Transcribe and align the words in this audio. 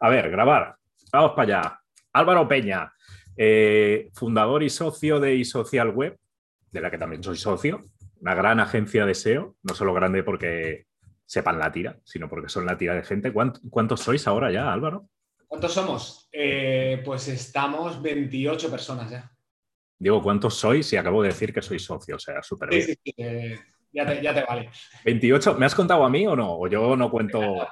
A 0.00 0.08
ver, 0.08 0.30
grabar. 0.30 0.76
Vamos 1.12 1.32
para 1.32 1.42
allá. 1.42 1.80
Álvaro 2.12 2.48
Peña, 2.48 2.92
eh, 3.36 4.10
fundador 4.14 4.62
y 4.62 4.70
socio 4.70 5.20
de 5.20 5.34
iSocial 5.36 5.90
Web, 5.90 6.18
de 6.70 6.80
la 6.80 6.90
que 6.90 6.98
también 6.98 7.22
soy 7.22 7.36
socio, 7.36 7.84
una 8.20 8.34
gran 8.34 8.60
agencia 8.60 9.06
de 9.06 9.14
SEO, 9.14 9.56
no 9.62 9.74
solo 9.74 9.94
grande 9.94 10.22
porque 10.22 10.86
sepan 11.24 11.58
la 11.58 11.72
tira, 11.72 11.98
sino 12.04 12.28
porque 12.28 12.48
son 12.48 12.66
la 12.66 12.76
tira 12.78 12.94
de 12.94 13.04
gente. 13.04 13.32
¿Cuántos 13.32 14.00
sois 14.00 14.26
ahora 14.26 14.50
ya, 14.50 14.72
Álvaro? 14.72 15.08
¿Cuántos 15.46 15.72
somos? 15.72 16.28
Eh, 16.32 17.02
pues 17.04 17.28
estamos 17.28 18.00
28 18.00 18.70
personas 18.70 19.10
ya. 19.10 19.30
Digo, 19.98 20.22
¿cuántos 20.22 20.54
sois? 20.54 20.92
Y 20.92 20.96
acabo 20.96 21.22
de 21.22 21.28
decir 21.28 21.52
que 21.52 21.62
soy 21.62 21.78
socio, 21.78 22.16
o 22.16 22.18
sea, 22.18 22.42
súper 22.42 22.68
bien. 22.70 22.82
Sí, 22.82 22.94
sí, 23.02 23.14
eh, 23.16 23.58
ya, 23.92 24.34
te, 24.34 24.44
vale. 24.44 24.70
28, 25.04 25.54
¿me 25.54 25.66
has 25.66 25.74
contado 25.74 26.04
a 26.04 26.10
mí 26.10 26.26
o 26.26 26.36
no? 26.36 26.58
O 26.58 26.68
yo 26.68 26.96
no 26.96 27.10
cuento, 27.10 27.66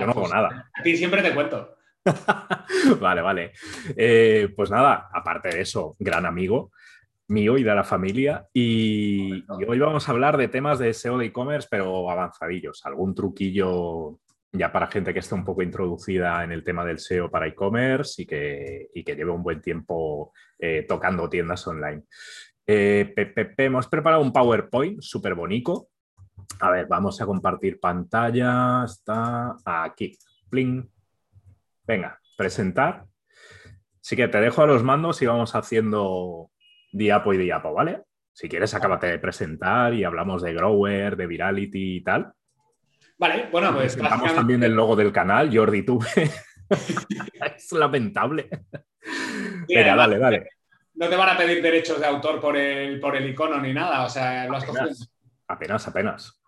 yo 0.00 0.06
no 0.06 0.12
hago 0.12 0.28
nada. 0.28 0.70
A 0.74 0.82
ti 0.82 0.96
siempre 0.96 1.22
te 1.22 1.34
cuento. 1.34 1.76
vale, 3.00 3.20
vale. 3.20 3.52
Eh, 3.96 4.48
pues 4.56 4.70
nada, 4.70 5.08
aparte 5.12 5.50
de 5.50 5.60
eso, 5.60 5.96
gran 5.98 6.26
amigo 6.26 6.72
mío 7.30 7.56
y 7.56 7.62
de 7.62 7.74
la 7.74 7.84
familia. 7.84 8.46
Y, 8.52 9.44
hoy 9.48 9.78
vamos 9.78 10.08
a 10.08 10.12
hablar 10.12 10.36
de 10.36 10.48
temas 10.48 10.78
de 10.78 10.92
SEO 10.92 11.16
de 11.16 11.26
e-commerce, 11.26 11.68
pero 11.70 12.10
avanzadillos. 12.10 12.84
Algún 12.84 13.14
truquillo 13.14 14.18
ya 14.52 14.72
para 14.72 14.88
gente 14.88 15.12
que 15.14 15.20
esté 15.20 15.36
un 15.36 15.44
poco 15.44 15.62
introducida 15.62 16.42
en 16.42 16.50
el 16.50 16.64
tema 16.64 16.84
del 16.84 16.98
SEO 16.98 17.30
para 17.30 17.46
e-commerce 17.46 18.22
y 18.22 18.26
que, 18.26 18.88
que 18.92 19.14
lleve 19.14 19.30
un 19.30 19.44
buen 19.44 19.62
tiempo 19.62 20.32
eh, 20.58 20.84
tocando 20.88 21.30
tiendas 21.30 21.66
online. 21.66 22.02
Eh, 22.66 23.14
hemos 23.56 23.86
preparado 23.86 24.22
un 24.22 24.32
PowerPoint 24.32 25.00
súper 25.00 25.34
bonito. 25.34 25.88
A 26.58 26.70
ver, 26.70 26.86
vamos 26.86 27.20
a 27.20 27.26
compartir 27.26 27.78
pantalla. 27.78 28.84
Está 28.84 29.56
aquí. 29.64 30.18
Pling. 30.48 30.90
Venga, 31.86 32.20
presentar. 32.36 33.06
Así 34.00 34.16
que 34.16 34.28
te 34.28 34.40
dejo 34.40 34.62
a 34.62 34.66
los 34.66 34.82
mandos 34.82 35.22
y 35.22 35.26
vamos 35.26 35.54
haciendo 35.54 36.50
diapo 36.92 37.32
y 37.32 37.38
diapo, 37.38 37.72
¿vale? 37.72 38.02
Si 38.32 38.48
quieres, 38.48 38.74
acábate 38.74 39.06
de 39.06 39.18
presentar 39.18 39.94
y 39.94 40.04
hablamos 40.04 40.42
de 40.42 40.54
Grower, 40.54 41.16
de 41.16 41.26
Virality 41.26 41.96
y 41.96 42.00
tal. 42.02 42.32
Vale, 43.18 43.48
bueno, 43.52 43.72
pues. 43.74 43.94
Presentamos 43.94 44.34
también 44.34 44.62
el 44.62 44.72
logo 44.72 44.96
del 44.96 45.12
canal, 45.12 45.54
Jordi 45.54 45.82
Tube. 45.82 46.06
es 47.56 47.72
lamentable. 47.72 48.48
Venga, 49.68 49.94
dale, 49.94 50.18
dale. 50.18 50.48
No 50.94 51.08
te 51.08 51.16
van 51.16 51.28
a 51.30 51.36
pedir 51.36 51.62
derechos 51.62 52.00
de 52.00 52.06
autor 52.06 52.40
por 52.40 52.56
el, 52.56 52.98
por 53.00 53.16
el 53.16 53.28
icono 53.28 53.60
ni 53.60 53.72
nada, 53.72 54.04
o 54.04 54.08
sea, 54.08 54.46
lo 54.46 54.56
has 54.56 54.64
apenas, 54.64 55.12
Apenas, 55.46 55.88
apenas. 55.88 56.39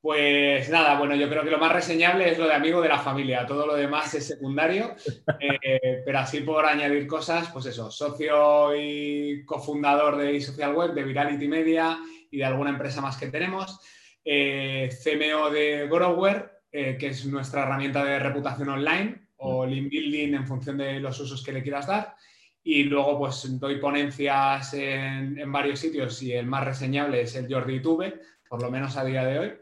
Pues 0.00 0.70
nada, 0.70 0.96
bueno, 0.96 1.16
yo 1.16 1.28
creo 1.28 1.42
que 1.42 1.50
lo 1.50 1.58
más 1.58 1.72
reseñable 1.72 2.30
es 2.30 2.38
lo 2.38 2.46
de 2.46 2.54
amigo 2.54 2.80
de 2.80 2.88
la 2.88 3.00
familia, 3.00 3.44
todo 3.44 3.66
lo 3.66 3.74
demás 3.74 4.14
es 4.14 4.28
secundario, 4.28 4.94
eh, 5.40 6.02
pero 6.04 6.20
así 6.20 6.40
por 6.40 6.64
añadir 6.64 7.06
cosas, 7.08 7.50
pues 7.52 7.66
eso, 7.66 7.90
socio 7.90 8.76
y 8.76 9.44
cofundador 9.44 10.16
de 10.16 10.36
eSocial 10.36 10.74
Web, 10.74 10.94
de 10.94 11.02
Virality 11.02 11.48
Media 11.48 11.98
y 12.30 12.38
de 12.38 12.44
alguna 12.44 12.70
empresa 12.70 13.00
más 13.00 13.16
que 13.16 13.26
tenemos, 13.26 13.80
eh, 14.24 14.88
CMO 15.02 15.50
de 15.50 15.88
Grower, 15.88 16.60
eh, 16.70 16.96
que 16.96 17.08
es 17.08 17.26
nuestra 17.26 17.64
herramienta 17.64 18.04
de 18.04 18.20
reputación 18.20 18.68
online, 18.68 19.28
o 19.38 19.66
mm. 19.66 19.68
link 19.68 19.90
building 19.90 20.34
en 20.34 20.46
función 20.46 20.76
de 20.78 21.00
los 21.00 21.18
usos 21.18 21.42
que 21.42 21.52
le 21.52 21.62
quieras 21.62 21.88
dar, 21.88 22.14
y 22.62 22.84
luego 22.84 23.18
pues 23.18 23.58
doy 23.58 23.80
ponencias 23.80 24.74
en, 24.74 25.40
en 25.40 25.50
varios 25.50 25.80
sitios 25.80 26.22
y 26.22 26.34
el 26.34 26.46
más 26.46 26.64
reseñable 26.64 27.22
es 27.22 27.34
el 27.34 27.52
Jordi 27.52 27.80
Tube, 27.80 28.20
por 28.48 28.62
lo 28.62 28.70
menos 28.70 28.96
a 28.96 29.04
día 29.04 29.24
de 29.24 29.38
hoy. 29.40 29.52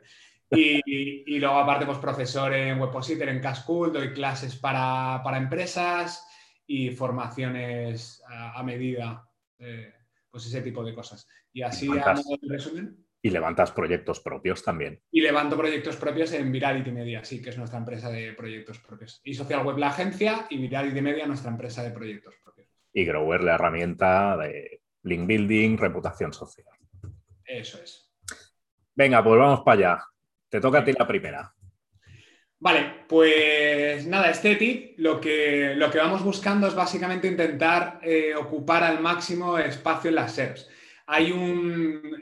Y, 0.50 1.38
luego, 1.38 1.56
aparte, 1.56 1.86
pues 1.86 1.98
profesor 1.98 2.52
en 2.54 2.80
Webpositor, 2.80 3.28
en 3.28 3.40
Cascool, 3.40 3.92
doy 3.92 4.12
clases 4.12 4.56
para, 4.56 5.22
empresas 5.36 6.26
y 6.66 6.90
formaciones 6.90 8.22
a, 8.28 8.62
medida, 8.62 9.28
eh, 9.58 9.92
pues 10.30 10.46
ese 10.46 10.62
tipo 10.62 10.84
de 10.84 10.94
cosas. 10.94 11.26
Y 11.52 11.62
así, 11.62 11.88
a 11.98 12.14
resumen. 12.48 13.06
Y 13.22 13.30
levantas 13.30 13.72
proyectos 13.72 14.20
propios 14.20 14.62
también. 14.62 15.02
Y 15.10 15.20
levanto 15.20 15.56
proyectos 15.56 15.96
propios 15.96 16.32
en 16.32 16.52
Virality 16.52 16.92
Media, 16.92 17.24
sí, 17.24 17.42
que 17.42 17.50
es 17.50 17.58
nuestra 17.58 17.78
empresa 17.78 18.08
de 18.08 18.32
proyectos 18.34 18.78
propios. 18.78 19.20
Y 19.24 19.34
Social 19.34 19.66
Web, 19.66 19.78
la 19.78 19.88
agencia, 19.88 20.46
y 20.48 20.58
Virality 20.58 21.00
Media, 21.00 21.26
nuestra 21.26 21.50
empresa 21.50 21.82
de 21.82 21.90
proyectos 21.90 22.34
propios. 22.44 22.68
Y 22.92 23.04
Grower, 23.04 23.42
la 23.42 23.54
herramienta 23.54 24.36
de 24.36 24.82
link 25.02 25.26
building, 25.26 25.76
reputación 25.76 26.32
social. 26.32 26.68
Eso 27.44 27.82
es. 27.82 28.12
Venga, 28.94 29.22
pues 29.24 29.38
vamos 29.38 29.60
para 29.60 29.78
allá. 29.78 30.04
Te 30.48 30.60
toca 30.60 30.78
a 30.78 30.84
ti 30.84 30.92
la 30.92 31.06
primera. 31.06 31.54
Vale, 32.58 33.04
pues 33.06 34.06
nada, 34.06 34.30
este 34.30 34.56
tip 34.56 34.98
lo 34.98 35.20
que, 35.20 35.74
lo 35.76 35.90
que 35.90 35.98
vamos 35.98 36.24
buscando 36.24 36.66
es 36.66 36.74
básicamente 36.74 37.28
intentar 37.28 38.00
eh, 38.02 38.34
ocupar 38.34 38.82
al 38.82 39.00
máximo 39.00 39.58
espacio 39.58 40.08
en 40.08 40.14
las 40.14 40.34
SERPs. 40.34 40.68
Hay 41.06 41.26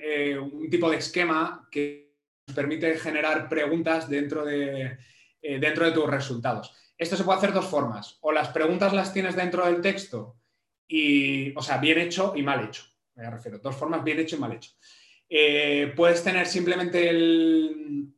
eh, 0.03 0.39
un, 0.39 0.69
tipo 0.69 0.91
de 0.91 0.97
esquema 0.97 1.69
que 1.71 2.17
nos 2.47 2.57
permite 2.57 2.97
generar 2.97 3.49
preguntas 3.49 4.09
dentro 4.09 4.45
de, 4.45 4.99
eh, 5.41 5.59
dentro 5.59 5.87
de 5.87 5.93
tus 5.93 6.11
resultados. 6.11 6.75
Esto 6.99 7.17
se 7.17 7.25
puede 7.25 7.39
hacer 7.39 7.53
dos 7.53 7.67
formas. 7.67 8.19
O 8.21 8.33
las 8.33 8.49
preguntas 8.49 8.93
las 8.93 9.13
tienes 9.13 9.37
dentro 9.37 9.65
del 9.65 9.81
texto 9.81 10.37
y, 10.89 11.57
o 11.57 11.63
sea, 11.63 11.79
bien 11.79 11.99
hecho 11.99 12.35
y 12.37 12.43
mal 12.43 12.65
hecho. 12.65 12.83
Me 13.15 13.31
refiero, 13.31 13.61
dos 13.61 13.77
formas, 13.77 14.03
bien 14.03 14.19
hecho 14.19 14.37
y 14.37 14.41
mal 14.41 14.53
hecho. 14.53 14.73
puedes 15.97 16.23
tener 16.25 16.47
simplemente 16.47 17.09
el, 17.09 18.14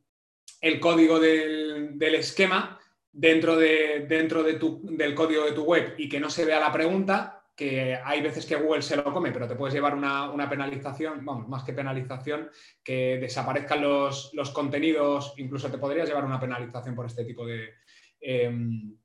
el 0.61 0.79
código 0.79 1.19
del, 1.19 1.99
esquema 2.15 2.79
dentro, 3.11 3.55
de, 3.55 4.05
dentro 4.07 4.43
de 4.43 4.55
tu, 4.55 4.81
del 4.83 5.13
código 5.13 5.45
de 5.45 5.51
tu 5.51 5.63
web 5.63 5.95
y 5.97 6.09
que 6.09 6.19
no 6.19 6.29
se 6.29 6.45
vea 6.45 6.59
la 6.59 6.71
pregunta, 6.71 7.43
que 7.55 7.95
hay 7.95 8.21
veces 8.21 8.45
que 8.45 8.55
Google 8.55 8.83
se 8.83 8.95
lo 8.95 9.11
come, 9.11 9.31
pero 9.31 9.47
te 9.47 9.55
puedes 9.55 9.73
llevar 9.73 9.95
una, 9.95 10.49
penalización, 10.49 11.25
vamos, 11.25 11.47
más 11.47 11.63
que 11.63 11.73
penalización, 11.73 12.49
que 12.83 13.17
desaparezcan 13.19 13.81
los, 13.81 14.31
contenidos, 14.53 15.33
incluso 15.37 15.69
te 15.69 15.79
podrías 15.79 16.07
llevar 16.07 16.25
una 16.25 16.39
penalización 16.39 16.95
por 16.95 17.07
este 17.07 17.25
tipo 17.25 17.45
de, 17.45 17.73
em, 18.21 18.95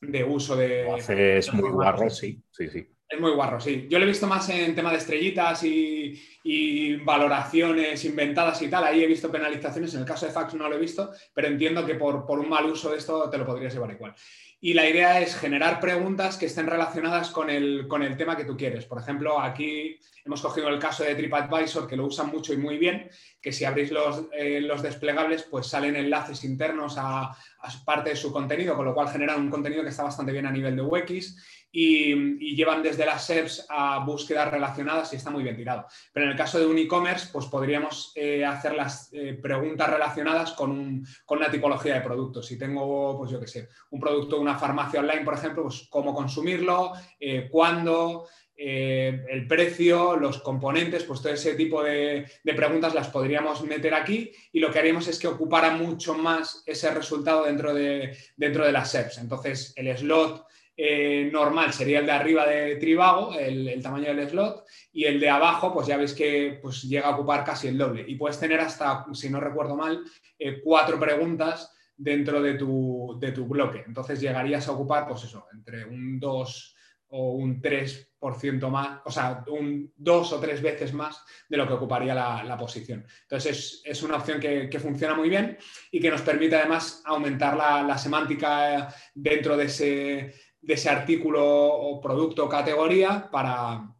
de 0.00 0.24
uso 0.24 0.56
de... 0.56 0.84
Lo 0.84 0.94
haces 0.94 1.52
muy 1.52 1.70
guarro, 1.70 2.08
sí, 2.08 2.42
sí, 2.50 2.68
sí. 2.70 2.88
Es 3.12 3.18
muy 3.18 3.32
guarro, 3.32 3.58
sí. 3.58 3.88
Yo 3.90 3.98
lo 3.98 4.04
he 4.04 4.08
visto 4.08 4.28
más 4.28 4.48
en 4.50 4.72
tema 4.72 4.92
de 4.92 4.98
estrellitas 4.98 5.64
y, 5.64 6.96
valoraciones 7.04 8.04
inventadas 8.04 8.62
y 8.62 8.68
tal. 8.68 8.84
Ahí 8.84 9.02
he 9.02 9.06
visto 9.08 9.32
penalizaciones. 9.32 9.92
En 9.94 10.00
el 10.00 10.06
caso 10.06 10.26
de 10.26 10.32
Fax 10.32 10.54
no 10.54 10.68
lo 10.68 10.76
he 10.76 10.80
visto, 10.80 11.10
pero 11.34 11.48
entiendo 11.48 11.84
que 11.84 11.96
por, 11.96 12.24
por 12.24 12.38
un 12.38 12.48
mal 12.48 12.66
uso 12.66 12.92
de 12.92 12.98
esto 12.98 13.28
te 13.28 13.36
lo 13.36 13.44
podrías 13.44 13.74
llevar 13.74 13.90
igual. 13.90 14.14
Y 14.60 14.74
la 14.74 14.88
idea 14.88 15.20
es 15.20 15.34
generar 15.34 15.80
preguntas 15.80 16.36
que 16.36 16.46
estén 16.46 16.66
relacionadas 16.66 17.30
con 17.30 17.50
el, 17.50 17.88
con 17.88 18.02
el 18.02 18.16
tema 18.16 18.36
que 18.36 18.44
tú 18.44 18.56
quieres. 18.56 18.84
Por 18.84 19.00
ejemplo, 19.00 19.40
aquí 19.40 19.98
hemos 20.24 20.42
cogido 20.42 20.68
el 20.68 20.78
caso 20.78 21.02
de 21.02 21.14
TripAdvisor, 21.14 21.88
que 21.88 21.96
lo 21.96 22.06
usan 22.06 22.28
mucho 22.28 22.52
y 22.52 22.58
muy 22.58 22.76
bien, 22.78 23.10
que 23.40 23.52
si 23.52 23.64
abrís 23.64 23.90
los, 23.90 24.26
eh, 24.32 24.60
los 24.60 24.82
desplegables, 24.82 25.44
pues 25.44 25.66
salen 25.66 25.96
enlaces 25.96 26.44
internos 26.44 26.96
a, 26.98 27.22
a, 27.30 27.84
parte 27.84 28.10
de 28.10 28.16
su 28.16 28.30
contenido, 28.30 28.76
con 28.76 28.84
lo 28.84 28.94
cual 28.94 29.08
generan 29.08 29.40
un 29.40 29.50
contenido 29.50 29.82
que 29.82 29.88
está 29.88 30.02
bastante 30.02 30.30
bien 30.30 30.46
a 30.46 30.52
nivel 30.52 30.76
de 30.76 30.82
UX 30.82 31.36
y, 31.72 32.54
llevan 32.54 32.82
desde 32.82 33.06
las 33.06 33.26
SERPs 33.26 33.66
a 33.68 34.04
búsquedas 34.04 34.50
relacionadas 34.50 35.12
y 35.12 35.16
está 35.16 35.30
muy 35.30 35.42
bien 35.42 35.56
tirado. 35.56 35.86
Pero 36.12 36.26
en 36.26 36.32
el 36.32 36.38
caso 36.38 36.58
de 36.58 36.66
un 36.66 36.78
e-commerce, 36.78 37.28
pues 37.32 37.46
podríamos 37.46 38.12
eh, 38.16 38.44
hacer 38.44 38.74
las 38.74 39.10
eh, 39.12 39.38
preguntas 39.40 39.88
relacionadas 39.88 40.52
con, 40.52 41.04
una 41.28 41.50
tipología 41.50 41.94
de 41.94 42.00
productos. 42.00 42.46
Si 42.46 42.58
tengo, 42.58 43.16
pues 43.16 43.30
yo 43.30 43.40
qué 43.40 43.46
sé, 43.46 43.68
un 43.90 44.00
producto 44.00 44.36
de 44.36 44.42
una 44.42 44.58
farmacia 44.58 45.00
online, 45.00 45.24
por 45.24 45.34
ejemplo, 45.34 45.62
pues 45.62 45.86
cómo 45.88 46.14
consumirlo, 46.14 46.92
eh, 47.18 47.48
cuándo, 47.50 48.26
el 48.62 49.46
precio, 49.46 50.16
los 50.16 50.42
componentes, 50.42 51.04
pues 51.04 51.22
todo 51.22 51.32
ese 51.32 51.54
tipo 51.54 51.82
de, 51.82 52.26
preguntas 52.44 52.92
las 52.92 53.08
podríamos 53.08 53.62
meter 53.64 53.94
aquí 53.94 54.30
y 54.52 54.60
lo 54.60 54.70
que 54.70 54.78
haríamos 54.78 55.08
es 55.08 55.18
que 55.18 55.28
ocupara 55.28 55.70
mucho 55.70 56.12
más 56.12 56.62
ese 56.66 56.90
resultado 56.90 57.44
dentro 57.44 57.72
de, 57.72 58.14
dentro 58.36 58.66
de 58.66 58.72
las 58.72 58.90
SERPs. 58.90 59.16
Entonces, 59.16 59.72
el 59.76 59.96
slot 59.96 60.44
eh, 60.82 61.28
normal 61.30 61.74
sería 61.74 61.98
el 61.98 62.06
de 62.06 62.12
arriba 62.12 62.46
de 62.46 62.76
Trivago, 62.76 63.34
el, 63.34 63.82
tamaño 63.82 64.14
del 64.14 64.30
slot, 64.30 64.64
y 64.90 65.04
el 65.04 65.20
de 65.20 65.28
abajo, 65.28 65.74
pues 65.74 65.86
ya 65.86 65.98
veis 65.98 66.14
que 66.14 66.58
pues, 66.62 66.84
llega 66.84 67.08
a 67.08 67.14
ocupar 67.14 67.44
casi 67.44 67.68
el 67.68 67.76
doble. 67.76 68.02
Y 68.08 68.14
puedes 68.14 68.40
tener 68.40 68.60
hasta, 68.60 69.04
si 69.12 69.28
no 69.28 69.40
recuerdo 69.40 69.76
mal, 69.76 70.02
eh, 70.38 70.62
cuatro 70.64 70.98
preguntas 70.98 71.70
dentro 71.94 72.40
de 72.40 72.54
tu, 72.54 73.18
de 73.20 73.32
tu, 73.32 73.44
bloque. 73.44 73.84
Entonces 73.86 74.22
llegarías 74.22 74.68
a 74.68 74.72
ocupar, 74.72 75.06
pues 75.06 75.24
eso, 75.24 75.48
entre 75.52 75.84
un 75.84 76.18
2 76.18 76.76
o 77.08 77.32
un 77.32 77.60
3% 77.60 78.70
más, 78.70 79.00
o 79.04 79.10
sea, 79.10 79.44
un 79.48 79.92
2 79.96 80.32
o 80.32 80.40
tres 80.40 80.62
veces 80.62 80.94
más 80.94 81.22
de 81.46 81.58
lo 81.58 81.66
que 81.66 81.74
ocuparía 81.74 82.14
la, 82.14 82.56
posición. 82.56 83.04
Entonces 83.22 83.82
es, 83.84 84.02
una 84.02 84.16
opción 84.16 84.40
que, 84.40 84.80
funciona 84.80 85.14
muy 85.14 85.28
bien 85.28 85.58
y 85.90 86.00
que 86.00 86.10
nos 86.10 86.22
permite 86.22 86.56
además 86.56 87.02
aumentar 87.04 87.54
la, 87.54 87.82
la 87.82 87.98
semántica 87.98 88.94
dentro 89.14 89.58
de 89.58 89.64
ese 89.64 90.49
de 90.62 90.74
ese 90.74 90.90
artículo 90.90 91.42
o 91.44 92.00
producto 92.00 92.44
o 92.44 92.48
categoría 92.48 93.28
para, 93.30 93.94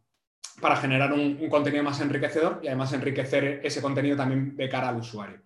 para 0.61 0.75
generar 0.77 1.11
un, 1.11 1.49
contenido 1.49 1.83
más 1.83 1.99
enriquecedor 2.01 2.59
y 2.61 2.67
además 2.67 2.93
enriquecer 2.93 3.61
ese 3.63 3.81
contenido 3.81 4.15
también 4.15 4.55
de 4.55 4.69
cara 4.69 4.89
al 4.89 4.97
usuario. 4.97 5.41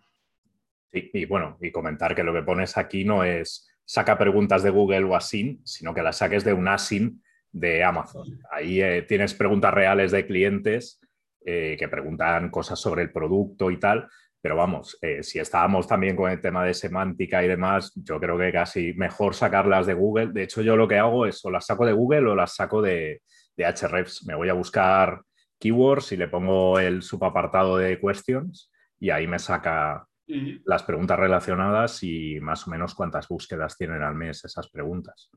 Sí, 0.92 1.10
y 1.14 1.26
bueno, 1.26 1.58
y 1.62 1.72
comentar 1.72 2.16
que 2.16 2.24
lo 2.24 2.34
que 2.34 2.44
pones 2.44 2.78
aquí 2.78 3.06
no 3.06 3.24
es 3.24 3.68
saca 3.86 4.18
preguntas 4.18 4.64
de 4.64 4.72
Google 4.72 5.04
o 5.06 5.16
ASIN, 5.16 5.62
sino 5.64 5.94
que 5.94 6.02
las 6.02 6.18
saques 6.18 6.44
de 6.44 6.54
un 6.54 6.68
ASIN 6.68 7.22
de 7.52 7.84
Amazon. 7.84 8.42
Ahí 8.52 8.82
eh, 8.82 9.04
tienes 9.04 9.34
preguntas 9.34 9.74
reales 9.74 10.12
de 10.12 10.26
clientes 10.26 11.00
eh, 11.46 11.76
que 11.80 11.88
preguntan 11.88 12.50
cosas 12.50 12.80
sobre 12.80 13.04
el 13.04 13.12
producto 13.12 13.72
y 13.72 13.80
tal. 13.80 14.10
Pero 14.46 14.58
vamos, 14.58 14.96
eh, 15.02 15.24
si 15.24 15.40
estábamos 15.40 15.88
también 15.88 16.16
con 16.16 16.30
el 16.30 16.40
tema 16.40 16.64
de 16.64 16.76
semántica 16.76 17.44
y 17.44 17.48
demás, 17.48 17.92
yo 17.96 18.20
creo 18.20 18.38
que 18.38 18.52
casi 18.52 18.94
mejor 18.94 19.34
sacarlas 19.34 19.88
de 19.88 19.96
Google. 19.96 20.34
De 20.34 20.44
hecho, 20.44 20.62
yo 20.62 20.76
lo 20.76 20.88
que 20.88 21.00
hago 21.00 21.26
es 21.26 21.44
o 21.46 21.50
las 21.50 21.66
saco 21.66 21.84
de 21.84 21.94
Google 21.94 22.30
o 22.30 22.36
las 22.36 22.54
saco 22.54 22.80
de, 22.80 23.24
de 23.58 23.66
Ahrefs. 23.66 24.24
Me 24.28 24.36
voy 24.36 24.50
a 24.50 24.54
buscar 24.54 25.24
keywords 25.60 26.12
y 26.12 26.18
le 26.18 26.28
pongo 26.28 26.78
el 26.78 27.02
subapartado 27.02 27.78
de 27.78 28.00
questions 28.00 28.72
y 29.00 29.10
ahí 29.10 29.26
me 29.26 29.40
saca 29.40 30.06
las 30.28 30.84
preguntas 30.84 31.18
relacionadas 31.18 32.04
y 32.04 32.40
más 32.40 32.68
o 32.68 32.70
menos 32.70 32.94
cuántas 32.94 33.28
búsquedas 33.28 33.76
tienen 33.76 34.04
al 34.04 34.14
mes 34.14 34.46
esas 34.46 34.70
preguntas. 34.70 35.32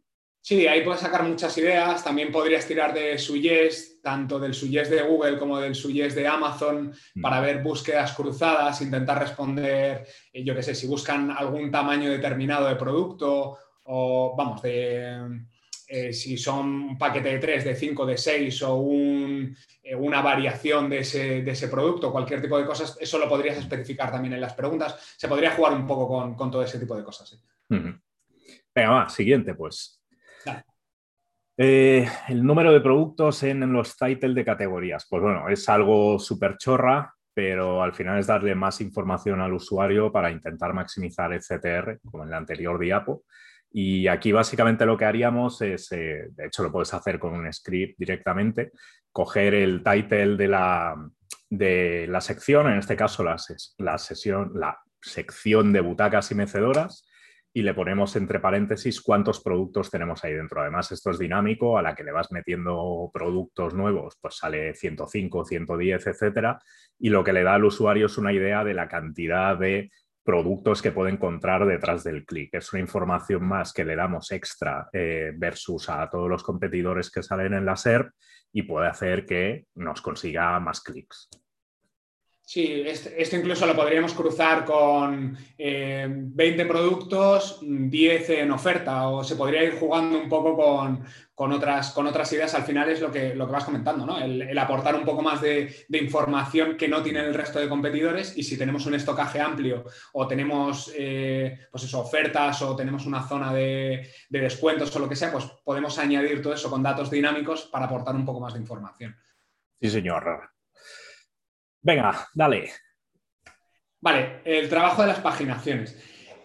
Sí, 0.48 0.66
ahí 0.66 0.80
puedes 0.80 1.02
sacar 1.02 1.24
muchas 1.24 1.58
ideas. 1.58 2.02
También 2.02 2.32
podrías 2.32 2.66
tirar 2.66 2.94
de 2.94 3.18
Suggest, 3.18 4.02
tanto 4.02 4.38
del 4.38 4.54
Suggest 4.54 4.90
de 4.90 5.02
Google 5.02 5.36
como 5.36 5.60
del 5.60 5.74
Suggest 5.74 6.16
de 6.16 6.26
Amazon, 6.26 6.90
mm. 7.16 7.20
para 7.20 7.42
ver 7.42 7.62
búsquedas 7.62 8.14
cruzadas, 8.14 8.80
intentar 8.80 9.18
responder, 9.18 10.06
eh, 10.32 10.42
yo 10.42 10.54
qué 10.54 10.62
sé, 10.62 10.74
si 10.74 10.86
buscan 10.86 11.30
algún 11.30 11.70
tamaño 11.70 12.10
determinado 12.10 12.66
de 12.66 12.76
producto 12.76 13.58
o, 13.82 14.34
vamos, 14.38 14.62
de 14.62 15.18
eh, 15.86 16.14
si 16.14 16.38
son 16.38 16.66
un 16.66 16.96
paquete 16.96 17.28
de 17.28 17.38
3, 17.40 17.64
de 17.66 17.74
5, 17.74 18.06
de 18.06 18.16
6 18.16 18.62
o 18.62 18.90
eh, 19.82 19.94
una 19.96 20.22
variación 20.22 20.88
de 20.88 21.00
ese, 21.00 21.68
producto, 21.70 22.10
cualquier 22.10 22.40
tipo 22.40 22.58
de 22.58 22.64
cosas, 22.64 22.96
eso 22.98 23.18
lo 23.18 23.28
podrías 23.28 23.58
especificar 23.58 24.10
también 24.10 24.32
en 24.32 24.40
las 24.40 24.54
preguntas. 24.54 25.14
Se 25.14 25.28
podría 25.28 25.50
jugar 25.50 25.74
un 25.74 25.86
poco 25.86 26.34
con, 26.34 26.50
todo 26.50 26.62
ese 26.62 26.78
tipo 26.78 26.96
de 26.96 27.04
cosas. 27.04 27.38
Venga, 27.68 28.90
va, 28.90 29.08
siguiente, 29.10 29.54
pues. 29.54 29.97
Eh, 31.60 32.08
el 32.28 32.44
número 32.44 32.72
de 32.72 32.80
productos 32.80 33.42
en, 33.42 33.72
los 33.72 33.96
titles 33.96 34.34
de 34.34 34.44
categorías. 34.44 35.06
Pues 35.10 35.22
bueno, 35.22 35.48
es 35.48 35.68
algo 35.68 36.18
súper 36.18 36.56
chorra, 36.56 37.12
pero 37.34 37.82
al 37.82 37.92
final 37.92 38.18
es 38.18 38.28
darle 38.28 38.54
más 38.54 38.80
información 38.80 39.40
al 39.40 39.52
usuario 39.52 40.12
para 40.12 40.30
intentar 40.30 40.72
maximizar 40.72 41.32
el 41.32 41.40
CTR, 41.40 41.98
como 42.08 42.22
en 42.22 42.30
la 42.30 42.36
anterior 42.36 42.78
diapo. 42.78 43.24
Y 43.72 44.06
aquí 44.06 44.32
básicamente 44.32 44.86
lo 44.86 44.96
que 44.96 45.04
haríamos 45.04 45.60
es, 45.60 45.90
eh, 45.92 46.28
de 46.30 46.46
hecho 46.46 46.62
lo 46.62 46.72
puedes 46.72 46.94
hacer 46.94 47.18
con 47.18 47.34
un 47.34 47.52
script 47.52 47.98
directamente, 47.98 48.70
coger 49.10 49.54
el 49.54 49.82
title 49.82 50.36
de 50.36 50.48
la, 50.48 50.94
de 51.50 52.06
la 52.08 52.20
sección, 52.20 52.68
en 52.68 52.78
este 52.78 52.96
caso 52.96 53.24
la, 53.24 53.36
la, 53.78 53.98
sesión, 53.98 54.52
la 54.54 54.78
sección 55.00 55.72
de 55.72 55.80
butacas 55.80 56.30
y 56.30 56.34
mecedoras, 56.34 57.04
y 57.52 57.62
le 57.62 57.74
ponemos 57.74 58.14
entre 58.16 58.40
paréntesis 58.40 59.00
cuántos 59.00 59.42
productos 59.42 59.90
tenemos 59.90 60.22
ahí 60.24 60.34
dentro. 60.34 60.60
Además, 60.60 60.92
esto 60.92 61.10
es 61.10 61.18
dinámico, 61.18 61.78
a 61.78 61.82
la 61.82 61.94
que 61.94 62.04
le 62.04 62.12
vas 62.12 62.30
metiendo 62.30 63.10
productos 63.12 63.74
nuevos, 63.74 64.16
pues 64.20 64.36
sale 64.36 64.74
105, 64.74 65.44
110, 65.44 66.06
etcétera, 66.06 66.58
y 66.98 67.10
lo 67.10 67.24
que 67.24 67.32
le 67.32 67.42
da 67.42 67.54
al 67.54 67.64
usuario 67.64 68.06
es 68.06 68.18
una 68.18 68.32
idea 68.32 68.64
de 68.64 68.74
la 68.74 68.88
cantidad 68.88 69.56
de 69.56 69.90
productos 70.28 70.82
que 70.82 70.92
puede 70.92 71.10
encontrar 71.10 71.64
detrás 71.66 72.04
del 72.04 72.26
clic. 72.26 72.50
Es 72.52 72.70
una 72.74 72.80
información 72.80 73.46
más 73.46 73.72
que 73.72 73.84
le 73.84 73.96
damos 73.96 74.30
extra 74.30 74.88
eh, 74.92 75.32
versus 75.34 75.88
a 75.88 76.06
todos 76.10 76.28
los 76.28 76.42
competidores 76.42 77.10
que 77.10 77.22
salen 77.22 77.54
en 77.54 77.64
la 77.64 77.76
SERP 77.76 78.12
y 78.52 78.62
puede 78.64 78.88
hacer 78.88 79.24
que 79.24 79.64
nos 79.74 80.02
consiga 80.02 80.60
más 80.60 80.82
clics. 80.82 81.30
Sí, 82.48 82.82
esto 82.86 83.36
incluso 83.36 83.66
lo 83.66 83.76
podríamos 83.76 84.14
cruzar 84.14 84.64
con 84.64 85.34
20 85.34 85.52
eh, 85.58 86.64
productos, 86.66 87.58
10 87.60 88.30
en 88.30 88.50
oferta, 88.52 89.06
o 89.08 89.22
se 89.22 89.36
podría 89.36 89.64
ir 89.64 89.78
jugando 89.78 90.18
un 90.18 90.30
poco 90.30 90.56
con, 91.34 91.52
otras, 91.52 91.90
con 91.90 92.06
otras 92.06 92.32
ideas. 92.32 92.54
Al 92.54 92.62
final 92.62 92.88
es 92.88 93.02
lo 93.02 93.12
que, 93.12 93.34
lo 93.34 93.44
que 93.44 93.52
vas 93.52 93.66
comentando, 93.66 94.06
¿no? 94.06 94.18
El, 94.18 94.56
aportar 94.56 94.94
un 94.94 95.04
poco 95.04 95.20
más 95.20 95.42
de, 95.42 95.86
información 95.90 96.78
que 96.78 96.88
no 96.88 97.02
tienen 97.02 97.26
el 97.26 97.34
resto 97.34 97.58
de 97.58 97.68
competidores. 97.68 98.34
Y 98.38 98.42
si 98.42 98.56
tenemos 98.56 98.86
un 98.86 98.94
estocaje 98.94 99.42
amplio 99.42 99.84
o 100.14 100.26
tenemos 100.26 100.90
eh, 100.96 101.66
pues 101.70 101.92
ofertas 101.92 102.62
o 102.62 102.74
tenemos 102.74 103.04
una 103.04 103.28
zona 103.28 103.52
de, 103.52 104.08
de 104.30 104.40
descuentos 104.40 104.96
o 104.96 105.00
lo 105.00 105.08
que 105.10 105.16
sea, 105.16 105.30
pues 105.30 105.44
podemos 105.62 105.98
añadir 105.98 106.40
todo 106.40 106.54
eso 106.54 106.70
con 106.70 106.82
datos 106.82 107.10
dinámicos 107.10 107.66
para 107.66 107.84
aportar 107.84 108.16
un 108.16 108.24
poco 108.24 108.40
más 108.40 108.54
de 108.54 108.60
información. 108.60 109.14
Sí, 109.78 109.90
señor. 109.90 110.57
Venga, 111.82 112.28
dale. 112.34 112.70
Vale, 114.00 114.40
el 114.44 114.68
trabajo 114.68 115.02
de 115.02 115.08
las 115.08 115.20
paginaciones. 115.20 115.96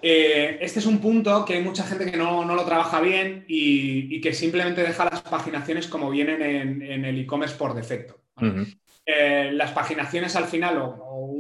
Eh, 0.06 0.58
este 0.60 0.80
es 0.80 0.86
un 0.86 1.00
punto 1.00 1.46
que 1.46 1.54
hay 1.54 1.62
mucha 1.62 1.86
gente 1.86 2.12
que 2.12 2.18
no, 2.18 2.44
lo 2.44 2.66
trabaja 2.66 3.00
bien 3.00 3.46
y, 3.48 4.20
que 4.20 4.34
simplemente 4.34 4.84
deja 4.84 5.06
las 5.06 5.22
paginaciones 5.22 5.88
como 5.88 6.10
vienen 6.10 6.42
en, 6.42 7.06
el 7.06 7.20
e-commerce 7.20 7.56
por 7.56 7.74
defecto. 7.74 8.22
Eh, 9.06 9.52
las 9.54 9.72
paginaciones 9.72 10.36
al 10.36 10.46
final 10.46 10.78
o, 10.82 11.38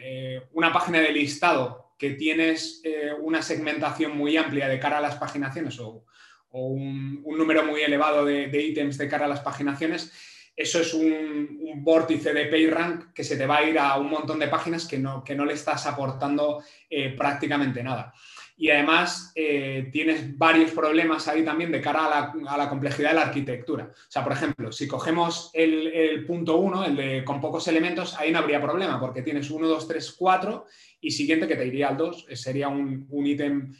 eh, 0.00 0.40
una 0.52 0.72
página 0.72 1.00
de 1.00 1.12
listado 1.12 1.94
que 1.98 2.10
tienes 2.10 2.82
una 3.20 3.42
segmentación 3.42 4.16
muy 4.16 4.36
amplia 4.36 4.68
de 4.68 4.80
cara 4.80 4.98
a 4.98 5.02
las 5.02 5.16
paginaciones 5.16 5.78
o, 5.78 6.06
un, 6.52 7.22
número 7.24 7.62
muy 7.64 7.82
elevado 7.82 8.24
de, 8.24 8.46
de 8.46 8.62
ítems 8.62 8.96
de 8.96 9.08
cara 9.08 9.26
a 9.26 9.28
las 9.28 9.40
paginaciones, 9.40 10.12
eso 10.56 10.80
es 10.80 10.94
un, 10.94 11.60
vórtice 11.84 12.32
de 12.32 12.46
PageRank 12.46 13.12
que 13.12 13.24
se 13.24 13.36
te 13.36 13.46
va 13.46 13.56
a 13.56 13.64
ir 13.64 13.78
a 13.78 13.96
un 13.96 14.08
montón 14.08 14.38
de 14.38 14.46
páginas 14.46 14.86
que 14.86 14.98
no, 14.98 15.24
que 15.24 15.34
no 15.34 15.44
le 15.44 15.54
estás 15.54 15.86
aportando 15.86 16.62
eh, 16.88 17.14
prácticamente 17.16 17.82
nada. 17.82 18.12
Y 18.56 18.70
además 18.70 19.32
eh, 19.34 19.88
tienes 19.90 20.36
varios 20.38 20.70
problemas 20.70 21.26
ahí 21.26 21.42
también 21.44 21.72
de 21.72 21.80
cara 21.80 22.06
a 22.06 22.56
la, 22.58 22.68
complejidad 22.68 23.08
de 23.08 23.14
la 23.16 23.22
arquitectura. 23.22 23.84
O 23.84 24.10
sea, 24.10 24.22
por 24.22 24.34
ejemplo, 24.34 24.70
si 24.70 24.86
cogemos 24.86 25.50
el, 25.54 26.24
punto 26.26 26.58
1, 26.58 26.84
el 26.84 26.96
de 26.96 27.24
con 27.24 27.40
pocos 27.40 27.66
elementos, 27.66 28.14
ahí 28.18 28.30
no 28.30 28.38
habría 28.38 28.60
problema 28.60 29.00
porque 29.00 29.22
tienes 29.22 29.50
1, 29.50 29.66
2, 29.66 29.88
3, 29.88 30.12
4 30.12 30.66
y 31.00 31.10
siguiente 31.10 31.48
que 31.48 31.56
te 31.56 31.66
iría 31.66 31.88
al 31.88 31.96
2 31.96 32.26
eh, 32.28 32.36
sería 32.36 32.68
un 32.68 33.26
ítem 33.26 33.74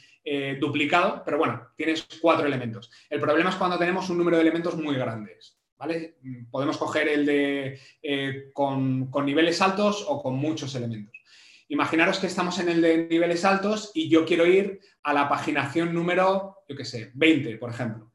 duplicado, 0.59 1.21
pero 1.25 1.37
bueno, 1.37 1.67
tienes 1.75 2.07
cuatro 2.21 2.47
elementos. 2.47 2.89
El 3.09 3.19
problema 3.19 3.49
es 3.49 3.57
cuando 3.57 3.77
tenemos 3.77 4.09
un 4.09 4.17
número 4.17 4.37
de 4.37 4.43
elementos 4.43 4.77
muy 4.77 4.95
grandes. 4.95 5.57
Podemos 6.51 6.77
coger 6.77 7.07
el 7.07 7.25
de 7.25 7.79
eh, 8.01 8.49
con, 8.53 9.09
niveles 9.25 9.61
altos 9.61 10.05
o 10.07 10.21
con 10.21 10.35
muchos 10.35 10.75
elementos. 10.75 11.15
Imaginaros 11.69 12.19
que 12.19 12.27
estamos 12.27 12.59
en 12.59 12.69
el 12.69 12.81
de 12.81 13.07
niveles 13.09 13.45
altos 13.45 13.91
y 13.93 14.09
yo 14.09 14.25
quiero 14.25 14.45
ir 14.45 14.79
a 15.03 15.13
la 15.13 15.27
paginación 15.29 15.93
número, 15.93 16.63
yo 16.67 16.75
qué 16.75 16.85
sé, 16.85 17.11
20, 17.15 17.57
por 17.57 17.69
ejemplo. 17.69 18.11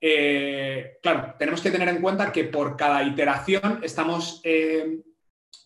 Eh, 0.00 0.98
claro, 1.02 1.34
tenemos 1.38 1.60
que 1.60 1.70
tener 1.70 1.88
en 1.88 2.00
cuenta 2.00 2.32
que 2.32 2.44
por 2.44 2.76
cada 2.76 3.02
iteración 3.04 3.80
estamos, 3.82 4.40
eh, 4.44 4.98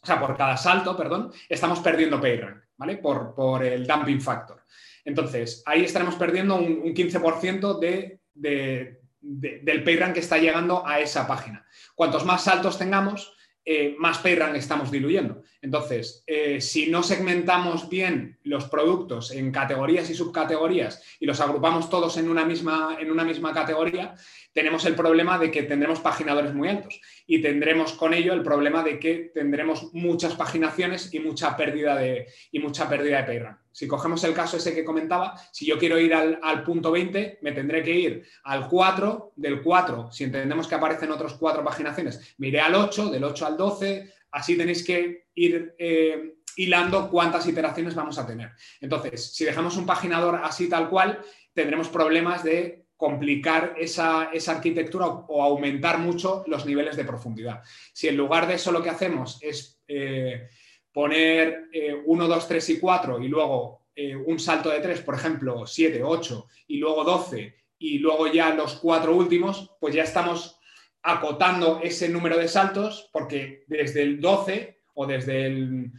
o 0.03 0.07
sea, 0.07 0.21
por 0.21 0.37
cada 0.37 0.57
salto, 0.57 0.97
perdón, 0.97 1.33
estamos 1.49 1.81
perdiendo 1.81 2.21
PageRank, 2.21 2.65
¿vale? 2.77 2.97
Por, 2.99 3.35
por, 3.35 3.65
el 3.65 3.87
dumping 3.87 4.21
factor. 4.21 4.63
Entonces, 5.07 5.63
ahí 5.65 5.85
estaremos 5.85 6.17
perdiendo 6.17 6.57
un, 6.57 6.93
15% 6.93 7.79
de, 7.79 8.96
del 9.27 9.83
PageRank 9.83 10.15
que 10.15 10.21
está 10.21 10.39
llegando 10.39 10.87
a 10.87 11.01
esa 11.01 11.27
página. 11.27 11.67
Cuantos 11.95 12.25
más 12.25 12.45
saltos 12.45 12.79
tengamos, 12.79 13.37
eh, 13.69 13.97
más 13.99 14.19
PageRank 14.19 14.55
estamos 14.55 14.93
diluyendo. 14.93 15.43
Entonces, 15.61 16.23
eh, 16.29 16.61
si 16.61 16.87
no 16.89 17.03
segmentamos 17.03 17.89
bien 17.89 18.39
los 18.45 18.67
productos 18.67 19.33
en 19.33 19.51
categorías 19.51 20.09
y 20.09 20.15
subcategorías 20.15 21.03
y 21.19 21.27
los 21.27 21.41
agrupamos 21.41 21.91
todos 21.91 22.17
en 22.19 22.31
una 22.31 22.45
misma, 22.45 22.97
en 23.01 23.11
una 23.11 23.25
misma 23.25 23.53
categoría, 23.53 24.15
tenemos 24.53 24.85
el 24.85 24.95
problema 24.95 25.37
de 25.39 25.51
que 25.51 25.65
tendremos 25.65 25.99
paginadores 25.99 26.55
muy 26.55 26.69
altos 26.69 27.01
y 27.27 27.43
tendremos 27.43 27.95
con 27.95 28.15
ello 28.15 28.33
el 28.35 28.43
problema 28.43 28.85
de 28.85 29.01
que 29.01 29.33
tendremos 29.35 29.93
muchas 29.93 30.37
paginaciones 30.37 31.13
y 31.13 31.19
mucha 31.19 31.57
pérdida 31.57 31.97
de, 31.97 32.29
y 32.53 32.61
mucha 32.61 32.89
pérdida 32.89 33.23
de. 33.23 33.66
Si 33.77 33.87
cogemos 33.87 34.25
el 34.25 34.33
caso 34.33 34.57
ese 34.57 34.75
que 34.75 34.87
comentaba, 34.87 35.39
si 35.53 35.67
yo 35.67 35.79
quiero 35.79 35.99
ir 35.99 36.15
al, 36.15 36.65
punto 36.65 36.91
20, 36.91 37.41
me 37.43 37.53
tendré 37.53 37.83
que 37.83 37.91
ir 37.91 38.27
al 38.45 38.71
4, 38.71 39.35
del 39.37 39.63
4, 39.63 40.11
si 40.11 40.25
entendemos 40.25 40.67
que 40.67 40.77
aparecen 40.77 41.11
otros 41.11 41.35
cuatro 41.35 41.63
paginaciones, 41.63 42.35
me 42.39 42.47
iré 42.47 42.59
al 42.59 42.75
8, 42.75 43.11
del 43.11 43.23
8 43.23 43.47
al 43.47 43.57
12, 43.59 44.15
así 44.31 44.57
tenéis 44.57 44.83
que 44.83 45.27
ir 45.35 45.75
eh, 45.79 46.37
hilando 46.57 47.11
cuántas 47.11 47.47
iteraciones 47.47 47.95
vamos 47.95 48.19
a 48.19 48.27
tener. 48.27 48.53
Entonces, 48.81 49.35
si 49.35 49.45
dejamos 49.45 49.77
un 49.77 49.85
paginador 49.85 50.41
así 50.43 50.71
tal 50.71 50.89
cual, 50.89 51.21
tendremos 51.53 51.91
problemas 51.91 52.43
de 52.45 52.87
complicar 52.97 53.75
esa, 53.77 54.31
arquitectura 54.47 55.07
o, 55.07 55.43
aumentar 55.43 55.99
mucho 55.99 56.45
los 56.47 56.65
niveles 56.65 56.97
de 56.97 57.05
profundidad. 57.05 57.63
Si 57.93 58.09
en 58.09 58.17
lugar 58.17 58.47
de 58.47 58.55
eso 58.55 58.73
lo 58.73 58.83
que 58.83 58.89
hacemos 58.89 59.39
es 59.43 59.83
eh, 59.87 60.49
poner 60.97 61.69
1, 62.07 62.27
2, 62.27 62.49
3 62.49 62.71
y 62.71 62.81
4 62.81 63.23
y 63.23 63.29
luego 63.29 63.83
eh, 63.95 64.17
un 64.17 64.39
salto 64.41 64.71
de 64.71 64.81
3, 64.81 65.03
por 65.03 65.15
ejemplo, 65.15 65.67
7, 65.67 66.03
8 66.03 66.47
y 66.69 66.79
luego 66.79 67.05
12 67.05 67.55
y 67.79 67.99
luego 67.99 68.33
ya 68.33 68.55
los 68.55 68.77
cuatro 68.77 69.15
últimos, 69.15 69.77
pues 69.79 69.95
ya 69.95 70.05
estamos 70.05 70.59
acotando 71.03 71.81
ese 71.83 72.09
número 72.09 72.39
de 72.39 72.49
saltos 72.49 73.11
porque 73.13 73.65
desde 73.67 74.05
el 74.05 74.23
12 74.23 74.81
o 74.95 75.07
desde 75.07 75.45
el 75.45 75.93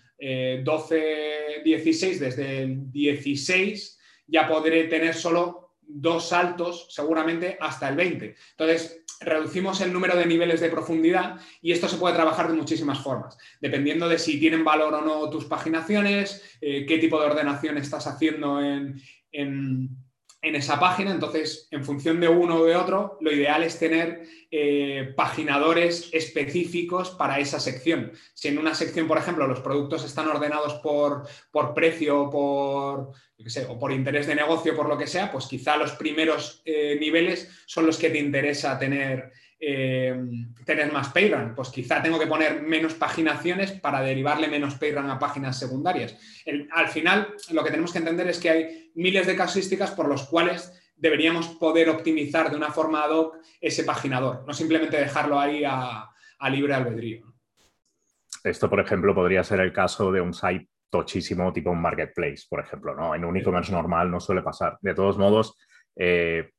12, 0.64 0.98
eh, 0.98 1.62
16, 1.64 2.20
desde 2.20 2.64
el 2.64 2.92
16 2.92 4.00
ya 4.26 4.48
podré 4.48 4.86
tener 4.86 5.14
solo 5.14 5.76
dos 5.80 6.30
saltos 6.30 6.88
seguramente 6.90 7.56
hasta 7.60 7.88
el 7.90 7.98
20. 7.98 8.36
Entonces, 8.50 9.04
reducimos 9.22 9.82
el 9.82 9.94
número 9.94 10.16
de 10.16 10.26
niveles 10.26 10.60
de 10.60 10.70
profundidad 10.70 11.40
y 11.62 11.72
esto 11.72 11.88
se 11.88 11.98
puede 11.98 12.16
trabajar 12.16 12.48
de 12.48 12.54
muchísimas 12.54 13.00
formas, 13.00 13.38
dependiendo 13.62 14.08
de 14.08 14.20
si 14.20 14.40
tienen 14.40 14.64
valor 14.64 14.94
o 14.94 15.02
no 15.02 15.30
tus 15.30 15.46
paginaciones, 15.46 16.58
eh, 16.62 16.86
qué 16.86 16.98
tipo 16.98 17.20
de 17.20 17.28
ordenación 17.28 17.78
estás 17.78 18.08
haciendo 18.08 18.62
en, 18.62 19.02
esa 20.42 20.80
página. 20.80 21.12
Entonces, 21.12 21.68
en 21.72 21.84
función 21.84 22.20
de 22.20 22.28
uno 22.28 22.58
o 22.58 22.66
de 22.66 22.76
otro, 22.76 23.18
lo 23.22 23.32
ideal 23.32 23.64
es 23.64 23.80
tener 23.80 24.24
eh, 24.52 25.14
paginadores 25.16 26.10
específicos 26.14 27.12
para 27.12 27.40
esa 27.40 27.60
sección. 27.60 28.12
Si 28.34 28.48
en 28.48 28.58
una 28.58 28.74
sección, 28.74 29.08
por 29.08 29.18
ejemplo, 29.18 29.48
los 29.48 29.60
productos 29.60 30.06
están 30.06 30.28
ordenados 30.28 30.76
por, 30.76 31.28
por 31.52 31.74
precio, 31.74 32.30
por 32.30 33.12
o 33.70 33.78
por 33.78 33.92
interés 33.92 34.26
de 34.26 34.36
negocio, 34.36 34.76
por 34.76 34.90
lo 34.90 34.98
que 34.98 35.06
sea, 35.06 35.32
pues 35.32 35.46
quizá 35.46 35.78
los 35.78 35.92
primeros 35.92 36.62
eh, 36.66 36.98
niveles 37.00 37.50
son 37.68 37.86
los 37.86 37.98
que 37.98 38.10
te 38.10 38.18
interesa 38.18 38.80
tener, 38.80 39.32
eh, 39.60 40.16
tener 40.66 40.92
más 40.92 41.10
payrun. 41.10 41.54
Pues 41.56 41.70
quizá 41.70 42.02
tengo 42.02 42.20
que 42.20 42.28
poner 42.28 42.62
menos 42.62 42.94
paginaciones 42.94 43.72
para 43.72 44.02
derivarle 44.02 44.48
menos 44.48 44.76
payrun 44.76 45.10
a 45.10 45.20
páginas 45.20 45.58
secundarias. 45.58 46.18
al 46.72 46.88
final, 46.90 47.34
lo 47.52 47.64
que 47.64 47.72
tenemos 47.72 47.92
que 47.92 48.00
entender 48.00 48.28
es 48.28 48.40
que 48.40 48.50
hay 48.50 48.92
miles 48.96 49.28
de 49.28 49.36
casuísticas 49.36 49.92
por 49.92 50.08
los 50.08 50.24
cuales 50.28 50.74
deberíamos 50.96 51.48
poder 51.48 51.90
optimizar 51.90 52.50
de 52.50 52.58
una 52.58 52.72
forma 52.72 53.04
ad 53.04 53.12
hoc 53.12 53.38
ese 53.62 53.84
paginador, 53.84 54.44
no 54.48 54.54
simplemente 54.54 54.98
dejarlo 54.98 55.40
ahí 55.40 55.64
a, 55.64 56.10
a 56.40 56.50
libre 56.50 56.74
albedrío. 56.74 57.34
Esto, 58.44 58.70
por 58.70 58.80
ejemplo, 58.80 59.14
podría 59.14 59.44
ser 59.44 59.60
el 59.60 59.74
caso 59.74 60.12
de 60.12 60.22
un 60.22 60.34
site 60.34 60.68
tochísimo 60.90 61.52
tipo 61.52 61.70
un 61.70 61.82
marketplace, 61.82 62.46
por 62.50 62.60
ejemplo, 62.60 62.96
¿no? 62.96 63.14
En 63.14 63.26
un 63.26 63.36
e-commerce 63.38 63.72
normal 63.72 64.10
no 64.10 64.20
suele 64.20 64.42
pasar. 64.42 64.78
De 64.82 64.94
todos 64.94 65.18
modos, 65.18 65.58
eh, 65.96 66.52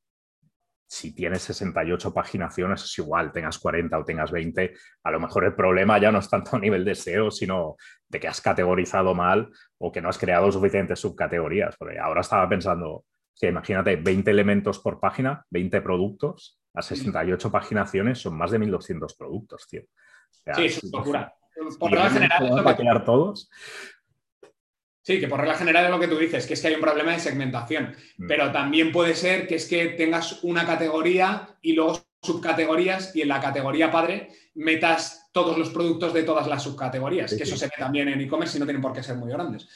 si 0.88 1.14
tienes 1.14 1.42
68 1.42 2.14
paginaciones, 2.14 2.82
es 2.82 2.98
igual, 2.98 3.30
tengas 3.30 3.58
40 3.58 3.98
o 3.98 4.04
tengas 4.04 4.32
20, 4.32 4.74
a 5.04 5.10
lo 5.10 5.20
mejor 5.20 5.44
el 5.44 5.54
problema 5.54 5.98
ya 5.98 6.10
no 6.10 6.18
es 6.18 6.30
tanto 6.30 6.56
a 6.56 6.58
nivel 6.58 6.84
de 6.84 6.94
SEO, 6.94 7.30
sino 7.30 7.76
de 8.08 8.18
que 8.18 8.26
has 8.26 8.40
categorizado 8.40 9.14
mal 9.14 9.50
o 9.76 9.92
que 9.92 10.00
no 10.00 10.08
has 10.08 10.16
creado 10.16 10.50
suficientes 10.50 10.98
subcategorías. 10.98 11.76
Porque 11.76 11.98
ahora 11.98 12.22
estaba 12.22 12.48
pensando, 12.48 13.04
que 13.38 13.48
imagínate, 13.48 13.96
20 13.96 14.30
elementos 14.30 14.78
por 14.78 14.98
página, 14.98 15.44
20 15.50 15.82
productos, 15.82 16.58
a 16.74 16.80
68 16.80 17.52
paginaciones 17.52 18.18
son 18.18 18.36
más 18.36 18.50
de 18.50 18.58
1200 18.58 19.14
productos, 19.14 19.66
tío. 19.68 19.82
sí, 20.54 20.64
es 20.64 20.90
locura. 20.90 21.34
Por 21.78 21.92
lo 21.92 22.74
general, 22.76 23.04
todos. 23.04 23.50
Sí, 25.08 25.18
que 25.18 25.26
por 25.26 25.40
regla 25.40 25.54
general 25.54 25.86
es 25.86 25.90
lo 25.90 25.98
que 25.98 26.06
tú 26.06 26.18
dices, 26.18 26.46
que 26.46 26.52
es 26.52 26.60
que 26.60 26.68
hay 26.68 26.74
un 26.74 26.82
problema 26.82 27.12
de 27.12 27.18
segmentación, 27.18 27.96
mm. 28.18 28.26
pero 28.26 28.52
también 28.52 28.92
puede 28.92 29.14
ser 29.14 29.48
que 29.48 29.54
es 29.54 29.66
que 29.66 29.86
tengas 29.86 30.44
una 30.44 30.66
categoría 30.66 31.56
y 31.62 31.72
luego 31.72 32.02
subcategorías 32.20 33.16
y 33.16 33.22
en 33.22 33.28
la 33.28 33.40
categoría 33.40 33.90
padre 33.90 34.28
metas 34.54 35.30
todos 35.32 35.56
los 35.56 35.70
productos 35.70 36.12
de 36.12 36.24
todas 36.24 36.46
las 36.46 36.62
subcategorías, 36.62 37.32
que 37.32 37.44
eso 37.44 37.56
se 37.56 37.64
ve 37.64 37.72
también 37.78 38.08
en 38.08 38.20
e-commerce 38.20 38.58
y 38.58 38.60
no 38.60 38.66
tienen 38.66 38.82
por 38.82 38.92
qué 38.92 39.02
ser 39.02 39.16
muy 39.16 39.32
grandes. 39.32 39.66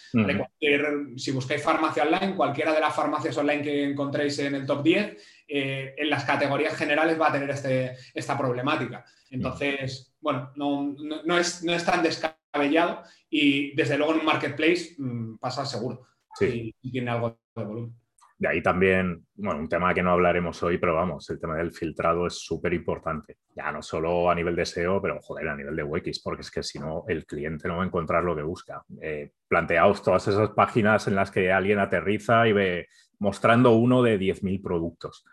si 1.17 1.31
buscáis 1.31 1.63
farmacia 1.63 2.03
online, 2.03 2.37
cualquiera 2.37 2.75
de 2.75 2.81
las 2.81 2.95
farmacias 2.95 3.35
online 3.39 3.63
que 3.63 3.85
encontréis 3.85 4.39
en 4.41 4.55
el 4.55 4.67
top 4.67 4.83
10, 4.83 5.17
eh, 5.49 5.95
en 5.97 6.11
las 6.11 6.25
categorías 6.25 6.77
generales 6.77 7.19
va 7.19 7.29
a 7.29 7.33
tener 7.33 7.49
este, 7.49 7.97
esta 8.13 8.37
problemática. 8.37 9.03
Entonces, 9.31 10.15
bueno, 10.21 10.53
no, 10.57 10.95
no, 11.25 11.39
es, 11.39 11.65
no 11.65 11.73
es 11.73 11.87
tan 11.87 12.03
descabellado 12.53 13.03
y 13.31 13.75
desde 13.75 13.97
luego 13.97 14.15
en 14.15 14.21
un 14.21 14.27
marketplace 14.27 14.95
mm, 14.99 15.37
pasa 15.39 15.65
seguro. 15.65 16.07
Sí. 16.35 16.75
Y, 16.81 16.91
tiene 16.91 17.11
algo 17.11 17.39
de 17.55 17.65
volumen. 17.65 17.95
De 18.39 18.49
ahí 18.49 18.63
también, 18.63 19.25
bueno, 19.35 19.61
un 19.61 19.69
tema 19.69 19.95
que 19.95 20.03
no 20.03 20.11
hablaremos 20.11 20.61
hoy, 20.65 20.77
pero 20.77 20.95
vamos, 20.95 21.31
el 21.31 21.39
tema 21.39 21.57
del 21.57 21.71
filtrado 21.71 22.27
es 22.27 22.35
súper 22.35 22.75
importante. 22.75 23.39
Ya 23.55 23.71
no 23.71 23.83
solo 23.83 24.29
a 24.29 24.35
nivel 24.35 24.57
de 24.57 24.67
SEO, 24.67 25.01
pero 25.01 25.21
joder, 25.21 25.49
a 25.49 25.57
nivel 25.57 25.77
de 25.77 25.85
UX, 25.85 26.21
porque 26.21 26.41
es 26.41 26.51
que 26.51 26.63
si 26.63 26.81
no, 26.81 27.05
el 27.07 27.25
cliente 27.25 27.69
no 27.69 27.77
va 27.77 27.85
a 27.85 27.87
encontrar 27.87 28.25
lo 28.25 28.35
que 28.35 28.43
busca. 28.43 28.83
Eh, 29.01 29.31
planteaos 29.47 30.03
todas 30.03 30.27
esas 30.27 30.51
páginas 30.51 31.07
en 31.07 31.15
las 31.15 31.31
que 31.31 31.53
alguien 31.53 31.79
aterriza 31.79 32.49
y 32.49 32.53
ve 32.53 32.89
mostrando 33.21 33.77
uno 33.77 34.03
de 34.03 34.19
10.000 34.19 34.61
productos 34.61 35.25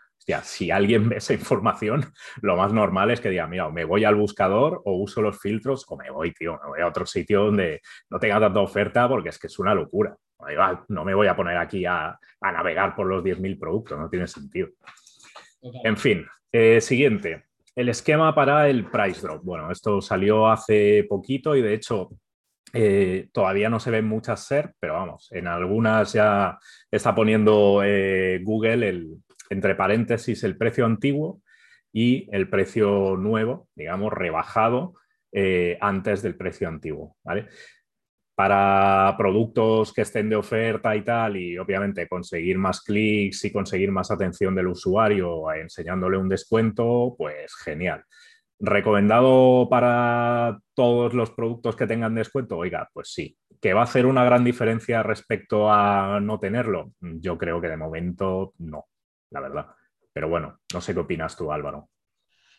si 0.42 0.70
alguien 0.70 1.08
ve 1.08 1.16
esa 1.16 1.32
información, 1.32 2.04
lo 2.42 2.56
más 2.56 2.72
normal 2.72 3.10
es 3.10 3.20
que 3.20 3.30
diga, 3.30 3.46
mira, 3.46 3.68
me 3.70 3.84
voy 3.84 4.04
al 4.04 4.14
buscador 4.14 4.82
o 4.84 4.96
uso 4.96 5.22
los 5.22 5.40
filtros 5.40 5.84
o 5.88 5.96
me 5.96 6.10
voy, 6.10 6.32
tío, 6.32 6.58
me 6.62 6.68
voy 6.68 6.80
a 6.80 6.86
otro 6.86 7.06
sitio 7.06 7.44
donde 7.44 7.80
no 8.08 8.18
tenga 8.18 8.40
tanta 8.40 8.60
oferta 8.60 9.08
porque 9.08 9.30
es 9.30 9.38
que 9.38 9.46
es 9.46 9.58
una 9.58 9.74
locura. 9.74 10.16
No 10.88 11.04
me 11.04 11.14
voy 11.14 11.26
a 11.26 11.36
poner 11.36 11.58
aquí 11.58 11.84
a, 11.84 12.18
navegar 12.40 12.94
por 12.96 13.06
los 13.06 13.22
10.000 13.22 13.58
productos, 13.58 13.98
no 13.98 14.08
tiene 14.08 14.26
sentido. 14.26 14.68
En 15.84 15.96
fin, 15.98 16.26
eh, 16.50 16.80
siguiente, 16.80 17.44
el 17.76 17.90
esquema 17.90 18.34
para 18.34 18.68
el 18.68 18.86
price 18.86 19.20
drop. 19.20 19.44
Bueno, 19.44 19.70
esto 19.70 20.00
salió 20.00 20.48
hace 20.48 21.04
poquito 21.08 21.54
y 21.54 21.60
de 21.60 21.74
hecho 21.74 22.08
eh, 22.72 23.28
todavía 23.32 23.68
no 23.68 23.80
se 23.80 23.90
ven 23.90 24.06
muchas 24.06 24.46
SER, 24.46 24.72
pero 24.80 24.94
vamos, 24.94 25.30
en 25.32 25.46
algunas 25.46 26.14
ya 26.14 26.58
está 26.90 27.14
poniendo 27.14 27.82
eh, 27.84 28.40
Google 28.42 28.88
el, 28.88 29.18
entre 29.50 29.74
paréntesis, 29.74 30.42
el 30.44 30.56
precio 30.56 30.86
antiguo 30.86 31.42
y 31.92 32.28
el 32.32 32.48
precio 32.48 33.16
nuevo, 33.16 33.68
digamos, 33.74 34.12
rebajado 34.12 34.94
eh, 35.32 35.76
antes 35.80 36.22
del 36.22 36.36
precio 36.36 36.68
antiguo, 36.68 37.16
¿vale? 37.24 37.48
Para 38.34 39.14
productos 39.18 39.92
que 39.92 40.02
estén 40.02 40.30
de 40.30 40.36
oferta 40.36 40.96
y 40.96 41.02
tal, 41.02 41.36
y 41.36 41.58
obviamente 41.58 42.08
conseguir 42.08 42.58
más 42.58 42.80
clics 42.80 43.44
y 43.44 43.52
conseguir 43.52 43.90
más 43.90 44.10
atención 44.10 44.54
del 44.54 44.68
usuario 44.68 45.52
enseñándole 45.52 46.16
un 46.16 46.28
descuento, 46.28 47.14
pues 47.18 47.54
genial. 47.56 48.04
¿Recomendado 48.60 49.68
para 49.68 50.58
todos 50.74 51.12
los 51.12 51.30
productos 51.32 51.76
que 51.76 51.86
tengan 51.86 52.14
descuento? 52.14 52.56
Oiga, 52.56 52.88
pues 52.92 53.12
sí. 53.12 53.36
¿Que 53.60 53.74
va 53.74 53.80
a 53.80 53.84
hacer 53.84 54.06
una 54.06 54.24
gran 54.24 54.44
diferencia 54.44 55.02
respecto 55.02 55.70
a 55.70 56.20
no 56.20 56.38
tenerlo? 56.38 56.92
Yo 57.00 57.36
creo 57.36 57.60
que 57.60 57.68
de 57.68 57.76
momento 57.76 58.54
no 58.58 58.86
la 59.30 59.40
verdad. 59.40 59.66
Pero 60.12 60.28
bueno, 60.28 60.60
no 60.72 60.80
sé 60.80 60.92
qué 60.92 61.00
opinas 61.00 61.36
tú, 61.36 61.52
Álvaro. 61.52 61.88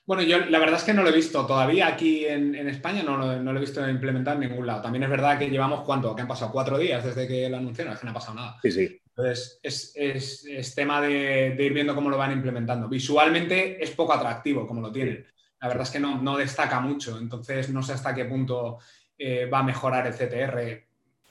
Bueno, 0.05 0.23
yo 0.23 0.39
la 0.39 0.59
verdad 0.59 0.77
es 0.77 0.83
que 0.83 0.93
no 0.93 1.03
lo 1.03 1.09
he 1.09 1.15
visto 1.15 1.45
todavía 1.45 1.87
aquí 1.87 2.25
en, 2.25 2.55
España, 2.67 3.03
no, 3.03 3.17
lo 3.17 3.57
he 3.57 3.59
visto 3.59 3.87
implementar 3.87 4.35
en 4.35 4.49
ningún 4.49 4.65
lado. 4.65 4.81
También 4.81 5.03
es 5.03 5.09
verdad 5.09 5.37
que 5.37 5.49
llevamos 5.49 5.81
cuánto, 5.85 6.15
que 6.15 6.23
han 6.23 6.27
pasado 6.27 6.51
cuatro 6.51 6.77
días 6.77 7.03
desde 7.03 7.27
que 7.27 7.47
lo 7.49 7.57
anunciaron, 7.57 7.93
es 7.93 7.99
que 7.99 8.05
no 8.05 8.11
ha 8.11 8.15
pasado 8.15 8.35
nada. 8.35 8.57
Sí, 8.61 8.71
sí. 8.71 9.01
Entonces, 9.15 9.59
es, 9.63 10.75
tema 10.75 11.01
de, 11.01 11.55
ir 11.57 11.73
viendo 11.73 11.93
cómo 11.93 12.09
lo 12.09 12.17
van 12.17 12.31
implementando. 12.31 12.87
Visualmente 12.87 13.83
es 13.83 13.91
poco 13.91 14.13
atractivo 14.13 14.65
como 14.65 14.81
lo 14.81 14.91
tienen. 14.91 15.25
La 15.59 15.67
verdad 15.67 15.83
es 15.83 15.91
que 15.91 15.99
no, 15.99 16.37
destaca 16.37 16.79
mucho, 16.79 17.19
entonces 17.19 17.69
no 17.69 17.83
sé 17.83 17.93
hasta 17.93 18.15
qué 18.15 18.25
punto 18.25 18.79
eh, 19.17 19.45
va 19.45 19.59
a 19.59 19.63
mejorar 19.63 20.07
el 20.07 20.13
CTR 20.13 20.87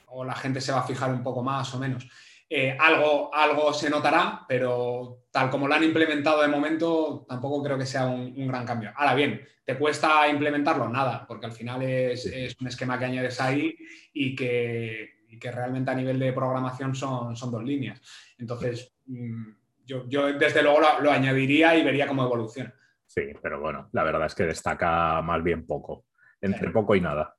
o 0.07 0.23
la 0.23 0.35
gente 0.35 0.61
se 0.61 0.71
va 0.71 0.79
a 0.79 0.87
fijar 0.87 1.11
un 1.11 1.23
poco 1.23 1.43
más 1.43 1.73
o 1.73 1.79
menos. 1.79 2.07
Eh, 2.53 2.75
algo, 2.77 3.33
algo 3.33 3.71
se 3.71 3.89
notará, 3.89 4.43
pero 4.45 5.23
tal 5.31 5.49
como 5.49 5.69
lo 5.69 5.73
han 5.73 5.85
implementado 5.85 6.41
de 6.41 6.49
momento, 6.49 7.25
tampoco 7.25 7.63
creo 7.63 7.77
que 7.77 7.85
sea 7.85 8.07
un, 8.07 8.45
gran 8.45 8.65
cambio. 8.65 8.91
Ahora 8.93 9.15
bien, 9.15 9.41
¿te 9.63 9.77
cuesta 9.77 10.27
implementarlo? 10.27 10.89
Nada, 10.89 11.25
porque 11.25 11.45
al 11.45 11.53
final 11.53 11.81
es, 11.81 12.25
un 12.59 12.67
esquema 12.67 12.99
que 12.99 13.05
añades 13.05 13.39
ahí 13.39 13.73
y 14.11 14.35
que, 14.35 15.21
realmente 15.49 15.91
a 15.91 15.95
nivel 15.95 16.19
de 16.19 16.33
programación 16.33 16.93
son, 16.93 17.37
son 17.37 17.51
dos 17.51 17.63
líneas. 17.63 18.01
Entonces, 18.37 18.95
mm, 19.05 19.51
yo, 19.85 20.33
desde 20.33 20.61
luego 20.61 20.81
lo, 21.01 21.09
añadiría 21.09 21.77
y 21.77 21.85
vería 21.85 22.05
cómo 22.05 22.25
evoluciona. 22.25 22.75
Sí, 23.05 23.31
pero 23.41 23.61
bueno, 23.61 23.87
la 23.93 24.03
verdad 24.03 24.25
es 24.25 24.35
que 24.35 24.43
destaca 24.43 25.21
más 25.21 25.41
bien 25.41 25.65
poco, 25.65 26.07
entre 26.41 26.69
poco 26.71 26.95
y 26.95 26.99
nada. 26.99 27.33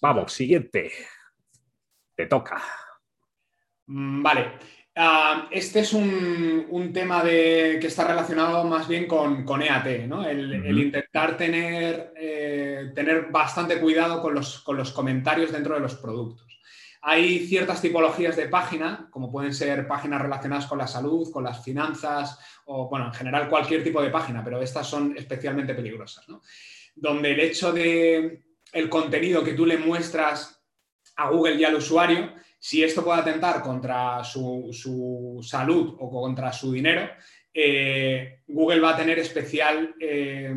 Vamos, 0.00 0.32
siguiente. 0.32 0.90
Te 2.14 2.24
toca. 2.24 2.62
Mm, 3.88 4.22
vale. 4.22 4.52
Ah, 5.00 5.48
este 5.50 5.80
es 5.80 5.92
un, 5.92 6.90
tema 6.92 7.22
de, 7.22 7.78
que 7.80 7.86
está 7.86 8.06
relacionado 8.06 8.64
más 8.64 8.88
bien 8.88 9.06
con, 9.06 9.62
EAT, 9.62 10.06
¿no? 10.08 10.28
el, 10.28 10.76
intentar 10.76 11.36
tener, 11.36 12.12
eh, 12.16 12.90
tener, 12.94 13.26
bastante 13.30 13.78
cuidado 13.78 14.20
con 14.20 14.34
los, 14.34 14.92
comentarios 14.92 15.52
dentro 15.52 15.74
de 15.74 15.80
los 15.80 15.94
productos. 15.94 16.58
Hay 17.02 17.46
ciertas 17.46 17.80
tipologías 17.80 18.34
de 18.34 18.48
página, 18.48 19.06
como 19.12 19.30
pueden 19.30 19.54
ser 19.54 19.86
páginas 19.86 20.20
relacionadas 20.20 20.66
con 20.66 20.78
la 20.78 20.88
salud, 20.88 21.30
con 21.30 21.44
las 21.44 21.62
finanzas, 21.62 22.36
o 22.64 22.88
bueno, 22.88 23.06
en 23.06 23.14
general 23.14 23.48
cualquier 23.48 23.84
tipo 23.84 24.02
de 24.02 24.10
página, 24.10 24.42
pero 24.42 24.60
estas 24.60 24.88
son 24.88 25.14
especialmente 25.16 25.74
peligrosas, 25.74 26.26
Donde 26.96 27.30
el 27.30 27.40
hecho 27.40 27.72
de 27.72 28.42
el 28.72 28.88
contenido 28.88 29.44
que 29.44 29.54
tú 29.54 29.64
le 29.64 29.78
muestras 29.78 30.60
a 31.14 31.30
Google 31.30 31.54
y 31.54 31.64
al 31.64 31.76
usuario 31.76 32.32
si 32.58 32.82
esto 32.82 33.04
puede 33.04 33.20
atentar 33.20 33.62
contra 33.62 34.22
su, 34.24 35.40
salud 35.42 35.96
o 35.98 36.10
contra 36.10 36.52
su 36.52 36.72
dinero, 36.72 37.08
eh, 37.54 38.40
Google 38.46 38.80
va 38.80 38.90
a 38.90 38.96
tener 38.96 39.18
especial 39.18 39.94
eh, 39.98 40.54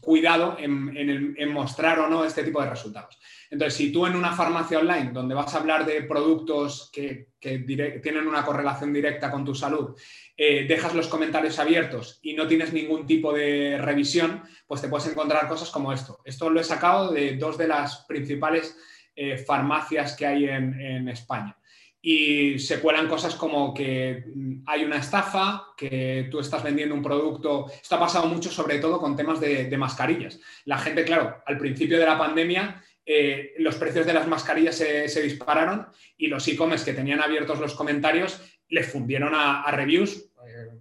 cuidado 0.00 0.56
en, 0.58 1.52
mostrar 1.52 1.98
o 1.98 2.08
no 2.08 2.24
este 2.24 2.44
tipo 2.44 2.62
de 2.62 2.70
resultados. 2.70 3.18
Entonces, 3.50 3.74
si 3.74 3.92
tú 3.92 4.06
en 4.06 4.14
una 4.14 4.32
farmacia 4.32 4.78
online 4.78 5.10
donde 5.12 5.34
vas 5.34 5.54
a 5.54 5.58
hablar 5.58 5.84
de 5.84 6.02
productos 6.02 6.90
que, 6.92 7.28
tienen 7.40 8.26
una 8.26 8.44
correlación 8.44 8.92
directa 8.92 9.30
con 9.30 9.44
tu 9.44 9.54
salud, 9.54 9.96
eh, 10.36 10.66
dejas 10.68 10.94
los 10.94 11.08
comentarios 11.08 11.58
abiertos 11.58 12.20
y 12.22 12.34
no 12.34 12.46
tienes 12.46 12.72
ningún 12.72 13.06
tipo 13.06 13.32
de 13.32 13.78
revisión, 13.78 14.42
pues 14.66 14.80
te 14.80 14.88
puedes 14.88 15.08
encontrar 15.08 15.48
cosas 15.48 15.70
como 15.70 15.92
esto. 15.92 16.20
Esto 16.24 16.50
lo 16.50 16.60
he 16.60 16.64
sacado 16.64 17.12
de 17.12 17.36
dos 17.36 17.56
de 17.58 17.68
las 17.68 18.04
principales 18.06 18.76
eh, 19.22 19.36
farmacias 19.36 20.16
que 20.16 20.24
hay 20.24 20.46
en, 20.46 21.06
España. 21.10 21.54
Y 22.00 22.58
se 22.58 22.80
cuelan 22.80 23.06
cosas 23.06 23.34
como 23.34 23.74
que 23.74 24.24
mm, 24.34 24.62
hay 24.64 24.82
una 24.82 24.96
estafa, 24.96 25.74
que 25.76 26.28
tú 26.30 26.40
estás 26.40 26.62
vendiendo 26.62 26.94
un 26.94 27.02
producto. 27.02 27.66
Esto 27.70 27.96
ha 27.96 28.00
pasado 28.00 28.26
mucho, 28.28 28.50
sobre 28.50 28.78
todo 28.78 28.98
con 28.98 29.16
temas 29.16 29.38
de, 29.38 29.76
mascarillas. 29.76 30.40
La 30.64 30.78
gente, 30.78 31.04
claro, 31.04 31.42
al 31.44 31.58
principio 31.58 31.98
de 31.98 32.06
la 32.06 32.16
pandemia 32.16 32.82
eh, 33.04 33.52
los 33.58 33.74
precios 33.74 34.06
de 34.06 34.14
las 34.14 34.26
mascarillas 34.26 34.76
se, 34.76 35.22
dispararon 35.22 35.86
y 36.16 36.28
los 36.28 36.48
e-commerce 36.48 36.86
que 36.86 36.96
tenían 36.96 37.20
abiertos 37.20 37.60
los 37.60 37.74
comentarios 37.74 38.40
les 38.70 38.90
fundieron 38.90 39.34
a, 39.34 39.70
reviews 39.70 40.30
eh, 40.46 40.78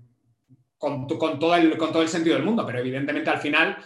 con, 0.77 1.07
todo 1.07 1.55
el, 1.57 1.77
con, 1.77 1.91
todo 1.91 2.03
el, 2.03 2.07
sentido 2.07 2.37
del 2.37 2.45
mundo, 2.45 2.65
pero 2.65 2.79
evidentemente 2.79 3.29
al 3.29 3.39
final 3.39 3.77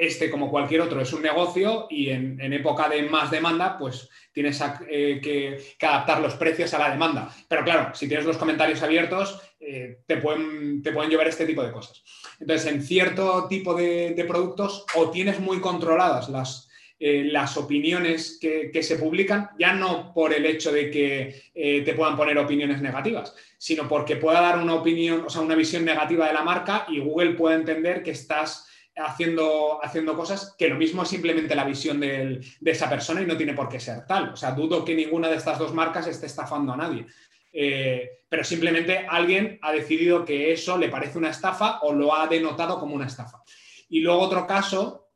este, 0.00 0.30
como 0.30 0.50
cualquier 0.50 0.80
otro, 0.80 1.02
es 1.02 1.12
un 1.12 1.20
negocio 1.20 1.86
y 1.90 2.08
en, 2.08 2.40
época 2.54 2.88
de 2.88 3.02
más 3.02 3.30
demanda, 3.30 3.76
pues 3.76 4.08
tienes 4.32 4.58
eh, 4.88 5.20
que, 5.22 5.86
adaptar 5.86 6.22
los 6.22 6.36
precios 6.36 6.72
a 6.72 6.78
la 6.78 6.90
demanda. 6.90 7.30
Pero 7.46 7.64
claro, 7.64 7.94
si 7.94 8.08
tienes 8.08 8.24
los 8.24 8.38
comentarios 8.38 8.82
abiertos, 8.82 9.38
eh, 9.60 9.98
te, 10.06 10.16
pueden, 10.16 10.82
te, 10.82 10.92
pueden, 10.92 11.10
llevar 11.10 11.28
este 11.28 11.44
tipo 11.44 11.62
de 11.62 11.70
cosas. 11.70 12.02
Entonces, 12.40 12.72
en 12.72 12.82
cierto 12.82 13.46
tipo 13.46 13.74
de, 13.74 14.24
productos, 14.26 14.86
o 14.94 15.10
tienes 15.10 15.38
muy 15.38 15.60
controladas 15.60 16.30
las, 16.30 16.70
eh, 16.98 17.24
las 17.30 17.58
opiniones 17.58 18.38
que, 18.40 18.82
se 18.82 18.96
publican, 18.96 19.50
ya 19.58 19.74
no 19.74 20.14
por 20.14 20.32
el 20.32 20.46
hecho 20.46 20.72
de 20.72 20.90
que 20.90 21.82
te 21.84 21.92
puedan 21.92 22.16
poner 22.16 22.38
opiniones 22.38 22.80
negativas, 22.80 23.34
sino 23.58 23.86
porque 23.86 24.16
pueda 24.16 24.40
dar 24.40 24.56
una 24.56 24.76
opinión, 24.76 25.24
o 25.26 25.28
sea, 25.28 25.42
una 25.42 25.56
visión 25.56 25.84
negativa 25.84 26.26
de 26.26 26.32
la 26.32 26.42
marca 26.42 26.86
y 26.88 27.00
Google 27.00 27.34
puede 27.34 27.56
entender 27.56 28.02
que 28.02 28.12
estás 28.12 28.66
haciendo, 28.96 29.82
haciendo 29.82 30.16
cosas 30.16 30.54
que 30.58 30.68
lo 30.68 30.76
mismo 30.76 31.02
es 31.02 31.08
simplemente 31.08 31.54
la 31.54 31.64
visión 31.64 32.00
de 32.00 32.40
esa 32.64 32.88
persona 32.88 33.22
y 33.22 33.26
no 33.26 33.36
tiene 33.36 33.54
por 33.54 33.68
qué 33.68 33.80
ser 33.80 34.06
tal. 34.06 34.30
O 34.30 34.36
sea, 34.36 34.52
dudo 34.52 34.84
que 34.84 34.94
ninguna 34.94 35.28
de 35.28 35.36
estas 35.36 35.58
dos 35.58 35.72
marcas 35.74 36.06
esté 36.06 36.26
estafando 36.26 36.72
a 36.72 36.76
nadie. 36.76 37.06
Eh, 37.52 38.20
pero 38.28 38.44
simplemente 38.44 39.06
alguien 39.08 39.58
ha 39.62 39.72
decidido 39.72 40.24
que 40.24 40.52
eso 40.52 40.78
le 40.78 40.88
parece 40.88 41.18
una 41.18 41.30
estafa 41.30 41.80
o 41.80 41.92
lo 41.92 42.14
ha 42.14 42.26
denotado 42.26 42.78
como 42.78 42.94
una 42.94 43.06
estafa. 43.06 43.42
Y 43.88 44.00
luego 44.00 44.20
otro 44.20 44.46
caso 44.46 45.08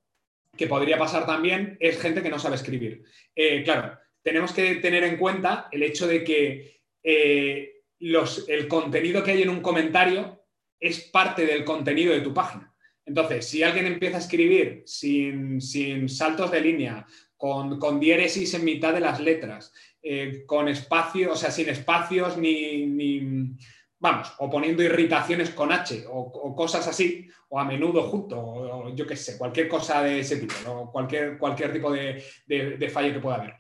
que 0.57 0.66
podría 0.66 0.99
pasar 0.99 1.26
también 1.26 1.76
es 1.81 2.00
gente 2.00 2.23
que 2.23 2.31
no 2.31 2.38
sabe 2.38 2.57
escribir. 2.57 3.04
Eh, 3.35 3.62
claro, 3.62 3.97
tenemos 4.23 4.52
que 4.52 4.76
tener 4.76 5.04
en 5.04 5.16
cuenta 5.16 5.69
el 5.71 5.83
hecho 5.83 6.07
de 6.07 6.25
que 6.25 6.81
eh, 7.02 7.83
los, 8.00 8.49
el 8.49 8.66
contenido 8.66 9.23
que 9.23 9.33
hay 9.33 9.43
en 9.43 9.50
un 9.50 9.61
comentario 9.61 10.45
es 10.81 11.00
parte 11.02 11.47
del 11.47 11.64
contenido 11.64 12.12
de 12.12 12.21
tu 12.21 12.35
página. 12.35 12.74
Entonces, 13.07 13.47
si 13.47 13.63
alguien 13.63 13.87
empieza 13.87 14.17
a 14.17 14.21
escribir 14.21 14.83
sin, 14.87 15.61
saltos 16.09 16.51
de 16.51 16.61
línea, 16.61 17.07
con, 17.37 18.01
diéresis 18.01 18.55
en 18.55 18.65
mitad 18.65 18.95
de 18.95 19.01
las 19.01 19.21
letras, 19.21 19.73
eh, 20.03 20.45
con 20.47 20.69
espacios, 20.69 21.33
o 21.33 21.37
sea, 21.37 21.51
sin 21.51 21.69
espacios 21.69 22.39
ni, 22.39 23.57
vamos, 23.99 24.33
o 24.39 24.49
poniendo 24.49 24.83
irritaciones 24.83 25.51
con 25.51 25.71
H 25.71 26.05
o, 26.09 26.55
cosas 26.57 26.87
así, 26.89 27.29
o 27.51 27.61
a 27.61 27.65
menudo 27.65 28.05
junto, 28.05 28.41
o, 28.41 28.95
yo 28.95 29.07
qué 29.07 29.17
sé, 29.17 29.37
cualquier 29.37 29.69
cosa 29.69 30.03
de 30.03 30.21
ese 30.21 30.39
tipo, 30.39 30.91
cualquier, 30.91 31.37
cualquier 31.37 31.73
tipo 31.73 31.93
de, 31.93 32.25
de 32.47 32.89
fallo 32.89 33.13
que 33.13 33.21
pueda 33.21 33.37
haber. 33.37 33.55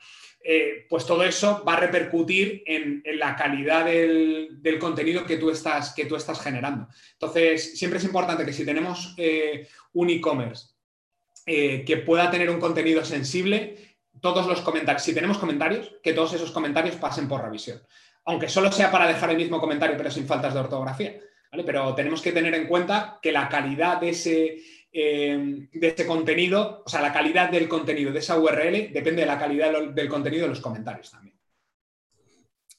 Eh, 0.46 0.86
pues 0.90 1.06
todo 1.06 1.24
eso 1.24 1.64
va 1.66 1.72
a 1.72 1.80
repercutir 1.80 2.62
en, 2.66 3.02
la 3.18 3.34
calidad 3.34 3.86
del, 3.86 4.78
contenido 4.78 5.24
que 5.24 5.38
tú, 5.38 5.48
estás, 5.48 5.94
que 5.94 6.04
tú 6.04 6.16
estás 6.16 6.38
generando. 6.38 6.86
Entonces, 7.12 7.78
siempre 7.78 7.98
es 7.98 8.04
importante 8.04 8.44
que 8.44 8.52
si 8.52 8.66
tenemos 8.66 9.14
eh, 9.16 9.66
un 9.94 10.10
e-commerce 10.10 10.74
eh, 11.46 11.82
que 11.86 11.96
pueda 11.96 12.30
tener 12.30 12.50
un 12.50 12.60
contenido 12.60 13.02
sensible, 13.06 13.96
todos 14.20 14.46
los 14.46 14.60
comentarios, 14.60 15.02
si 15.02 15.14
tenemos 15.14 15.38
comentarios, 15.38 15.94
que 16.02 16.12
todos 16.12 16.34
esos 16.34 16.50
comentarios 16.50 16.96
pasen 16.96 17.26
por 17.26 17.42
revisión. 17.42 17.80
Aunque 18.26 18.50
solo 18.50 18.70
sea 18.70 18.92
para 18.92 19.08
dejar 19.08 19.30
el 19.30 19.38
mismo 19.38 19.58
comentario, 19.58 19.96
pero 19.96 20.10
sin 20.10 20.26
faltas 20.26 20.52
de 20.52 20.60
ortografía. 20.60 21.18
Pero 21.64 21.94
tenemos 21.94 22.20
que 22.20 22.32
tener 22.32 22.54
en 22.54 22.66
cuenta 22.66 23.18
que 23.22 23.32
la 23.32 23.48
calidad 23.48 23.98
de 23.98 24.10
ese, 24.10 24.58
eh, 24.96 25.68
de 25.72 25.88
ese 25.88 26.06
contenido, 26.06 26.84
o 26.86 26.88
sea, 26.88 27.02
la 27.02 27.12
calidad 27.12 27.50
del 27.50 27.68
contenido 27.68 28.12
de 28.12 28.20
esa 28.20 28.38
URL 28.38 28.92
depende 28.92 29.22
de 29.22 29.26
la 29.26 29.36
calidad 29.36 29.72
del 29.92 30.08
contenido 30.08 30.44
de 30.44 30.50
los 30.50 30.60
comentarios 30.60 31.10
también. 31.10 31.36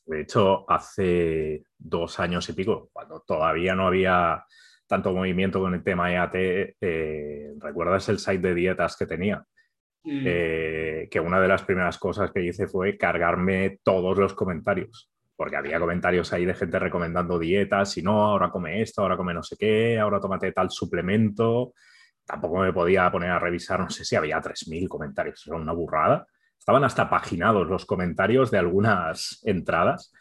De 0.05 0.21
hecho, 0.21 0.63
hace 0.71 1.65
dos 1.77 2.17
años 2.21 2.47
y 2.47 2.53
pico, 2.53 2.89
cuando 2.93 3.19
todavía 3.19 3.75
no 3.75 3.87
había 3.87 4.45
tanto 4.87 5.11
movimiento 5.11 5.59
con 5.59 5.73
el 5.73 5.83
tema 5.83 6.09
EAT, 6.09 6.35
eh, 6.35 7.53
¿recuerdas 7.59 8.07
el 8.07 8.19
site 8.19 8.47
de 8.47 8.55
dietas 8.55 8.95
que 8.95 9.07
tenía? 9.07 9.43
Mm. 10.05 10.23
Eh, 10.25 11.07
que 11.11 11.19
una 11.19 11.41
de 11.41 11.47
las 11.49 11.63
primeras 11.63 11.97
cosas 11.97 12.31
que 12.31 12.43
hice 12.43 12.67
fue 12.67 12.97
cargarme 12.97 13.79
todos 13.83 14.17
los 14.17 14.33
comentarios 14.33 15.09
porque 15.35 15.57
había 15.57 15.81
comentarios 15.81 16.31
ahí 16.31 16.45
de 16.45 16.53
gente 16.53 16.79
recomendando 16.79 17.37
dietas, 17.37 17.97
y 17.97 18.01
no, 18.01 18.23
ahora 18.23 18.49
come 18.49 18.81
esto, 18.81 19.01
ahora 19.01 19.17
come 19.17 19.33
no 19.33 19.43
sé 19.43 19.57
qué, 19.57 19.99
ahora 19.99 20.21
tómate 20.21 20.53
tal 20.53 20.71
suplemento. 20.71 21.73
Tampoco 22.25 22.59
me 22.59 22.73
podía 22.73 23.11
poner 23.11 23.29
a 23.29 23.39
revisar, 23.39 23.79
no 23.79 23.89
sé 23.89 24.03
si 24.03 24.15
había 24.15 24.41
3.000 24.41 24.87
comentarios, 24.87 25.45
era 25.45 25.57
una 25.57 25.73
burrada. 25.73 26.25
Estaban 26.57 26.83
hasta 26.83 27.09
paginados 27.09 27.67
los 27.67 27.85
comentarios 27.85 28.49
de 28.49 28.57
algunas 28.57 29.41
entradas 29.45 30.11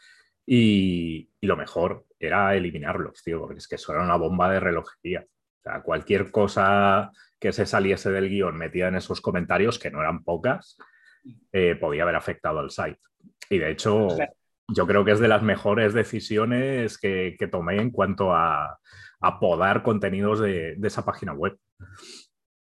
y, 0.46 1.30
lo 1.40 1.56
mejor 1.56 2.04
era 2.18 2.54
eliminarlos, 2.54 3.22
tío, 3.22 3.40
porque 3.40 3.58
es 3.58 3.68
que 3.68 3.76
eso 3.76 3.92
era 3.92 4.02
una 4.02 4.16
bomba 4.16 4.50
de 4.50 4.60
relojería. 4.60 5.24
O 5.26 5.62
sea, 5.62 5.82
cualquier 5.82 6.30
cosa 6.30 7.10
que 7.38 7.52
se 7.52 7.66
saliese 7.66 8.10
del 8.10 8.28
guion 8.28 8.56
metida 8.56 8.88
en 8.88 8.96
esos 8.96 9.20
comentarios, 9.20 9.78
que 9.78 9.90
no 9.90 10.00
eran 10.00 10.24
pocas, 10.24 10.76
eh, 11.52 11.76
podía 11.76 12.02
haber 12.02 12.16
afectado 12.16 12.58
al 12.58 12.70
site. 12.70 13.00
Y 13.48 13.58
de 13.58 13.70
hecho, 13.70 14.08
yo 14.68 14.86
creo 14.86 15.04
que 15.04 15.12
es 15.12 15.20
de 15.20 15.28
las 15.28 15.42
mejores 15.42 15.92
decisiones 15.94 16.98
que, 16.98 17.36
tomé 17.50 17.76
en 17.76 17.90
cuanto 17.90 18.34
a, 18.34 18.78
a 19.20 19.40
podar 19.40 19.82
contenidos 19.82 20.40
de, 20.40 20.78
esa 20.82 21.04
página 21.04 21.32
web. 21.32 21.58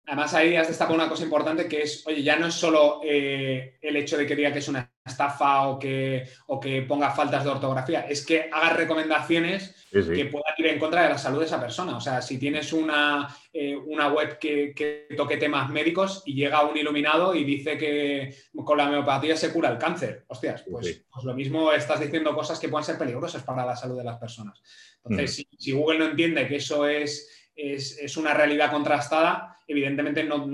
Además, 0.09 0.35
ahí 0.35 0.54
has 0.54 0.68
destacado 0.68 0.94
una 0.94 1.09
cosa 1.09 1.24
importante 1.24 1.66
que 1.66 1.82
es, 1.82 2.06
oye, 2.06 2.22
ya 2.22 2.37
no 2.37 2.46
es 2.46 2.54
solo 2.54 3.00
eh, 3.04 3.76
el 3.82 3.96
hecho 3.96 4.16
de 4.16 4.24
que 4.24 4.37
diga 4.37 4.52
que 4.52 4.61
es 4.61 4.68
una 4.68 4.92
estafa 5.04 5.68
o 5.68 5.80
que, 5.80 6.28
o 6.46 6.61
que 6.61 6.82
ponga 6.82 7.11
faltas 7.11 7.42
de 7.42 7.50
ortografía, 7.50 8.02
es 8.02 8.24
que 8.24 8.48
haga 8.52 8.70
recomendaciones 8.70 9.74
que 9.90 10.26
puedan 10.26 10.54
ir 10.59 10.66
en 10.66 10.78
contra 10.78 11.02
de 11.02 11.09
la 11.09 11.18
salud 11.18 11.40
de 11.40 11.46
esa 11.46 11.61
persona. 11.61 11.96
O 11.96 12.00
sea, 12.00 12.22
si 12.22 12.38
tienes 12.38 12.72
una, 12.72 13.35
eh, 13.52 13.74
una 13.74 14.09
web 14.09 14.38
que, 14.38 15.09
toque 15.16 15.38
temas 15.38 15.70
médicos 15.70 16.22
y 16.24 16.35
llega 16.35 16.64
un 16.64 16.76
iluminado 16.76 17.35
y 17.35 17.42
dice 17.42 17.76
que 17.76 18.32
con 18.64 18.78
la 18.78 18.87
homeopatía 18.87 19.37
se 19.37 19.52
cura 19.52 19.70
el 19.70 19.78
cáncer, 19.78 20.24
hostias, 20.28 20.64
pues, 20.70 21.04
pues 21.11 21.24
lo 21.24 21.35
mismo 21.35 21.72
estás 21.72 21.98
diciendo 21.98 22.35
cosas 22.35 22.61
que 22.61 22.68
pueden 22.68 22.85
ser 22.85 22.98
peligrosas 22.98 23.42
para 23.42 23.66
la 23.66 23.74
salud 23.74 23.96
de 23.98 24.04
las 24.04 24.18
personas. 24.18 24.62
Entonces, 25.04 25.46
mm. 25.50 25.56
si 25.59 25.72
Google 25.72 25.98
no 25.98 26.04
entiende 26.06 26.46
que 26.46 26.56
eso 26.56 26.87
es 26.87 27.36
es, 27.56 28.16
una 28.16 28.34
realidad 28.34 28.70
contrastada, 28.70 29.58
evidentemente 29.66 30.22
no, 30.24 30.46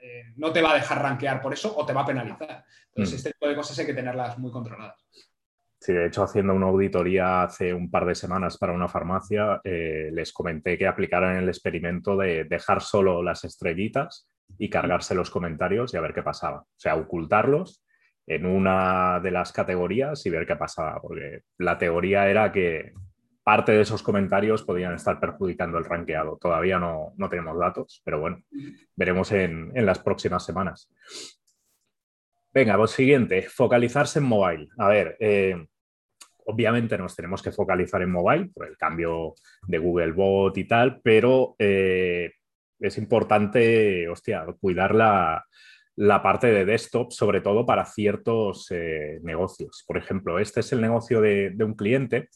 eh, 0.00 0.24
no, 0.36 0.52
te 0.52 0.60
va 0.60 0.72
a 0.72 0.76
dejar 0.76 1.00
rankear 1.00 1.40
por 1.40 1.52
eso 1.52 1.74
o 1.76 1.86
te 1.86 1.92
va 1.92 2.02
a 2.02 2.06
penalizar. 2.06 2.64
Entonces, 2.88 3.14
mm. 3.14 3.16
este 3.16 3.30
tipo 3.32 3.48
de 3.48 3.54
cosas 3.54 3.78
hay 3.78 3.86
que 3.86 3.94
tenerlas 3.94 4.38
muy 4.38 4.50
controladas. 4.50 5.06
Sí, 5.80 5.92
de 5.92 6.06
hecho, 6.06 6.22
haciendo 6.22 6.54
una 6.54 6.66
auditoría 6.66 7.42
hace 7.42 7.74
un 7.74 7.90
par 7.90 8.06
de 8.06 8.14
semanas 8.14 8.56
para 8.56 8.72
una 8.72 8.86
farmacia, 8.86 9.60
eh, 9.64 10.10
les 10.12 10.32
comenté 10.32 10.78
que 10.78 10.86
aplicaran 10.86 11.36
el 11.36 11.48
experimento 11.48 12.16
de 12.16 12.44
dejar 12.44 12.80
solo 12.82 13.20
las 13.20 13.42
estrellitas 13.42 14.28
y 14.58 14.70
cargarse 14.70 15.16
los 15.16 15.30
comentarios 15.30 15.92
y 15.92 15.96
a 15.96 16.00
ver 16.00 16.14
qué 16.14 16.22
pasaba. 16.22 16.60
O 16.60 16.76
sea, 16.76 16.94
ocultarlos 16.94 17.84
en 18.28 18.46
una 18.46 19.18
de 19.20 19.32
las 19.32 19.52
categorías 19.52 20.24
y 20.24 20.30
ver 20.30 20.46
qué 20.46 20.54
pasaba, 20.54 21.00
porque 21.00 21.40
la 21.58 21.78
teoría 21.78 22.28
era 22.28 22.52
que 22.52 22.92
parte 23.42 23.72
de 23.72 23.82
esos 23.82 24.02
comentarios 24.02 24.62
podrían 24.62 24.94
estar 24.94 25.18
perjudicando 25.18 25.78
el 25.78 25.84
rankeado. 25.84 26.38
Todavía 26.40 26.78
no, 26.78 27.12
tenemos 27.28 27.58
datos, 27.58 28.00
pero 28.04 28.20
bueno, 28.20 28.42
veremos 28.94 29.32
en, 29.32 29.72
las 29.74 29.98
próximas 29.98 30.44
semanas. 30.44 30.90
Venga, 32.54 32.76
pues 32.76 32.92
siguiente, 32.92 33.42
focalizarse 33.42 34.20
en 34.20 34.26
mobile. 34.26 34.68
A 34.78 34.88
ver, 34.88 35.16
eh, 35.18 35.66
obviamente 36.46 36.98
nos 36.98 37.16
tenemos 37.16 37.42
que 37.42 37.50
focalizar 37.50 38.02
en 38.02 38.12
mobile 38.12 38.50
por 38.54 38.68
el 38.68 38.76
cambio 38.76 39.34
de 39.66 39.78
Google 39.78 40.12
Bot 40.12 40.56
y 40.58 40.64
tal, 40.64 41.00
pero 41.02 41.56
eh, 41.58 42.32
es 42.78 42.98
importante, 42.98 44.08
hostia, 44.08 44.44
cuidar 44.60 44.94
la, 44.94 45.44
parte 46.22 46.48
de 46.48 46.64
desktop, 46.64 47.10
sobre 47.10 47.40
todo 47.40 47.66
para 47.66 47.86
ciertos 47.86 48.70
eh, 48.70 49.18
negocios. 49.22 49.84
Por 49.86 49.96
ejemplo, 49.96 50.38
este 50.38 50.60
es 50.60 50.72
el 50.72 50.80
negocio 50.80 51.20
de 51.20 51.56
un 51.60 51.74
cliente 51.74 52.28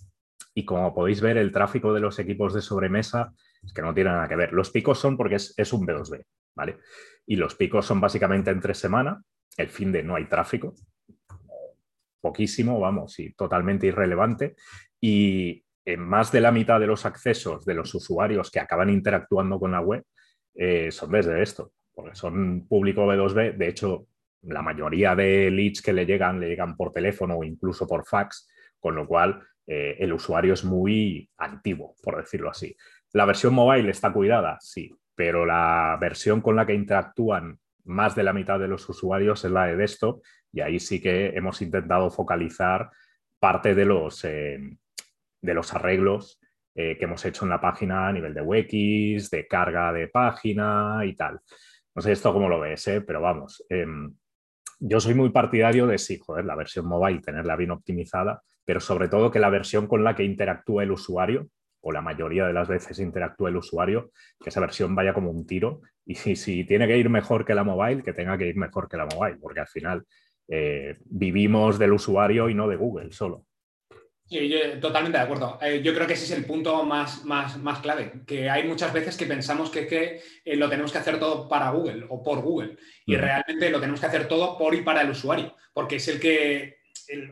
y 0.58 0.64
como 0.64 0.94
podéis 0.94 1.20
ver, 1.20 1.36
el 1.36 1.52
tráfico 1.52 1.92
de 1.92 2.00
los 2.00 2.18
equipos 2.18 2.54
de 2.54 2.62
sobremesa 2.62 3.34
es 3.62 3.74
que 3.74 3.82
no 3.82 3.92
tiene 3.92 4.08
nada 4.08 4.26
que 4.26 4.36
ver. 4.36 4.54
Los 4.54 4.70
picos 4.70 4.98
son 4.98 5.14
porque 5.14 5.34
es, 5.34 5.72
un 5.74 5.86
B2B, 5.86 6.24
¿vale? 6.56 6.78
Y 7.26 7.36
los 7.36 7.54
picos 7.54 7.84
son 7.84 8.00
básicamente 8.00 8.50
entre 8.50 8.72
semana, 8.72 9.22
el 9.58 9.68
fin 9.68 9.92
de 9.92 10.02
no 10.02 10.16
hay 10.16 10.24
tráfico, 10.24 10.72
poquísimo, 12.22 12.80
vamos, 12.80 13.18
y 13.18 13.34
totalmente 13.34 13.88
irrelevante. 13.88 14.56
Y 14.98 15.62
en 15.84 16.00
más 16.00 16.32
de 16.32 16.40
la 16.40 16.52
mitad 16.52 16.80
de 16.80 16.86
los 16.86 17.04
accesos 17.04 17.66
de 17.66 17.74
los 17.74 17.94
usuarios 17.94 18.50
que 18.50 18.58
acaban 18.58 18.88
interactuando 18.88 19.60
con 19.60 19.72
la 19.72 19.82
web 19.82 20.04
eh, 20.54 20.90
son 20.90 21.10
desde 21.12 21.42
esto, 21.42 21.72
porque 21.92 22.14
son 22.14 22.66
público 22.66 23.06
B2B. 23.06 23.58
De 23.58 23.68
hecho, 23.68 24.06
la 24.40 24.62
mayoría 24.62 25.14
de 25.14 25.50
leads 25.50 25.82
que 25.82 25.92
le 25.92 26.06
llegan 26.06 26.40
le 26.40 26.48
llegan 26.48 26.78
por 26.78 26.94
teléfono 26.94 27.36
o 27.36 27.44
incluso 27.44 27.86
por 27.86 28.06
fax, 28.06 28.48
con 28.80 28.94
lo 28.94 29.06
cual 29.06 29.42
eh, 29.66 29.96
el 29.98 30.12
usuario 30.12 30.54
es 30.54 30.64
muy 30.64 31.28
antiguo, 31.38 31.94
por 32.02 32.16
decirlo 32.16 32.50
así. 32.50 32.76
¿La 33.12 33.24
versión 33.24 33.54
mobile 33.54 33.90
está 33.90 34.12
cuidada? 34.12 34.58
Sí, 34.60 34.92
pero 35.14 35.44
la 35.44 35.96
versión 36.00 36.40
con 36.40 36.56
la 36.56 36.66
que 36.66 36.74
interactúan 36.74 37.58
más 37.84 38.14
de 38.14 38.22
la 38.22 38.32
mitad 38.32 38.58
de 38.58 38.68
los 38.68 38.88
usuarios 38.88 39.44
es 39.44 39.50
la 39.50 39.66
de 39.66 39.76
desktop 39.76 40.22
y 40.52 40.60
ahí 40.60 40.78
sí 40.78 41.00
que 41.00 41.28
hemos 41.28 41.60
intentado 41.62 42.10
focalizar 42.10 42.90
parte 43.38 43.74
de 43.74 43.84
los, 43.84 44.24
eh, 44.24 44.58
de 45.40 45.54
los 45.54 45.72
arreglos 45.74 46.40
eh, 46.74 46.96
que 46.98 47.04
hemos 47.04 47.24
hecho 47.24 47.44
en 47.44 47.50
la 47.50 47.60
página 47.60 48.08
a 48.08 48.12
nivel 48.12 48.34
de 48.34 48.42
UX, 48.42 49.30
de 49.30 49.46
carga 49.48 49.92
de 49.92 50.08
página 50.08 51.00
y 51.04 51.14
tal. 51.14 51.40
No 51.94 52.02
sé 52.02 52.12
esto 52.12 52.32
cómo 52.32 52.48
lo 52.48 52.60
ves, 52.60 52.90
pero 53.06 53.22
vamos, 53.22 53.64
em, 53.70 54.14
yo 54.78 55.00
soy 55.00 55.14
muy 55.14 55.30
partidario 55.30 55.86
de 55.86 55.96
sí, 55.96 56.18
joder, 56.18 56.44
la 56.44 56.54
versión 56.54 56.86
mobile, 56.86 57.20
tenerla 57.20 57.56
bien 57.56 57.70
optimizada, 57.70 58.42
pero 58.66 58.80
sobre 58.80 59.08
todo 59.08 59.30
que 59.30 59.38
la 59.38 59.48
versión 59.48 59.86
con 59.86 60.04
la 60.04 60.14
que 60.14 60.24
interactúa 60.24 60.82
el 60.82 60.90
usuario, 60.90 61.48
o 61.80 61.92
la 61.92 62.02
mayoría 62.02 62.46
de 62.46 62.52
las 62.52 62.66
veces 62.66 62.98
interactúa 62.98 63.48
el 63.48 63.56
usuario, 63.56 64.10
que 64.42 64.50
esa 64.50 64.60
versión 64.60 64.94
vaya 64.96 65.14
como 65.14 65.30
un 65.30 65.46
tiro. 65.46 65.82
Y 66.04 66.16
si, 66.16 66.34
si 66.34 66.64
tiene 66.64 66.88
que 66.88 66.98
ir 66.98 67.08
mejor 67.08 67.44
que 67.44 67.54
la 67.54 67.62
mobile, 67.62 68.02
que 68.02 68.12
tenga 68.12 68.36
que 68.36 68.48
ir 68.48 68.56
mejor 68.56 68.88
que 68.88 68.96
la 68.96 69.06
mobile, 69.06 69.38
porque 69.40 69.60
al 69.60 69.68
final 69.68 70.04
eh, 70.48 70.96
vivimos 71.04 71.78
del 71.78 71.92
usuario 71.92 72.48
y 72.48 72.54
no 72.54 72.66
de 72.66 72.76
Google 72.76 73.12
solo. 73.12 73.46
Sí, 74.28 74.52
totalmente 74.80 75.18
de 75.18 75.24
acuerdo. 75.24 75.56
Eh, 75.62 75.80
yo 75.84 75.94
creo 75.94 76.08
que 76.08 76.14
ese 76.14 76.24
es 76.24 76.32
el 76.32 76.44
punto 76.44 76.82
más, 76.82 77.24
más, 77.24 77.56
más 77.58 77.78
clave, 77.78 78.24
que 78.26 78.50
hay 78.50 78.66
muchas 78.66 78.92
veces 78.92 79.16
que 79.16 79.26
pensamos 79.26 79.70
que, 79.70 79.86
que 79.86 80.20
eh, 80.44 80.56
lo 80.56 80.68
tenemos 80.68 80.90
que 80.90 80.98
hacer 80.98 81.20
todo 81.20 81.48
para 81.48 81.70
Google 81.70 82.06
o 82.08 82.20
por 82.24 82.42
Google 82.42 82.76
y 83.06 83.14
realmente 83.14 83.70
lo 83.70 83.78
tenemos 83.78 84.00
que 84.00 84.06
hacer 84.06 84.26
todo 84.26 84.58
por 84.58 84.74
y 84.74 84.82
para 84.82 85.02
el 85.02 85.10
usuario, 85.10 85.54
porque 85.72 85.96
es 85.96 86.08
el 86.08 86.18
que 86.18 86.78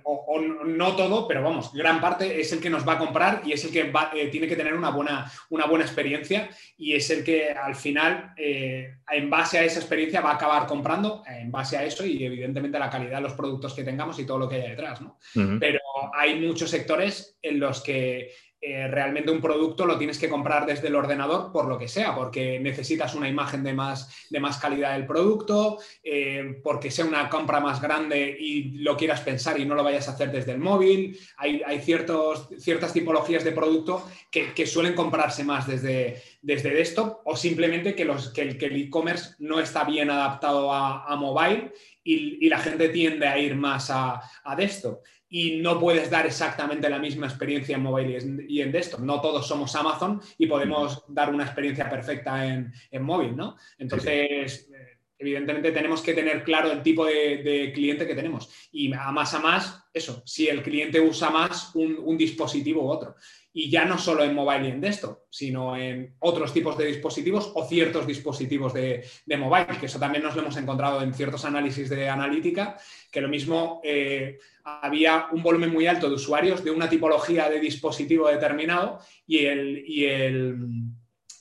o, 0.04 0.40
no 0.40 0.96
todo, 0.96 1.26
pero 1.26 1.42
vamos, 1.42 1.72
gran 1.72 2.00
parte 2.00 2.40
es 2.40 2.52
el 2.52 2.60
que 2.60 2.70
nos 2.70 2.86
va 2.86 2.94
a 2.94 2.98
comprar 2.98 3.42
y 3.44 3.52
es 3.52 3.64
el 3.64 3.72
que 3.72 3.92
eh, 4.14 4.28
tiene 4.28 4.46
que 4.46 4.56
tener 4.56 4.74
una 4.74 4.90
buena, 4.90 5.30
una 5.50 5.66
buena 5.66 5.84
experiencia 5.84 6.48
y 6.76 6.94
es 6.94 7.10
el 7.10 7.24
que 7.24 7.50
al 7.50 7.74
final, 7.74 8.32
eh, 8.36 8.96
en 9.10 9.30
base 9.30 9.58
a 9.58 9.64
esa 9.64 9.80
experiencia, 9.80 10.20
va 10.20 10.32
a 10.32 10.34
acabar 10.34 10.66
comprando 10.66 11.22
en 11.26 11.50
base 11.50 11.76
a 11.76 11.84
eso 11.84 12.04
y 12.04 12.24
evidentemente 12.24 12.78
la 12.78 12.90
calidad 12.90 13.16
de 13.16 13.22
los 13.22 13.34
productos 13.34 13.74
que 13.74 13.84
tengamos 13.84 14.18
y 14.18 14.26
todo 14.26 14.38
lo 14.38 14.48
que 14.48 14.56
haya 14.56 14.70
detrás. 14.70 15.00
¿no? 15.00 15.18
Pero 15.58 15.80
hay 16.14 16.40
muchos 16.40 16.70
sectores 16.70 17.38
en 17.42 17.60
los 17.60 17.82
que 17.82 18.32
eh, 18.66 18.88
realmente 18.88 19.30
un 19.30 19.42
producto 19.42 19.84
lo 19.84 19.98
tienes 19.98 20.16
que 20.16 20.30
comprar 20.30 20.64
desde 20.64 20.88
el 20.88 20.94
ordenador 20.94 21.52
por 21.52 21.66
lo 21.66 21.76
que 21.76 21.86
sea, 21.86 22.14
porque 22.14 22.58
necesitas 22.58 23.14
una 23.14 23.28
imagen 23.28 23.62
de 23.62 23.74
más, 23.74 24.26
de 24.30 24.40
más 24.40 24.56
calidad 24.56 24.94
del 24.94 25.06
producto, 25.06 25.76
eh, 26.02 26.60
porque 26.62 26.90
sea 26.90 27.04
una 27.04 27.28
compra 27.28 27.60
más 27.60 27.82
grande 27.82 28.34
y 28.40 28.78
lo 28.78 28.96
quieras 28.96 29.20
pensar 29.20 29.60
y 29.60 29.66
no 29.66 29.74
lo 29.74 29.84
vayas 29.84 30.08
a 30.08 30.12
hacer 30.12 30.32
desde 30.32 30.52
el 30.52 30.60
móvil. 30.60 31.18
Hay, 31.36 31.62
ciertas 31.82 32.92
tipologías 32.94 33.44
de 33.44 33.52
producto 33.52 34.08
que, 34.30 34.66
suelen 34.66 34.94
comprarse 34.94 35.44
más 35.44 35.66
desde, 35.66 36.22
desde 36.40 36.70
desktop 36.70 37.20
o 37.26 37.36
simplemente 37.36 37.94
que, 37.94 38.06
los, 38.06 38.30
que 38.30 38.40
el 38.40 38.76
e-commerce 38.76 39.34
no 39.40 39.60
está 39.60 39.84
bien 39.84 40.08
adaptado 40.08 40.72
a, 40.72 41.14
mobile 41.16 41.70
y, 42.02 42.48
la 42.48 42.58
gente 42.60 42.88
tiende 42.88 43.26
a 43.26 43.38
ir 43.38 43.56
más 43.56 43.90
a, 43.90 44.22
a 44.42 44.56
desktop 44.56 45.02
y 45.34 45.56
no 45.56 45.80
puedes 45.80 46.08
dar 46.08 46.26
exactamente 46.26 46.88
la 46.88 47.00
misma 47.00 47.26
experiencia 47.26 47.74
en 47.74 47.82
móvil 47.82 48.46
y 48.48 48.60
en 48.60 48.70
desktop. 48.70 49.00
No 49.00 49.20
todos 49.20 49.48
somos 49.48 49.74
Amazon 49.74 50.20
y 50.38 50.46
podemos 50.46 51.04
dar 51.08 51.34
una 51.34 51.42
experiencia 51.42 51.90
perfecta 51.90 52.46
en, 52.46 52.72
móvil, 53.02 53.34
¿no? 53.34 53.56
Entonces, 53.76 54.70
eh, 54.72 54.98
evidentemente 55.18 55.72
tenemos 55.72 56.02
que 56.02 56.14
tener 56.14 56.44
claro 56.44 56.70
el 56.70 56.84
tipo 56.84 57.04
de, 57.04 57.72
cliente 57.74 58.06
que 58.06 58.14
tenemos. 58.14 58.48
Y 58.70 58.92
a 58.92 59.10
más 59.10 59.34
a 59.34 59.40
más, 59.40 59.84
eso, 59.92 60.22
si 60.24 60.46
el 60.46 60.62
cliente 60.62 61.00
usa 61.00 61.30
más 61.30 61.74
un, 61.74 62.16
dispositivo 62.16 62.84
u 62.84 62.90
otro. 62.90 63.16
Y 63.54 63.70
ya 63.70 63.86
no 63.86 63.96
solo 63.96 64.24
en 64.24 64.34
mobile 64.34 64.68
y 64.68 64.72
en 64.72 64.80
desktop, 64.80 65.20
sino 65.30 65.76
en 65.76 66.16
otros 66.18 66.52
tipos 66.52 66.76
de 66.76 66.86
dispositivos 66.86 67.52
o 67.54 67.64
ciertos 67.64 68.06
dispositivos 68.06 68.74
de, 68.74 69.06
mobile, 69.38 69.78
que 69.80 69.86
eso 69.86 69.98
también 69.98 70.24
nos 70.24 70.34
lo 70.34 70.42
hemos 70.42 70.56
encontrado 70.56 71.00
en 71.00 71.14
ciertos 71.14 71.44
análisis 71.46 71.88
de 71.88 72.08
analítica, 72.08 72.76
que 73.10 73.20
lo 73.20 73.28
mismo... 73.28 73.80
Eh, 73.82 74.38
había 74.64 75.26
un 75.30 75.42
volumen 75.42 75.70
muy 75.70 75.86
alto 75.86 76.08
de 76.08 76.14
usuarios 76.14 76.64
de 76.64 76.70
una 76.70 76.88
tipología 76.88 77.50
de 77.50 77.60
dispositivo 77.60 78.28
determinado 78.28 78.98
y, 79.26 79.44
el, 79.44 79.84
y, 79.86 80.06
el, 80.06 80.56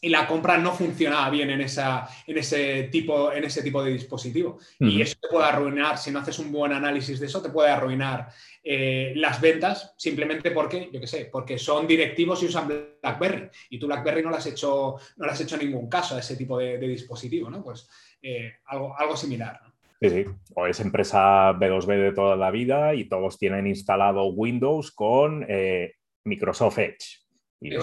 y 0.04 0.10
la 0.10 0.28
compra 0.28 0.58
no 0.58 0.74
funcionaba 0.74 1.30
bien 1.30 1.50
en, 1.50 1.62
esa, 1.62 2.06
en, 2.28 2.38
ese, 2.38 2.84
tipo, 2.92 3.32
en 3.32 3.46
ese 3.46 3.64
tipo 3.64 3.82
de 3.82 3.94
dispositivo. 3.94 4.60
Y 4.78 5.02
eso 5.02 5.16
te 5.22 5.30
puede 5.30 5.46
arruinar, 5.46 5.98
si 5.98 6.12
no 6.12 6.20
haces 6.20 6.40
un 6.40 6.52
buen 6.52 6.74
análisis 6.74 7.22
de 7.22 7.28
eso, 7.28 7.42
te 7.42 7.50
puede 7.50 7.70
arruinar 7.70 8.28
eh, 8.62 9.14
las 9.16 9.40
ventas 9.40 9.94
simplemente 9.98 10.52
porque, 10.52 10.90
yo 10.92 11.00
qué 11.00 11.08
sé, 11.08 11.30
porque 11.32 11.58
son 11.58 11.88
directivos 11.88 12.44
y 12.44 12.48
usan 12.48 12.68
BlackBerry 13.02 13.50
y 13.70 13.80
tú 13.80 13.88
BlackBerry 13.88 14.22
no 14.22 14.30
le 14.30 14.36
has 14.36 14.46
hecho, 14.46 14.98
no 15.16 15.26
le 15.26 15.32
has 15.32 15.40
hecho 15.40 15.56
ningún 15.56 15.88
caso 15.88 16.18
a 16.18 16.20
ese 16.20 16.36
tipo 16.36 16.58
de, 16.58 16.78
dispositivo, 16.80 17.50
¿no? 17.50 17.64
Pues 17.64 17.90
eh, 18.22 18.56
algo, 18.66 18.94
algo 19.00 19.16
similar. 19.16 19.58
Sí, 20.02 20.10
sí. 20.10 20.26
O 20.56 20.68
es 20.68 20.82
empresa 20.82 21.54
B2B 21.54 21.98
de 21.98 22.12
toda 22.12 22.36
la 22.36 22.52
vida 22.52 22.94
y 22.94 23.06
todos 23.06 23.38
tienen 23.38 23.68
instalado 23.68 24.26
Windows 24.26 24.92
con 24.92 25.46
eh, 25.48 25.94
Microsoft 26.26 26.80
Edge. 26.80 27.23
Y 27.64 27.78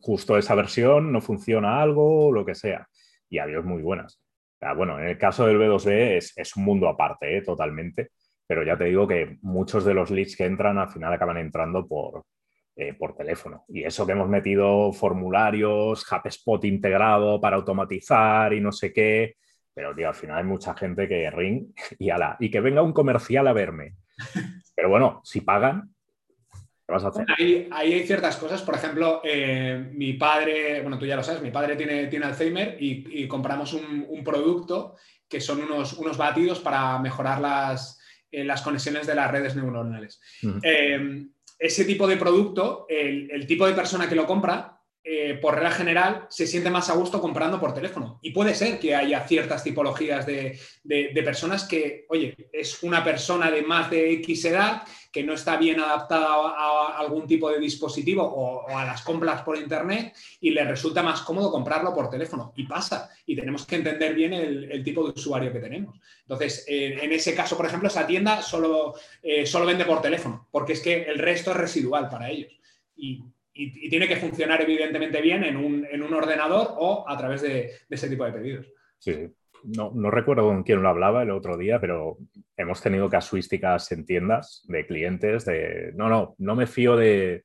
justo 0.00 0.36
esa 0.36 0.54
versión 0.54 1.12
no 1.12 1.20
funciona 1.20 1.80
algo 1.80 2.32
lo 2.32 2.44
que 2.44 2.54
sea. 2.54 2.86
Y 3.28 3.38
adiós, 3.38 3.64
muy 3.64 3.82
buenas. 3.82 4.20
bueno, 4.76 4.98
en 4.98 5.08
el 5.08 5.18
caso 5.18 5.46
del 5.46 5.58
B2B 5.58 6.32
es, 6.36 6.56
un 6.56 6.64
mundo 6.64 6.88
aparte, 6.88 7.36
¿eh? 7.36 7.42
totalmente. 7.42 8.10
Pero 8.46 8.64
ya 8.64 8.76
te 8.76 8.84
digo 8.84 9.06
que 9.06 9.38
muchos 9.42 9.84
de 9.84 9.94
los 9.94 10.10
leads 10.10 10.36
que 10.36 10.44
entran 10.44 10.78
al 10.78 10.90
final 10.90 11.12
acaban 11.12 11.38
entrando 11.38 11.86
por, 11.86 12.24
eh, 12.76 12.94
por 12.94 13.14
teléfono. 13.14 13.64
Y 13.68 13.84
eso 13.84 14.04
que 14.04 14.12
hemos 14.12 14.28
metido 14.28 14.92
formularios, 14.92 16.04
HubSpot 16.10 16.64
integrado 16.64 17.40
para 17.40 17.56
automatizar 17.56 18.52
y 18.52 18.60
no 18.60 18.72
sé 18.72 18.92
qué, 18.92 19.36
pero, 19.74 19.94
tío, 19.94 20.08
al 20.08 20.14
final 20.14 20.38
hay 20.38 20.44
mucha 20.44 20.74
gente 20.74 21.08
que 21.08 21.30
ring 21.30 21.72
y 21.98 22.10
ala, 22.10 22.36
y 22.38 22.50
que 22.50 22.60
venga 22.60 22.82
un 22.82 22.92
comercial 22.92 23.46
a 23.46 23.52
verme. 23.52 23.94
Pero 24.74 24.88
bueno, 24.88 25.20
si 25.24 25.40
pagan, 25.40 25.94
¿qué 26.86 26.92
vas 26.92 27.04
a 27.04 27.08
hacer? 27.08 27.26
Ahí, 27.38 27.68
hay 27.70 28.06
ciertas 28.06 28.36
cosas. 28.36 28.62
Por 28.62 28.74
ejemplo, 28.74 29.20
eh, 29.24 29.90
mi 29.92 30.14
padre, 30.14 30.80
bueno, 30.82 30.98
tú 30.98 31.06
ya 31.06 31.16
lo 31.16 31.22
sabes, 31.22 31.42
mi 31.42 31.50
padre 31.50 31.76
tiene, 31.76 32.06
tiene 32.06 32.26
Alzheimer 32.26 32.76
y, 32.80 33.26
compramos 33.28 33.72
un, 33.72 34.22
producto 34.24 34.96
que 35.28 35.40
son 35.40 35.62
unos, 35.62 35.94
unos 35.94 36.16
batidos 36.16 36.60
para 36.60 36.98
mejorar 36.98 37.40
las, 37.40 38.00
eh, 38.30 38.44
las 38.44 38.62
conexiones 38.62 39.06
de 39.06 39.14
las 39.14 39.30
redes 39.30 39.56
neuronales. 39.56 40.20
Eh, 40.62 41.26
ese 41.58 41.84
tipo 41.84 42.06
de 42.06 42.16
producto, 42.16 42.86
el, 42.88 43.30
el 43.30 43.46
tipo 43.46 43.66
de 43.66 43.74
persona 43.74 44.08
que 44.08 44.14
lo 44.14 44.26
compra 44.26 44.82
eh, 45.04 45.36
por 45.42 45.54
regla 45.54 45.72
general, 45.72 46.26
se 46.30 46.46
siente 46.46 46.70
más 46.70 46.88
a 46.88 46.94
gusto 46.94 47.20
comprando 47.20 47.58
por 47.58 47.74
teléfono. 47.74 48.20
Y 48.22 48.30
puede 48.30 48.54
ser 48.54 48.78
que 48.78 48.94
haya 48.94 49.26
ciertas 49.26 49.64
tipologías 49.64 50.24
de, 50.26 50.56
personas 51.24 51.64
que, 51.64 52.06
oye, 52.08 52.36
es 52.52 52.84
una 52.84 53.02
persona 53.02 53.50
de 53.50 53.62
más 53.62 53.90
de 53.90 54.12
X 54.12 54.44
edad 54.44 54.82
que 55.12 55.22
no 55.22 55.34
está 55.34 55.56
bien 55.56 55.78
adaptada 55.78 56.26
a, 56.26 56.98
algún 56.98 57.26
tipo 57.26 57.50
de 57.50 57.60
dispositivo 57.60 58.22
o, 58.22 58.68
a 58.68 58.84
las 58.84 59.02
compras 59.02 59.42
por 59.42 59.58
Internet 59.58 60.14
y 60.40 60.50
le 60.50 60.64
resulta 60.64 61.02
más 61.02 61.20
cómodo 61.20 61.52
comprarlo 61.52 61.94
por 61.94 62.08
teléfono. 62.08 62.52
Y 62.56 62.64
pasa. 62.66 63.10
Y 63.26 63.36
tenemos 63.36 63.66
que 63.66 63.76
entender 63.76 64.14
bien 64.14 64.32
el, 64.32 64.82
tipo 64.82 65.04
de 65.04 65.10
usuario 65.10 65.52
que 65.52 65.60
tenemos. 65.60 65.98
Entonces, 66.22 66.64
en 66.66 67.12
ese 67.12 67.34
caso, 67.34 67.56
por 67.56 67.66
ejemplo, 67.66 67.88
esa 67.88 68.06
tienda 68.06 68.42
solo, 68.42 68.94
eh, 69.22 69.46
solo 69.46 69.66
vende 69.66 69.84
por 69.84 70.00
teléfono, 70.00 70.48
porque 70.50 70.72
es 70.72 70.80
que 70.80 71.02
el 71.02 71.18
resto 71.18 71.50
es 71.50 71.56
residual 71.58 72.08
para 72.08 72.30
ellos. 72.30 72.52
Y 72.96 73.22
y, 73.54 73.88
tiene 73.88 74.08
que 74.08 74.16
funcionar 74.16 74.60
evidentemente 74.62 75.20
bien 75.20 75.44
en 75.44 75.56
un, 75.56 76.14
ordenador 76.14 76.74
o 76.78 77.04
a 77.06 77.16
través 77.16 77.42
de, 77.42 77.72
ese 77.88 78.08
tipo 78.08 78.24
de 78.24 78.32
pedidos. 78.32 78.66
Sí, 78.98 79.28
no, 79.64 80.10
recuerdo 80.10 80.44
con 80.44 80.62
quién 80.62 80.82
lo 80.82 80.88
hablaba 80.88 81.22
el 81.22 81.30
otro 81.30 81.56
día, 81.56 81.80
pero 81.80 82.18
hemos 82.56 82.80
tenido 82.80 83.08
casuísticas 83.08 83.90
en 83.92 84.04
tiendas 84.04 84.64
de 84.68 84.86
clientes 84.86 85.44
de, 85.44 85.92
no, 85.94 86.08
no, 86.08 86.34
no 86.38 86.54
me 86.54 86.66
fío 86.66 86.96
de, 86.96 87.44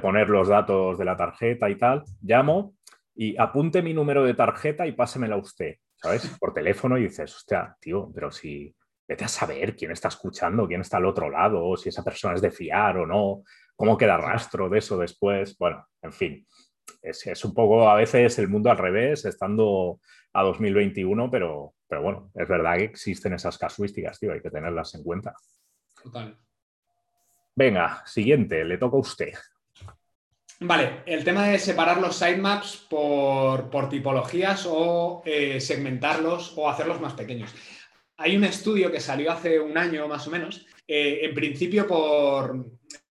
poner 0.00 0.28
los 0.28 0.48
datos 0.48 0.98
de 0.98 1.04
la 1.04 1.16
tarjeta 1.16 1.70
y 1.70 1.76
tal, 1.76 2.02
llamo 2.22 2.74
y 3.14 3.36
apunte 3.38 3.82
mi 3.82 3.94
número 3.94 4.24
de 4.24 4.34
tarjeta 4.34 4.86
y 4.86 4.92
pásemela 4.92 5.36
usted, 5.36 5.76
¿sabes? 5.94 6.26
Por 6.38 6.52
teléfono 6.52 6.98
y 6.98 7.04
dices, 7.04 7.34
hostia, 7.34 7.76
tío, 7.80 8.10
pero 8.14 8.30
si 8.30 8.74
vete 9.08 9.24
a 9.24 9.28
saber 9.28 9.76
quién 9.76 9.92
está 9.92 10.08
escuchando, 10.08 10.66
quién 10.66 10.80
está 10.80 10.96
al 10.96 11.06
otro 11.06 11.30
lado, 11.30 11.76
si 11.76 11.88
esa 11.88 12.04
persona 12.04 12.34
es 12.34 12.42
de 12.42 12.50
fiar 12.50 12.98
o 12.98 13.06
no 13.06 13.42
cómo 13.76 13.96
queda 13.96 14.16
rastro 14.16 14.68
de 14.68 14.78
eso 14.78 14.98
después. 14.98 15.56
Bueno, 15.58 15.86
en 16.02 16.12
fin, 16.12 16.46
es, 17.02 17.44
un 17.44 17.54
poco 17.54 17.88
a 17.88 17.94
veces 17.94 18.38
el 18.38 18.48
mundo 18.48 18.70
al 18.70 18.78
revés, 18.78 19.24
estando 19.24 20.00
a 20.36 20.42
2021, 20.42 21.30
pero, 21.30 21.74
pero 21.88 22.02
bueno, 22.02 22.30
es 22.34 22.46
verdad 22.46 22.76
que 22.76 22.84
existen 22.84 23.32
esas 23.32 23.56
casuísticas, 23.56 24.20
tío, 24.20 24.32
hay 24.32 24.42
que 24.42 24.50
tenerlas 24.50 24.94
en 24.94 25.02
cuenta. 25.02 25.34
Total. 26.02 26.36
Venga, 27.54 28.02
siguiente, 28.04 28.62
le 28.64 28.76
toca 28.76 28.98
a 28.98 29.00
usted. 29.00 29.32
Vale, 30.60 31.02
el 31.06 31.24
tema 31.24 31.48
de 31.48 31.58
separar 31.58 32.00
los 32.00 32.16
sitemaps 32.16 32.86
por, 32.88 33.70
por 33.70 33.88
tipologías 33.88 34.66
o 34.68 35.22
eh, 35.24 35.58
segmentarlos 35.58 36.52
o 36.56 36.68
hacerlos 36.68 37.00
más 37.00 37.14
pequeños. 37.14 37.54
Hay 38.18 38.36
un 38.36 38.44
estudio 38.44 38.90
que 38.90 39.00
salió 39.00 39.32
hace 39.32 39.58
un 39.58 39.76
año 39.78 40.06
más 40.06 40.26
o 40.26 40.30
menos. 40.30 40.66
Eh, 40.86 41.20
en 41.22 41.34
principio, 41.34 41.86
por, 41.86 42.64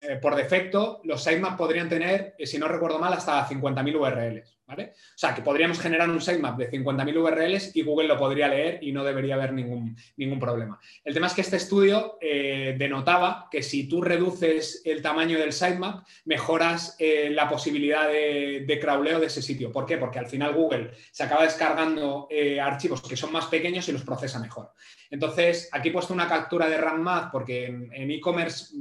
eh, 0.01 0.17
por 0.17 0.35
defecto, 0.35 1.01
los 1.03 1.23
sitemaps 1.23 1.57
podrían 1.57 1.89
tener, 1.89 2.35
si 2.43 2.59
no 2.59 2.67
recuerdo 2.67 2.99
mal, 2.99 3.13
hasta 3.13 3.47
50.000 3.47 3.95
URLs. 3.95 4.56
O 4.69 4.75
sea, 5.15 5.33
que 5.33 5.41
podríamos 5.41 5.79
generar 5.79 6.09
un 6.09 6.19
sitemap 6.19 6.57
de 6.57 6.69
50.000 6.69 7.17
URLs 7.17 7.75
y 7.75 7.83
Google 7.83 8.07
lo 8.07 8.17
podría 8.17 8.49
leer 8.49 8.79
y 8.81 8.91
no 8.91 9.03
debería 9.05 9.35
haber 9.35 9.53
ningún, 9.53 9.95
ningún 10.17 10.39
problema. 10.39 10.77
El 11.05 11.13
tema 11.13 11.27
es 11.27 11.33
que 11.33 11.41
este 11.41 11.55
estudio 11.55 12.17
eh, 12.19 12.75
denotaba 12.77 13.47
que 13.49 13.63
si 13.63 13.87
tú 13.87 14.01
reduces 14.01 14.81
el 14.83 15.01
tamaño 15.01 15.39
del 15.39 15.53
sitemap, 15.53 16.05
mejoras 16.25 16.95
eh, 16.99 17.29
la 17.31 17.47
posibilidad 17.47 18.09
de, 18.09 18.65
de, 18.67 18.79
crawleo 18.79 19.21
de 19.21 19.27
ese 19.27 19.41
sitio. 19.41 19.71
¿Por 19.71 19.85
qué? 19.85 19.97
Porque 19.97 20.19
al 20.19 20.27
final 20.27 20.53
Google 20.53 20.91
se 21.11 21.23
acaba 21.23 21.43
descargando 21.43 22.27
eh, 22.29 22.59
archivos 22.59 23.01
que 23.01 23.15
son 23.15 23.31
más 23.31 23.45
pequeños 23.45 23.87
y 23.87 23.93
los 23.93 24.03
procesa 24.03 24.39
mejor. 24.39 24.73
Entonces, 25.09 25.69
aquí 25.71 25.89
he 25.89 25.93
puesto 25.93 26.13
una 26.13 26.27
captura 26.27 26.67
de 26.67 26.77
RAMMath 26.77 27.31
porque 27.31 27.67
en 27.67 28.11
e-commerce 28.11 28.75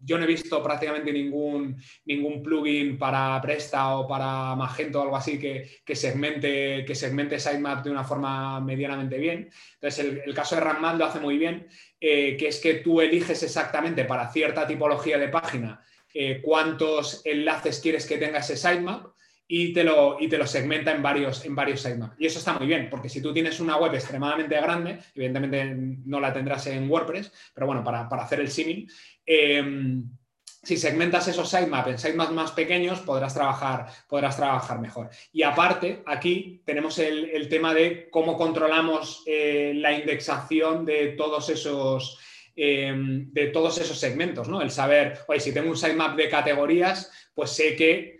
yo 0.00 0.16
no 0.16 0.24
he 0.24 0.28
visto 0.28 0.62
prácticamente 0.62 1.12
ningún, 1.12 1.76
ningún 2.06 2.42
plugin 2.42 2.98
para 2.98 3.40
Presta 3.42 3.96
o 3.96 4.08
para 4.08 4.54
Magento 4.54 5.00
o 5.00 5.02
algo 5.02 5.16
así 5.18 5.38
que, 5.38 5.94
segmente, 5.94 6.84
que 6.86 6.94
segmente 6.94 7.38
sitemap 7.38 7.84
de 7.84 7.90
una 7.90 8.04
forma 8.04 8.60
medianamente 8.60 9.18
bien. 9.18 9.50
Entonces, 9.74 10.22
el, 10.24 10.34
caso 10.34 10.54
de 10.54 10.62
RAMMath 10.62 10.96
lo 10.96 11.04
hace 11.04 11.20
muy 11.20 11.38
bien, 11.38 11.68
eh, 12.00 12.36
que 12.36 12.48
es 12.48 12.60
que 12.60 12.74
tú 12.74 13.00
eliges 13.00 13.42
exactamente 13.42 14.04
para 14.04 14.32
cierta 14.32 14.66
tipología 14.66 15.18
de 15.18 15.28
página 15.28 15.82
eh, 16.14 16.40
cuántos 16.42 17.22
enlaces 17.24 17.80
quieres 17.80 18.06
que 18.06 18.16
tenga 18.16 18.38
ese 18.38 18.56
sitemap 18.56 19.08
y 19.46 19.72
te 19.72 19.82
lo, 19.82 20.18
y 20.20 20.28
te 20.28 20.36
lo 20.36 20.46
segmenta 20.46 20.92
en 20.92 21.02
varios, 21.02 21.44
en 21.44 21.54
varios 21.54 21.80
sitemaps. 21.80 22.16
Y 22.18 22.26
eso 22.26 22.38
está 22.38 22.52
muy 22.58 22.66
bien, 22.66 22.88
porque 22.90 23.08
si 23.08 23.22
tú 23.22 23.32
tienes 23.32 23.60
una 23.60 23.78
web 23.78 23.94
extremadamente 23.94 24.54
grande, 24.60 24.98
evidentemente 25.14 25.74
no 26.04 26.20
la 26.20 26.32
tendrás 26.32 26.66
en 26.66 26.90
WordPress, 26.90 27.32
pero 27.54 27.66
bueno, 27.66 27.82
para, 27.82 28.06
hacer 28.06 28.40
el 28.40 28.50
símil, 28.50 28.90
em, 29.24 30.04
si 30.62 30.76
segmentas 30.76 31.28
esos 31.28 31.48
sitemaps 31.48 31.88
en 31.88 31.98
sitemaps 31.98 32.32
más 32.32 32.52
pequeños, 32.52 33.00
podrás 33.00 33.34
trabajar, 33.34 33.86
podrás 34.08 34.36
trabajar 34.36 34.80
mejor. 34.80 35.10
Y 35.32 35.42
aparte, 35.42 36.02
aquí 36.06 36.62
tenemos 36.64 36.98
el, 36.98 37.48
tema 37.48 37.72
de 37.74 38.08
cómo 38.10 38.36
controlamos 38.36 39.22
eh, 39.26 39.72
la 39.76 39.92
indexación 39.92 40.84
de 40.84 41.08
todos 41.08 41.48
esos... 41.48 42.18
Em, 42.60 43.32
de 43.32 43.46
todos 43.46 43.78
esos 43.78 44.00
segmentos, 44.00 44.48
¿no? 44.48 44.60
El 44.60 44.72
saber, 44.72 45.20
oye, 45.28 45.38
si 45.38 45.54
tengo 45.54 45.70
un 45.70 45.76
sitemap 45.76 46.16
de 46.16 46.28
categorías, 46.28 47.08
pues 47.32 47.50
sé 47.50 47.76
que 47.76 48.17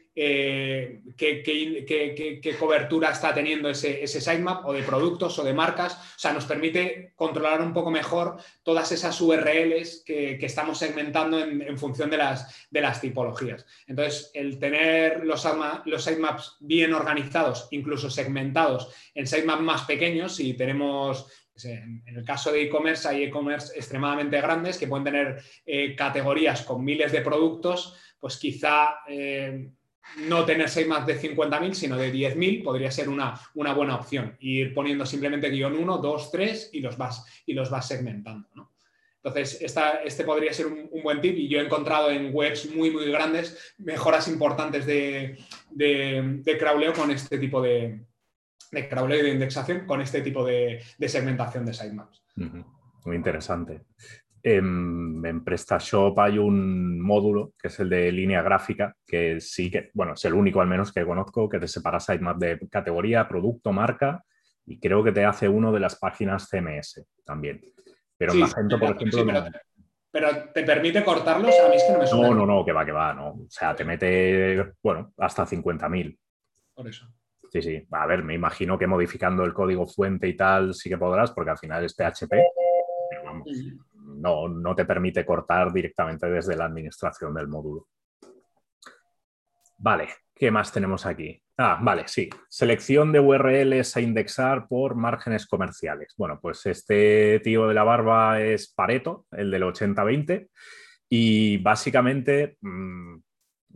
qué, 1.16 2.56
cobertura 2.58 3.10
está 3.10 3.32
teniendo 3.32 3.68
ese, 3.70 4.02
ese 4.02 4.20
sitemap 4.20 4.66
o 4.66 4.72
de 4.72 4.82
productos 4.82 5.38
o 5.38 5.44
de 5.44 5.52
marcas. 5.52 5.94
O 5.94 6.18
sea, 6.18 6.32
nos 6.32 6.44
permite 6.44 7.12
controlar 7.14 7.60
un 7.60 7.72
poco 7.72 7.90
mejor 7.90 8.36
todas 8.62 8.90
esas 8.90 9.20
URLs 9.20 10.02
que, 10.04 10.38
estamos 10.40 10.78
segmentando 10.78 11.38
en, 11.38 11.78
función 11.78 12.10
de 12.10 12.16
las, 12.16 12.68
de 12.70 12.80
las, 12.80 13.00
tipologías. 13.00 13.64
Entonces, 13.86 14.30
el 14.34 14.58
tener 14.58 15.24
los, 15.24 15.46
los 15.84 16.04
sitemaps 16.04 16.56
bien 16.60 16.94
organizados, 16.94 17.68
incluso 17.70 18.10
segmentados 18.10 18.92
en 19.14 19.26
sitemaps 19.26 19.62
más 19.62 19.82
pequeños, 19.82 20.40
y 20.40 20.54
tenemos 20.54 21.30
en 21.64 22.02
el 22.06 22.24
caso 22.24 22.52
de 22.52 22.62
e-commerce 22.62 23.08
hay 23.08 23.24
e-commerce 23.24 23.76
extremadamente 23.76 24.40
grandes 24.40 24.78
que 24.78 24.86
pueden 24.86 25.04
tener 25.04 25.42
eh, 25.66 25.96
categorías 25.96 26.62
con 26.62 26.84
miles 26.84 27.10
de 27.10 27.20
productos, 27.20 27.96
pues 28.20 28.36
quizá 28.36 29.00
eh, 29.08 29.70
no 30.16 30.44
tener 30.44 30.68
seis 30.68 30.86
más 30.86 31.06
de 31.06 31.20
50.000, 31.20 31.74
sino 31.74 31.96
de 31.96 32.12
10.000 32.12 32.64
podría 32.64 32.90
ser 32.90 33.08
una, 33.08 33.38
una, 33.54 33.72
buena 33.72 33.96
opción. 33.96 34.36
Ir 34.40 34.74
poniendo 34.74 35.06
simplemente 35.06 35.50
guion 35.50 35.76
1, 35.76 35.98
2, 35.98 36.30
3 36.30 36.70
y 36.72 36.80
los 36.80 36.96
vas, 36.96 37.24
y 37.46 37.54
los 37.54 37.70
vas 37.70 37.86
segmentando. 37.86 38.72
Entonces, 39.22 39.58
este 39.60 40.24
podría 40.24 40.52
ser 40.52 40.66
un, 40.66 40.88
buen 41.02 41.20
tip 41.20 41.36
y 41.36 41.48
yo 41.48 41.60
he 41.60 41.64
encontrado 41.64 42.10
en 42.10 42.30
webs 42.32 42.70
muy, 42.74 42.90
muy 42.90 43.10
grandes 43.10 43.74
mejoras 43.78 44.28
importantes 44.28 44.86
de, 44.86 45.38
de, 45.70 46.56
crawleo 46.58 46.92
con 46.92 47.10
este 47.10 47.38
tipo 47.38 47.60
de, 47.60 48.06
de 48.70 48.88
crawleo 48.88 49.20
y 49.20 49.22
de 49.22 49.30
indexación, 49.30 49.86
con 49.86 50.00
este 50.00 50.22
tipo 50.22 50.44
de, 50.44 50.82
segmentación 51.06 51.66
de 51.66 51.74
sitemaps. 51.74 52.22
Muy 53.04 53.16
interesante. 53.16 53.82
En, 54.42 55.44
PrestaShop 55.44 56.18
hay 56.18 56.38
un 56.38 57.00
módulo 57.00 57.52
que 57.60 57.68
es 57.68 57.80
el 57.80 57.88
de 57.88 58.12
línea 58.12 58.42
gráfica, 58.42 58.94
que 59.06 59.40
sí 59.40 59.70
que, 59.70 59.90
bueno, 59.94 60.14
es 60.14 60.24
el 60.24 60.34
único 60.34 60.60
al 60.60 60.68
menos 60.68 60.92
que 60.92 61.04
conozco 61.04 61.48
que 61.48 61.58
te 61.58 61.68
separa 61.68 62.00
sitemap 62.00 62.38
de 62.38 62.58
categoría, 62.70 63.28
producto, 63.28 63.72
marca 63.72 64.24
y 64.66 64.78
creo 64.78 65.02
que 65.02 65.12
te 65.12 65.24
hace 65.24 65.48
uno 65.48 65.72
de 65.72 65.80
las 65.80 65.98
páginas 65.98 66.48
CMS 66.48 67.04
también. 67.24 67.60
Pero 68.16 68.34
Magento, 68.34 68.78
por 68.78 68.96
ejemplo, 68.96 69.24
pero, 70.10 70.28
te 70.52 70.62
permite 70.62 71.04
cortarlos, 71.04 71.54
a 71.60 71.68
mí 71.68 71.76
es 71.76 71.84
que 71.84 71.92
no 71.92 71.98
me 71.98 72.06
suena. 72.06 72.28
No, 72.28 72.34
no, 72.34 72.46
no, 72.46 72.64
que 72.64 72.72
va, 72.72 72.84
que 72.84 72.92
va, 72.92 73.12
no. 73.12 73.28
O 73.28 73.46
sea, 73.48 73.76
te 73.76 73.84
mete, 73.84 74.72
bueno, 74.82 75.12
hasta 75.18 75.46
50.000. 75.46 76.18
Por 76.74 76.88
eso. 76.88 77.06
Sí, 77.50 77.62
sí. 77.62 77.86
A 77.90 78.06
ver, 78.06 78.24
me 78.24 78.34
imagino 78.34 78.78
que 78.78 78.86
modificando 78.86 79.44
el 79.44 79.52
código 79.52 79.86
fuente 79.86 80.26
y 80.26 80.36
tal 80.36 80.74
sí 80.74 80.88
que 80.88 80.98
podrás, 80.98 81.32
porque 81.32 81.50
al 81.50 81.58
final 81.58 81.84
es 81.84 81.94
PHP. 81.94 82.30
Pero 83.10 83.24
vamos 83.24 83.48
no, 84.20 84.48
no 84.48 84.74
te 84.74 84.84
permite 84.84 85.24
cortar 85.24 85.72
directamente 85.72 86.28
desde 86.28 86.56
la 86.56 86.66
administración 86.66 87.34
del 87.34 87.48
módulo. 87.48 87.88
Vale, 89.78 90.08
¿qué 90.34 90.50
más 90.50 90.72
tenemos 90.72 91.06
aquí? 91.06 91.40
Ah, 91.56 91.78
vale, 91.80 92.04
sí. 92.06 92.28
Selección 92.48 93.12
de 93.12 93.20
URLs 93.20 93.96
a 93.96 94.00
indexar 94.00 94.68
por 94.68 94.94
márgenes 94.94 95.46
comerciales. 95.46 96.14
Bueno, 96.16 96.38
pues 96.40 96.64
este 96.66 97.40
tío 97.40 97.66
de 97.68 97.74
la 97.74 97.84
barba 97.84 98.40
es 98.40 98.72
Pareto, 98.72 99.26
el 99.32 99.50
del 99.50 99.64
80-20, 99.64 100.48
y 101.08 101.58
básicamente 101.58 102.58
mm, 102.60 103.16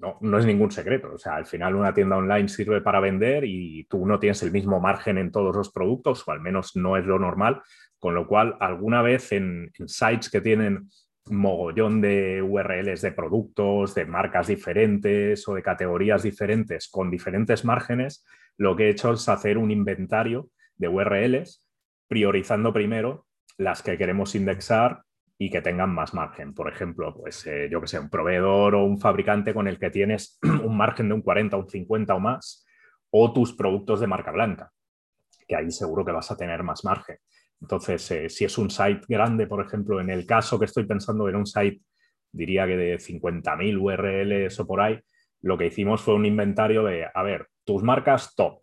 no, 0.03 0.19
no, 0.21 0.39
es 0.39 0.45
ningún 0.45 0.73
secreto. 0.73 1.13
O 1.15 1.19
sea, 1.19 1.37
al 1.37 1.47
final 1.47 1.77
una 1.77 1.95
tienda 1.95 2.17
online 2.17 2.49
sirve 2.49 2.81
para 2.81 2.99
vender 2.99 3.45
y 3.45 3.85
tú 3.85 4.05
no 4.05 4.19
tienes 4.19 4.43
el 4.43 4.51
mismo 4.51 4.81
margen 4.81 5.17
en 5.17 5.31
todos 5.31 5.55
los 5.55 5.71
productos, 5.71 6.27
o 6.27 6.33
al 6.33 6.41
menos 6.41 6.75
no 6.75 6.97
es 6.97 7.07
lo 7.07 7.21
normal, 7.21 7.63
con 8.01 8.15
lo 8.15 8.27
cual, 8.27 8.57
alguna 8.59 9.01
vez 9.01 9.31
en, 9.31 9.71
sites 9.87 10.29
que 10.29 10.41
tienen 10.41 10.91
mogollón 11.31 12.01
de 12.01 12.43
URLs 12.43 13.01
de 13.01 13.13
productos, 13.13 13.95
de 13.95 14.05
marcas 14.05 14.49
diferentes 14.49 15.47
o 15.47 15.55
de 15.55 15.63
categorías 15.63 16.25
diferentes 16.25 16.89
con 16.91 17.09
diferentes 17.09 17.65
márgenes, 17.65 18.27
lo 18.59 18.75
que 18.75 18.87
he 18.87 18.91
hecho 18.91 19.13
es 19.13 19.29
hacer 19.29 19.57
un 19.57 19.71
inventario 19.71 20.51
de 20.75 20.89
URLs, 20.89 21.65
priorizando 22.09 22.73
primero 22.73 23.27
las 23.57 23.83
que 23.85 23.97
queremos 23.97 24.35
indexar 24.35 25.03
y 25.45 25.51
que 25.51 25.61
tengan 25.61 25.93
más 25.93 26.15
margen. 26.15 26.55
Por 26.55 26.73
ejemplo, 26.73 27.13
pues 27.13 27.45
eh, 27.49 27.69
yo 27.69 27.81
que 27.81 27.89
sé, 27.89 27.99
un 27.99 28.09
proveedor 28.09 28.77
o 28.77 28.85
un 28.85 29.01
fabricante 29.01 29.53
con 29.53 29.67
el 29.67 29.77
que 29.77 29.91
tienes 29.91 30.39
un 30.65 30.77
margen 30.77 31.09
de 31.09 31.15
un 31.15 31.23
40, 31.23 31.57
un 31.57 31.69
50 31.69 32.15
o 32.15 32.21
más, 32.21 32.65
o 33.11 33.33
tus 33.33 33.53
productos 33.53 33.99
de 33.99 34.07
marca 34.07 34.31
blanca, 34.31 34.71
que 35.49 35.57
ahí 35.57 35.73
seguro 35.73 36.05
que 36.05 36.13
vas 36.13 36.31
a 36.31 36.37
tener 36.37 36.63
más 36.63 36.85
margen. 36.85 37.17
Entonces, 37.61 38.09
eh, 38.13 38.29
si 38.29 38.45
es 38.45 38.57
un 38.57 38.71
site 38.71 39.01
grande, 39.09 39.49
por 39.49 39.65
ejemplo, 39.65 40.01
en 40.01 40.11
el 40.11 40.27
caso 40.27 40.61
que 40.61 40.67
estoy 40.67 40.85
pensando 40.85 41.29
en 41.29 41.35
un 41.35 41.47
site, 41.47 41.83
diría 42.31 42.65
que 42.65 42.77
de 42.77 42.99
50.000 42.99 43.81
URLs 43.81 44.61
o 44.61 44.67
por 44.67 44.81
ahí, 44.81 45.01
lo 45.41 45.59
que 45.59 45.67
hicimos 45.67 46.03
fue 46.03 46.15
un 46.15 46.25
inventario 46.25 46.85
de, 46.85 47.09
a 47.13 47.23
ver, 47.25 47.49
tus 47.65 47.83
marcas 47.83 48.33
top 48.37 48.61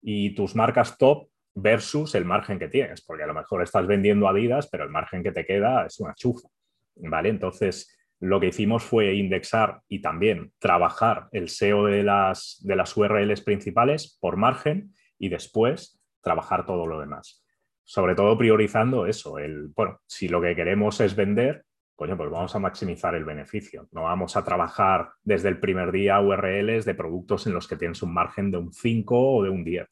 y 0.00 0.34
tus 0.34 0.56
marcas 0.56 0.96
top 0.96 1.28
versus 1.54 2.14
el 2.14 2.24
margen 2.24 2.58
que 2.58 2.68
tienes, 2.68 3.02
porque 3.02 3.24
a 3.24 3.26
lo 3.26 3.34
mejor 3.34 3.62
estás 3.62 3.86
vendiendo 3.86 4.28
Adidas, 4.28 4.68
pero 4.70 4.84
el 4.84 4.90
margen 4.90 5.22
que 5.22 5.32
te 5.32 5.44
queda 5.44 5.86
es 5.86 6.00
una 6.00 6.14
chufa. 6.14 6.48
¿Vale? 6.96 7.30
Entonces, 7.30 7.96
lo 8.20 8.38
que 8.38 8.48
hicimos 8.48 8.84
fue 8.84 9.14
indexar 9.14 9.80
y 9.88 10.00
también 10.00 10.52
trabajar 10.58 11.28
el 11.32 11.48
SEO 11.48 11.86
de 11.86 12.02
las, 12.02 12.60
de 12.62 12.76
las 12.76 12.96
URLs 12.96 13.40
principales 13.40 14.18
por 14.20 14.36
margen 14.36 14.94
y 15.18 15.28
después 15.28 16.00
trabajar 16.20 16.66
todo 16.66 16.86
lo 16.86 17.00
demás 17.00 17.42
sobre 17.84 18.14
todo 18.14 18.38
priorizando 18.38 19.06
eso, 19.06 19.38
el, 19.38 19.68
bueno, 19.74 20.00
si 20.06 20.28
lo 20.28 20.40
que 20.40 20.54
queremos 20.54 21.00
es 21.00 21.14
vender, 21.14 21.64
coño, 21.94 22.16
pues 22.16 22.30
vamos 22.30 22.54
a 22.54 22.58
maximizar 22.58 23.14
el 23.14 23.24
beneficio. 23.24 23.88
No 23.92 24.04
vamos 24.04 24.36
a 24.36 24.44
trabajar 24.44 25.10
desde 25.22 25.48
el 25.48 25.60
primer 25.60 25.92
día 25.92 26.20
URLs 26.20 26.84
de 26.84 26.94
productos 26.94 27.46
en 27.46 27.54
los 27.54 27.68
que 27.68 27.76
tienes 27.76 28.02
un 28.02 28.14
margen 28.14 28.50
de 28.50 28.58
un 28.58 28.72
5 28.72 29.36
o 29.36 29.42
de 29.42 29.50
un 29.50 29.64
10. 29.64 29.88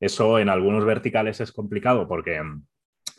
Eso 0.00 0.38
en 0.38 0.48
algunos 0.48 0.84
verticales 0.84 1.40
es 1.40 1.52
complicado 1.52 2.06
porque, 2.06 2.40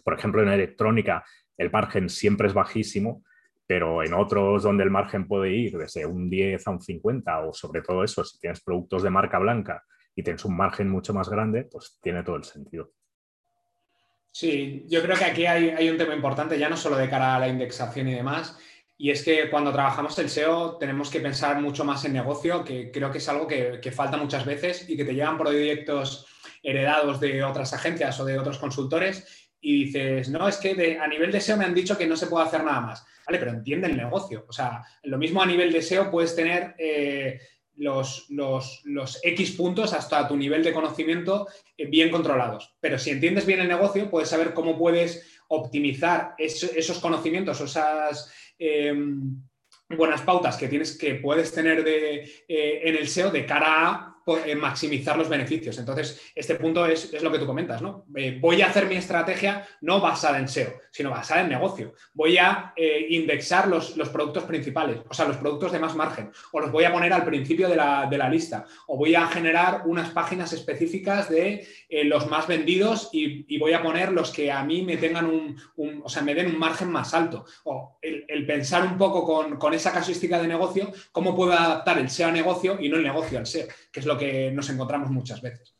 por 0.04 0.13
ejemplo, 0.13 0.42
en 0.42 0.50
electrónica 0.50 1.24
el 1.58 1.72
margen 1.72 2.10
siempre 2.10 2.48
es 2.48 2.54
bajísimo, 2.54 3.24
pero 3.66 4.04
en 4.04 4.13
otros 4.13 4.63
donde 4.63 4.84
el 4.84 4.92
margen 4.92 5.28
puede 5.28 5.52
ir 5.52 5.78
desde 5.78 6.06
un 6.06 6.30
10 6.30 6.68
a 6.68 6.72
un 6.72 6.82
50 6.82 7.40
o 7.48 7.54
sobre 7.54 7.82
todo 7.82 8.04
eso, 8.04 8.24
si 8.24 8.40
tienes 8.40 8.62
productos 8.62 9.04
de 9.04 9.10
marca 9.10 9.40
blanca 9.40 9.84
y 10.16 10.24
tienes 10.24 10.46
un 10.46 10.56
margen 10.56 10.90
mucho 10.90 11.13
más 11.13 11.30
grande, 11.30 11.63
pues 11.63 12.00
tiene 12.02 12.24
todo 12.24 12.38
el 12.38 12.44
sentido. 12.44 12.92
Sí, 14.32 14.86
yo 14.88 15.02
creo 15.02 15.18
que 15.18 15.26
aquí 15.26 15.46
hay, 15.48 15.90
un 15.90 15.98
tema 15.98 16.13
importante, 16.13 16.60
ya 16.60 16.70
no 16.70 16.78
solo 16.78 16.96
de 16.96 17.10
cara 17.10 17.36
a 17.36 17.40
la 17.40 17.48
indexación 17.48 18.08
y 18.08 18.13
demás, 18.13 18.58
Y 19.00 19.12
es 19.12 19.24
que 19.24 19.50
cuando 19.50 19.72
trabajamos 19.72 20.18
el 20.20 20.30
SEO 20.30 20.78
tenemos 20.78 21.10
que 21.10 21.20
pensar 21.20 21.60
mucho 21.62 21.84
más 21.84 22.06
en 22.06 22.13
negocio, 22.13 22.63
que 22.63 22.92
creo 22.92 23.12
que 23.12 23.18
es 23.20 23.30
algo 23.30 23.48
que, 23.48 23.92
falta 23.92 24.18
muchas 24.18 24.46
veces 24.46 24.88
y 24.90 24.96
que 24.96 25.06
te 25.06 25.13
llegan 25.13 25.38
proyectos 25.38 26.28
heredados 26.67 27.19
de 27.19 27.43
otras 27.43 27.73
agencias 27.73 28.19
o 28.19 28.25
de 28.25 28.38
otros 28.38 28.58
consultores 28.58 29.49
y 29.62 29.86
dices, 29.86 30.30
no, 30.30 30.47
es 30.47 30.58
que 30.58 30.97
a 30.99 31.08
nivel 31.08 31.32
de 31.32 31.41
SEO 31.41 31.58
me 31.58 31.65
han 31.65 31.73
dicho 31.73 31.97
que 31.97 32.08
no 32.08 32.15
se 32.15 32.27
puede 32.27 32.45
hacer 32.45 32.63
nada 32.63 32.82
más. 32.82 33.06
Vale, 33.25 33.39
pero 33.39 33.51
entiende 33.51 33.88
el 33.88 33.97
negocio. 33.97 34.45
O 34.47 34.53
sea, 34.53 34.84
lo 35.03 35.17
mismo 35.17 35.41
a 35.41 35.45
nivel 35.45 35.71
de 35.71 35.82
SEO 35.82 36.12
puedes 36.12 36.36
tener 36.36 36.75
eh, 36.77 37.39
los, 37.75 38.27
los, 38.30 39.19
X 39.23 39.51
puntos 39.51 39.93
hasta 39.93 40.27
tu 40.27 40.38
nivel 40.38 40.63
de 40.63 40.73
conocimiento 40.73 41.47
eh, 41.77 41.86
bien 41.88 42.10
controlados. 42.10 42.75
Pero 42.80 42.97
si 42.99 43.12
entiendes 43.12 43.45
bien 43.45 43.60
el 43.60 43.67
negocio, 43.67 44.10
puedes 44.10 44.30
saber 44.30 44.53
cómo 44.53 44.77
puedes 44.77 45.39
optimizar 45.49 46.36
esos 46.38 46.99
conocimientos 46.99 47.62
esas 47.62 48.30
Em, 48.60 49.39
buenas 49.89 50.21
pautas 50.21 50.58
que 50.58 50.67
tienes 50.67 50.97
que 50.97 51.15
puedes 51.15 51.53
tener 51.53 51.84
de, 51.84 52.23
eh, 52.47 52.82
en 52.84 52.95
el 52.95 53.08
SEO 53.08 53.30
de 53.30 53.45
cara 53.45 53.88
a 53.88 54.16
maximizar 54.58 55.18
los 55.18 55.30
beneficios. 55.30 55.78
Entonces, 55.78 56.32
este 56.36 56.56
punto 56.56 56.86
es, 56.86 57.22
lo 57.22 57.32
que 57.32 57.40
tú 57.40 57.46
comentas, 57.46 57.82
¿no? 57.82 58.06
Eh, 58.16 58.38
voy 58.40 58.62
a 58.62 58.68
hacer 58.68 58.88
mi 58.88 58.96
estrategia 58.96 59.66
no 59.82 60.02
basada 60.02 60.40
en 60.40 60.48
SEO, 60.48 60.74
sino 60.92 61.10
basada 61.10 61.42
en 61.42 61.50
negocio. 61.50 61.94
Voy 62.13 62.38
a 62.38 62.74
eh, 62.76 63.08
indexar 63.10 63.68
los, 63.68 63.94
productos 64.10 64.44
principales, 64.44 65.00
o 65.08 65.13
sea, 65.13 65.28
los 65.28 65.38
productos 65.38 65.72
de 65.72 65.80
más 65.80 65.96
margen, 65.96 66.32
o 66.52 66.60
los 66.60 66.72
voy 66.72 66.84
a 66.84 66.92
poner 66.92 67.13
al 67.13 67.26
principio 67.26 67.70
de 67.70 67.76
la, 67.76 68.30
lista, 68.30 68.66
o 68.88 68.98
voy 68.98 69.16
a 69.16 69.28
generar 69.28 69.84
unas 69.86 70.10
páginas 70.10 70.52
específicas 70.52 71.30
de 71.30 71.66
los 72.04 72.28
más 72.28 72.48
vendidos 72.48 73.10
y, 73.13 73.58
voy 73.58 73.74
a 73.74 73.82
poner 73.82 74.12
los 74.12 74.32
que 74.32 74.52
a 74.52 74.63
mí 74.63 74.84
me 74.84 74.98
tengan 74.98 75.26
un, 75.26 75.56
o 76.04 76.10
sea, 76.10 76.22
me 76.22 76.36
den 76.36 76.48
un 76.48 76.60
margen 76.60 76.92
más 76.92 77.13
alto. 77.13 77.46
O 77.63 77.98
el, 78.02 78.46
pensar 78.46 78.84
un 78.84 78.98
poco 78.98 79.26
con, 79.26 79.58
con 79.58 79.74
esa 79.74 79.92
casuística 79.92 80.40
de 80.42 80.48
negocio, 80.48 80.92
cómo 81.12 81.36
puedo 81.36 81.54
adaptar 81.54 81.98
el 81.98 82.10
SEO 82.10 82.30
a 82.30 82.32
negocio 82.32 82.78
y 82.80 82.90
no 82.90 82.98
el 82.98 83.04
negocio 83.04 83.40
al 83.40 83.46
SEO, 83.46 83.68
es 84.00 84.06
lo 84.06 84.18
que 84.18 84.52
nos 84.52 84.70
encontramos 84.70 85.10
muchas 85.10 85.42
veces. 85.42 85.78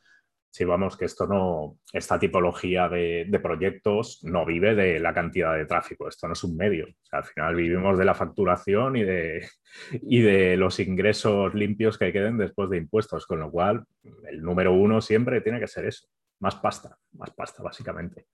Sí, 0.50 0.66
vamos, 0.66 0.98
que 0.98 1.06
esto 1.06 1.28
no, 1.28 1.78
esta 1.94 2.18
tipología 2.18 2.90
de, 2.90 3.40
proyectos 3.44 4.24
no 4.24 4.44
vive 4.44 4.74
de 4.74 5.00
la 5.00 5.14
cantidad 5.14 5.56
de 5.56 5.66
tráfico, 5.66 6.08
esto 6.08 6.26
no 6.26 6.34
es 6.34 6.44
un 6.44 6.58
medio. 6.58 6.88
al 7.12 7.24
final 7.26 7.56
vivimos 7.56 7.96
de 7.98 8.06
la 8.06 8.16
facturación 8.16 8.96
y 8.96 9.04
de, 9.04 9.48
y 10.02 10.22
de 10.22 10.58
los 10.58 10.80
ingresos 10.80 11.54
limpios 11.54 12.00
que 12.00 12.12
queden 12.12 12.38
después 12.38 12.72
de 12.72 12.78
impuestos, 12.78 13.28
con 13.28 13.40
lo 13.40 13.52
cual 13.52 13.84
el 14.28 14.42
número 14.42 14.74
uno 14.74 15.00
siempre 15.00 15.42
tiene 15.42 15.60
que 15.60 15.68
ser 15.68 15.86
eso, 15.86 16.08
más 16.40 16.56
pasta, 16.56 16.98
más 17.12 17.30
pasta 17.32 17.62
básicamente. 17.62 18.26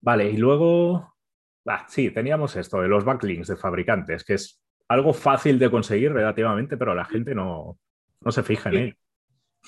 Vale, 0.00 0.30
y 0.30 0.38
luego, 0.38 1.16
ah, 1.66 1.84
sí, 1.86 2.10
teníamos 2.12 2.56
esto 2.56 2.80
de 2.80 2.88
los 2.88 3.04
backlinks 3.04 3.48
de 3.48 3.56
fabricantes, 3.56 4.24
que 4.24 4.34
es 4.34 4.62
algo 4.88 5.12
fácil 5.12 5.58
de 5.58 5.70
conseguir 5.70 6.14
relativamente, 6.14 6.78
pero 6.78 6.94
la 6.94 7.04
gente 7.04 7.34
no, 7.34 7.78
no 8.20 8.32
se 8.32 8.42
fija 8.42 8.70
en 8.70 8.76
él. 8.76 8.96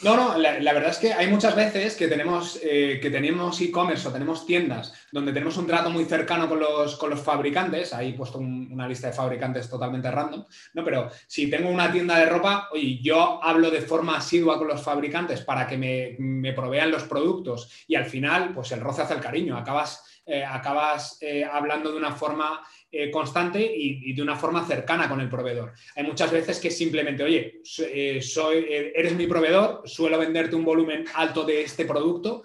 No, 0.02 0.16
no, 0.16 0.38
la, 0.38 0.72
verdad 0.72 0.90
es 0.90 0.98
que 0.98 1.12
hay 1.12 1.28
muchas 1.28 1.54
veces 1.54 1.94
que 1.94 2.08
tenemos 2.08 2.58
eh, 2.62 2.98
que 3.00 3.10
tenemos 3.10 3.60
e-commerce 3.60 4.08
o 4.08 4.12
tenemos 4.12 4.46
tiendas 4.46 4.92
donde 5.12 5.32
tenemos 5.32 5.56
un 5.58 5.66
trato 5.66 5.90
muy 5.90 6.06
cercano 6.06 6.48
con 6.48 6.58
los, 6.58 6.96
con 6.96 7.10
los 7.10 7.20
fabricantes, 7.20 7.92
ahí 7.92 8.10
he 8.10 8.14
puesto 8.14 8.38
una 8.38 8.88
lista 8.88 9.08
de 9.08 9.12
fabricantes 9.12 9.68
totalmente 9.68 10.10
random, 10.10 10.44
¿no? 10.74 10.84
Pero 10.84 11.10
si 11.28 11.48
tengo 11.48 11.68
una 11.68 11.92
tienda 11.92 12.18
de 12.18 12.26
ropa, 12.26 12.68
oye, 12.72 13.00
yo 13.00 13.44
hablo 13.44 13.70
de 13.70 13.82
forma 13.82 14.16
asidua 14.16 14.58
con 14.58 14.66
los 14.66 14.82
fabricantes 14.82 15.42
para 15.42 15.66
que 15.66 15.76
me, 15.76 16.16
me 16.18 16.52
provean 16.52 16.90
los 16.90 17.04
productos 17.04 17.84
y 17.86 17.94
al 17.94 18.06
final, 18.06 18.54
pues 18.54 18.72
el 18.72 18.80
roce 18.80 19.02
hace 19.02 19.14
el 19.14 19.20
cariño, 19.20 19.56
acabas, 19.56 20.11
eh, 20.24 20.44
acabas 20.44 21.18
eh, 21.20 21.44
hablando 21.44 21.90
de 21.90 21.96
una 21.96 22.12
forma 22.12 22.64
eh, 22.92 23.10
constante 23.10 23.60
y, 23.60 24.12
de 24.12 24.22
una 24.22 24.36
forma 24.36 24.64
cercana 24.64 25.08
con 25.08 25.20
el 25.20 25.28
proveedor. 25.28 25.72
Hay 25.96 26.04
muchas 26.04 26.30
veces 26.30 26.60
que 26.60 26.70
simplemente, 26.70 27.24
oye, 27.24 27.60
soy, 27.64 28.66
eres 28.68 29.16
mi 29.16 29.26
proveedor, 29.26 29.82
suelo 29.84 30.18
venderte 30.18 30.54
un 30.54 30.64
volumen 30.64 31.06
alto 31.14 31.44
de 31.44 31.62
este 31.62 31.86
producto, 31.86 32.44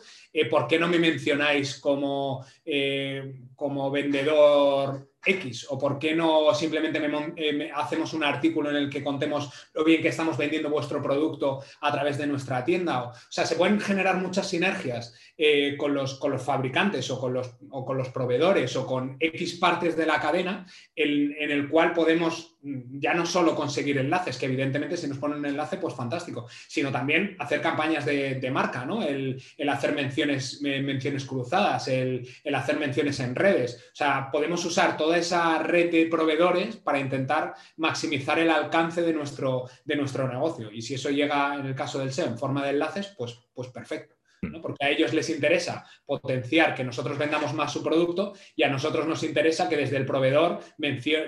¿por 0.49 0.67
qué 0.67 0.79
no 0.79 0.87
me 0.87 0.97
mencionáis 0.97 1.79
como, 1.79 2.45
como 3.55 3.91
vendedor 3.91 5.06
X? 5.25 5.67
¿O 5.69 5.77
por 5.77 5.99
qué 5.99 6.15
no 6.15 6.53
simplemente 6.53 7.01
hacemos 7.73 8.13
un 8.13 8.23
artículo 8.23 8.69
en 8.69 8.75
el 8.75 8.89
que 8.89 9.03
contemos 9.03 9.69
lo 9.73 9.83
bien 9.83 10.01
que 10.01 10.09
estamos 10.09 10.37
vendiendo 10.37 10.69
vuestro 10.69 11.01
producto 11.01 11.63
a 11.81 11.91
través 11.91 12.17
de 12.17 12.27
nuestra 12.27 12.63
tienda? 12.63 13.03
O, 13.03 13.13
sea, 13.29 13.45
se 13.45 13.55
pueden 13.55 13.79
generar 13.79 14.17
muchas 14.17 14.49
sinergias 14.49 15.13
con, 15.77 15.93
los, 15.93 16.15
con, 16.15 16.31
los, 16.31 16.43
fabricantes 16.43 17.09
o 17.11 17.19
con 17.19 17.33
los, 17.33 17.55
o 17.69 17.85
con 17.85 17.97
los 17.97 18.09
proveedores 18.09 18.75
o 18.75 18.85
con 18.85 19.17
X 19.19 19.55
partes 19.55 19.95
de 19.97 20.05
la 20.05 20.19
cadena 20.19 20.65
en 20.95 21.51
el 21.51 21.69
cual 21.69 21.93
podemos 21.93 22.56
ya 22.91 23.13
no 23.13 23.25
solo 23.25 23.55
conseguir 23.55 23.97
enlaces, 23.97 24.37
que 24.37 24.45
evidentemente 24.45 24.97
si 24.97 25.07
nos 25.07 25.17
ponen 25.17 25.39
un 25.39 25.45
enlace, 25.45 25.77
pues 25.77 25.93
fantástico, 25.93 26.47
sino 26.67 26.91
también 26.91 27.35
hacer 27.39 27.61
campañas 27.61 28.05
de, 28.05 28.51
marca, 28.51 28.85
¿no? 28.85 29.03
El, 29.03 29.41
hacer 29.69 29.93
menciones, 29.93 30.61
menciones 30.61 31.25
cruzadas, 31.25 31.87
el, 31.87 32.27
hacer 32.53 32.79
menciones 32.79 33.19
en 33.19 33.35
redes. 33.35 33.89
O 33.93 33.95
sea, 33.95 34.29
podemos 34.31 34.63
usar 34.65 34.97
toda 34.97 35.17
esa 35.17 35.59
red 35.59 35.91
de 35.91 36.07
proveedores 36.07 36.77
para 36.77 36.99
intentar 36.99 37.53
maximizar 37.77 38.39
el 38.39 38.49
alcance 38.49 39.01
de 39.01 39.13
nuestro, 39.13 39.65
de 39.85 39.95
nuestro 39.95 40.27
negocio. 40.27 40.71
Y 40.71 40.81
si 40.81 40.95
eso 40.95 41.09
llega, 41.09 41.55
en 41.55 41.65
el 41.65 41.75
caso 41.75 41.99
del 41.99 42.11
SEO, 42.11 42.27
en 42.27 42.37
forma 42.37 42.63
de 42.63 42.71
enlaces, 42.71 43.13
pues, 43.17 43.39
pues 43.53 43.69
perfecto. 43.69 44.16
Porque 44.61 44.85
a 44.85 44.89
ellos 44.89 45.13
les 45.13 45.29
interesa 45.29 45.85
potenciar 46.05 46.75
que 46.75 46.83
nosotros 46.83 47.17
vendamos 47.17 47.53
más 47.53 47.71
su 47.71 47.83
producto 47.83 48.33
y 48.55 48.63
a 48.63 48.69
nosotros 48.69 49.07
nos 49.07 49.23
interesa 49.23 49.67
que 49.67 49.77
desde 49.77 49.97
el 49.97 50.05
proveedor 50.05 50.59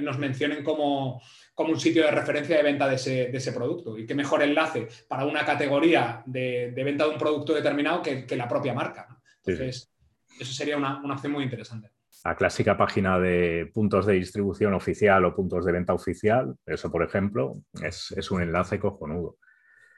nos 0.01 0.17
mencionen 0.19 0.63
como, 0.63 1.21
como, 1.53 1.71
un 1.71 1.79
sitio 1.79 2.03
de 2.03 2.11
referencia 2.11 2.57
de 2.57 2.63
venta 2.63 2.87
de 2.87 2.95
ese, 2.95 3.51
producto. 3.51 3.97
Y 3.97 4.05
qué 4.05 4.15
mejor 4.15 4.43
enlace 4.43 4.87
para 5.07 5.25
una 5.25 5.45
categoría 5.45 6.21
de, 6.25 6.71
venta 6.75 7.05
de 7.05 7.11
un 7.11 7.17
producto 7.17 7.53
determinado 7.53 8.01
que, 8.01 8.25
la 8.35 8.47
propia 8.47 8.73
marca. 8.73 9.07
Entonces, 9.43 9.91
eso 10.39 10.53
sería 10.53 10.77
una, 10.77 11.01
una 11.01 11.15
opción 11.15 11.33
muy 11.33 11.43
interesante 11.43 11.91
la 12.25 12.35
clásica 12.35 12.75
página 12.75 13.17
de 13.17 13.71
puntos 13.73 14.05
de 14.05 14.13
distribución 14.15 14.73
oficial 14.73 15.23
o 15.23 15.33
puntos 15.33 15.63
de 15.63 15.71
venta 15.71 15.93
oficial, 15.93 16.53
eso 16.65 16.91
por 16.91 17.01
ejemplo, 17.03 17.61
es, 17.81 18.11
es 18.11 18.29
un 18.29 18.41
enlace 18.41 18.77
cojonudo. 18.77 19.37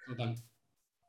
Total. 0.05 0.35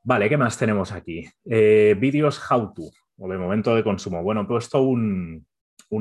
Vale, 0.05 0.29
¿qué 0.29 0.37
más 0.37 0.59
tenemos 0.59 0.91
aquí? 0.91 1.25
Eh, 1.45 1.95
vídeos 1.97 2.41
how 2.51 2.75
to, 2.75 2.83
o 3.19 3.29
de 3.29 3.39
momento 3.39 3.77
de 3.77 3.85
consumo. 3.85 4.21
Bueno, 4.21 4.43
he 4.43 4.47
puesto 4.47 4.83
un, 4.83 5.47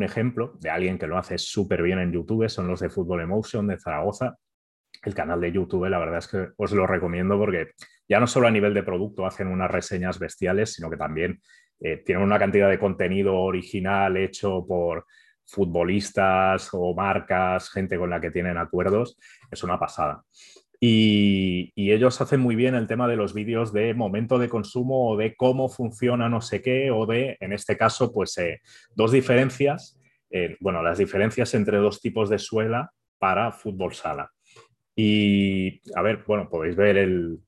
ejemplo 0.02 0.58
de 0.60 0.72
alguien 0.72 0.98
que 0.98 1.06
lo 1.06 1.20
hace 1.20 1.38
súper 1.38 1.84
bien 1.84 2.00
en 2.00 2.12
YouTube, 2.12 2.50
son 2.50 2.68
los 2.68 2.80
de 2.80 2.90
Football 2.90 3.22
Emotion 3.22 3.68
de 3.68 3.78
Zaragoza. 3.78 4.38
El 5.04 5.14
canal 5.14 5.40
de 5.40 5.52
YouTube, 5.52 5.88
la 5.88 6.00
verdad 6.00 6.18
es 6.18 6.28
que 6.28 6.48
os 6.58 6.72
lo 6.72 6.88
recomiendo 6.88 7.38
porque 7.38 7.74
ya 8.10 8.20
no 8.20 8.26
solo 8.26 8.48
a 8.48 8.52
nivel 8.52 8.74
de 8.74 8.82
producto 8.82 9.26
hacen 9.28 9.48
unas 9.48 9.70
reseñas 9.70 10.18
bestiales, 10.18 10.74
sino 10.74 10.90
que 10.90 10.98
también 10.98 11.40
eh, 11.80 11.98
tienen 11.98 12.24
una 12.24 12.40
cantidad 12.40 12.70
de 12.70 12.80
contenido 12.80 13.36
original 13.36 14.18
hecho 14.18 14.66
por 14.68 15.06
futbolistas 15.46 16.70
o 16.74 16.96
marcas, 16.96 17.70
gente 17.70 18.00
con 18.00 18.10
la 18.10 18.20
que 18.20 18.32
tienen 18.32 18.58
acuerdos. 18.58 19.18
Es 19.52 19.64
una 19.64 19.78
pasada. 19.78 20.24
Y, 20.84 21.72
ellos 21.76 22.22
hacen 22.22 22.40
muy 22.40 22.56
bien 22.56 22.74
el 22.74 22.88
tema 22.88 23.08
de 23.08 23.16
los 23.16 23.34
vídeos 23.34 23.72
de 23.72 23.94
momento 23.94 24.40
de 24.40 24.50
consumo 24.50 25.12
o 25.12 25.18
de 25.18 25.36
cómo 25.36 25.70
funciona 25.70 26.28
no 26.28 26.42
sé 26.42 26.62
qué 26.62 26.90
o 26.90 27.06
de, 27.06 27.38
en 27.40 27.54
este 27.54 27.78
caso, 27.78 28.12
pues 28.12 28.38
eh, 28.40 28.62
dos 28.96 29.12
diferencias, 29.12 30.00
eh, 30.32 30.58
bueno, 30.60 30.82
las 30.82 30.98
diferencias 30.98 31.54
entre 31.54 31.78
dos 31.78 32.02
tipos 32.02 32.30
de 32.30 32.40
suela 32.40 32.92
para 33.20 33.52
fútbol 33.52 33.94
sala. 33.94 34.32
Y, 34.96 35.82
a 35.96 36.02
ver, 36.02 36.24
bueno, 36.26 36.50
podéis 36.50 36.76
ver 36.76 36.98
el, 36.98 37.40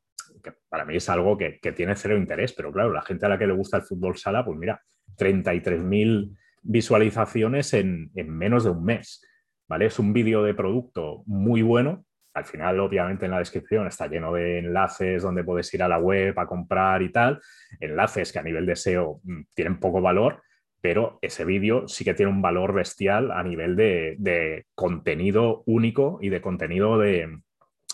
que 0.44 0.54
para 0.70 0.86
mí 0.86 0.98
es 0.98 1.10
algo 1.10 1.36
que, 1.36 1.60
tiene 1.76 1.96
cero 1.96 2.18
interés, 2.18 2.54
pero 2.54 2.72
claro, 2.72 2.94
la 2.94 3.02
gente 3.02 3.26
a 3.26 3.30
la 3.30 3.40
que 3.40 3.48
le 3.48 3.54
gusta 3.54 3.78
el 3.78 3.84
fútbol 3.84 4.16
sala, 4.18 4.46
pues 4.46 4.60
mira, 4.60 4.80
33.000 5.18 6.38
visualizaciones 6.62 7.74
en, 7.74 8.12
en 8.14 8.30
menos 8.30 8.66
de 8.66 8.72
un 8.72 8.84
mes, 8.84 9.26
¿vale? 9.68 9.88
Es 9.88 9.98
un 9.98 10.14
vídeo 10.14 10.44
de 10.44 10.54
producto 10.54 11.24
muy 11.26 11.64
bueno 11.64 12.06
al 12.34 12.46
final, 12.46 12.80
obviamente, 12.80 13.26
en 13.26 13.32
la 13.32 13.40
descripción 13.40 13.86
está 13.88 14.08
lleno 14.08 14.34
de 14.34 14.60
enlaces 14.60 15.22
donde 15.22 15.44
puedes 15.44 15.72
ir 15.74 15.84
a 15.84 15.88
la 15.88 16.00
web 16.00 16.38
a 16.40 16.48
comprar 16.48 17.02
y 17.04 17.12
tal. 17.12 17.40
Enlaces 17.80 18.32
que 18.32 18.40
a 18.40 18.44
nivel 18.44 18.66
de 18.66 18.76
SEO 18.76 19.22
mm, 19.24 19.42
tienen 19.54 19.80
poco 19.80 20.02
valor, 20.02 20.42
pero 20.82 21.20
ese 21.22 21.46
vídeo 21.46 21.88
sí 21.88 22.04
que 22.04 22.16
tiene 22.16 22.32
un 22.32 22.42
valor 22.42 22.74
bestial 22.74 23.32
a 23.32 23.44
nivel 23.44 23.76
de, 23.76 24.66
contenido 24.74 25.64
único 25.68 26.18
y 26.22 26.30
de 26.30 26.42
contenido 26.42 26.98
de, 26.98 27.40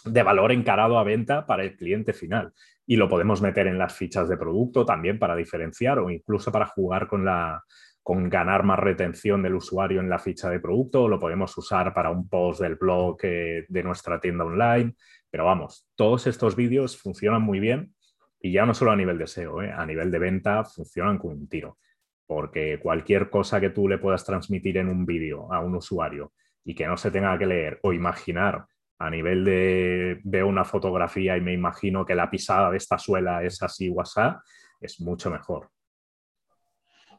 de, 0.06 0.24
valor 0.24 0.54
encarado 0.54 0.98
a 0.98 1.04
venta 1.04 1.46
para 1.46 1.64
el 1.64 1.76
cliente 1.76 2.14
final. 2.14 2.54
Y 2.88 2.96
lo 2.96 3.10
podemos 3.10 3.42
meter 3.42 3.68
en 3.68 3.78
las 3.78 3.94
fichas 3.94 4.30
de 4.30 4.38
producto 4.38 4.86
también 4.86 5.20
para 5.20 5.36
diferenciar 5.36 6.00
o 6.00 6.10
incluso 6.10 6.52
para 6.52 6.66
jugar 6.66 7.08
con 7.08 7.26
la, 7.26 7.62
con 8.04 8.30
ganar 8.30 8.64
más 8.64 8.80
retención 8.80 9.44
del 9.44 9.56
usuario 9.56 10.00
en 10.00 10.10
la 10.10 10.20
ficha 10.20 10.50
de 10.50 10.60
producto, 10.60 11.08
lo 11.08 11.20
podemos 11.20 11.58
usar 11.58 11.94
para 11.94 12.10
un 12.10 12.28
post 12.28 12.62
del 12.62 12.76
blog 12.76 13.18
eh, 13.24 13.66
de 13.68 13.84
nuestra 13.84 14.20
tienda 14.20 14.46
online, 14.46 14.96
pero 15.30 15.46
vamos, 15.46 15.88
todos 15.96 16.26
estos 16.28 16.56
vídeos 16.56 16.98
funcionan 16.98 17.42
muy 17.42 17.60
bien 17.60 17.94
y 18.42 18.52
ya 18.52 18.66
no 18.66 18.74
solo 18.74 18.92
a 18.92 18.96
nivel 18.96 19.18
de 19.18 19.28
SEO, 19.28 19.62
eh, 19.62 19.72
a 19.72 19.86
nivel 19.86 20.12
de 20.12 20.20
venta 20.20 20.64
funcionan 20.64 21.18
con 21.18 21.32
un 21.32 21.48
tiro, 21.48 21.78
porque 22.26 22.80
cualquier 22.82 23.30
cosa 23.30 23.60
que 23.60 23.70
tú 23.70 23.88
le 23.88 23.98
puedas 23.98 24.26
transmitir 24.26 24.78
en 24.78 24.90
un 24.90 25.06
vídeo 25.06 25.52
a 25.54 25.60
un 25.60 25.76
usuario 25.76 26.34
y 26.64 26.74
que 26.74 26.88
no 26.88 26.98
se 26.98 27.12
tenga 27.12 27.38
que 27.38 27.46
leer 27.46 27.80
o 27.84 27.94
imaginar 27.94 28.66
a 29.00 29.10
nivel 29.10 29.46
de 29.46 30.20
veo 30.24 30.48
una 30.48 30.66
fotografía 30.66 31.38
y 31.38 31.42
me 31.42 31.54
imagino 31.54 32.06
que 32.06 32.16
la 32.16 32.30
pisada 32.30 32.70
de 32.70 32.78
esta 32.78 32.98
suela 32.98 33.44
es 33.44 33.62
así 33.64 33.90
WhatsApp, 33.90 34.42
es 34.82 35.00
mucho 35.00 35.32
mejor. 35.32 35.70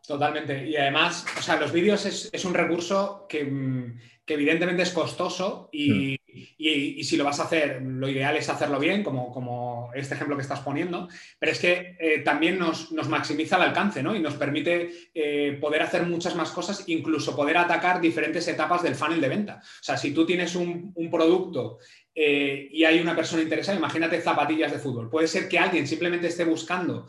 Totalmente. 0.07 0.69
Y 0.69 0.77
además, 0.77 1.25
o 1.39 1.43
sea, 1.43 1.57
los 1.57 1.73
vídeos 1.73 2.05
es, 2.07 2.45
un 2.45 2.55
recurso 2.55 3.27
que, 3.29 3.45
mm, 3.45 3.99
evidentemente 4.27 4.85
es 4.85 4.91
costoso 4.91 5.69
hmm. 5.73 6.15
y, 6.59 7.03
si 7.03 7.17
lo 7.17 7.25
vas 7.25 7.41
a 7.41 7.45
hacer, 7.45 7.83
lo 7.83 8.09
ideal 8.09 8.37
es 8.37 8.49
hacerlo 8.49 8.79
bien, 8.79 9.03
como, 9.03 9.33
como 9.33 9.91
este 9.95 10.15
ejemplo 10.15 10.37
que 10.37 10.43
estás 10.43 10.61
poniendo, 10.61 11.09
pero 11.39 11.53
es 11.53 11.59
que 11.59 11.97
eh, 11.99 12.21
también 12.21 12.59
nos, 12.59 12.93
maximiza 13.09 13.57
el 13.57 13.63
alcance 13.63 14.03
¿no? 14.03 14.15
y 14.15 14.21
nos 14.21 14.35
permite 14.35 14.91
eh, 15.15 15.59
poder 15.61 15.83
hacer 15.83 16.05
muchas 16.05 16.37
más 16.37 16.53
cosas, 16.53 16.85
incluso 16.87 17.35
poder 17.35 17.57
atacar 17.57 18.01
diferentes 18.01 18.47
etapas 18.47 18.83
del 18.83 18.95
funnel 18.95 19.21
de 19.21 19.29
venta. 19.29 19.61
O 19.61 19.83
sea, 19.83 19.97
si 19.97 20.15
tú 20.15 20.25
tienes 20.25 20.55
un, 20.55 20.95
producto 21.11 21.79
eh, 22.23 22.69
y 22.71 22.85
hay 22.85 23.01
una 23.01 23.17
persona 23.17 23.43
interesada, 23.43 23.79
imagínate 23.79 24.21
zapatillas 24.21 24.73
de 24.73 24.79
fútbol. 24.79 25.09
Puede 25.09 25.27
ser 25.27 25.49
que 25.49 25.59
alguien 25.59 25.87
simplemente 25.87 26.27
esté 26.27 26.45
buscando 26.45 27.07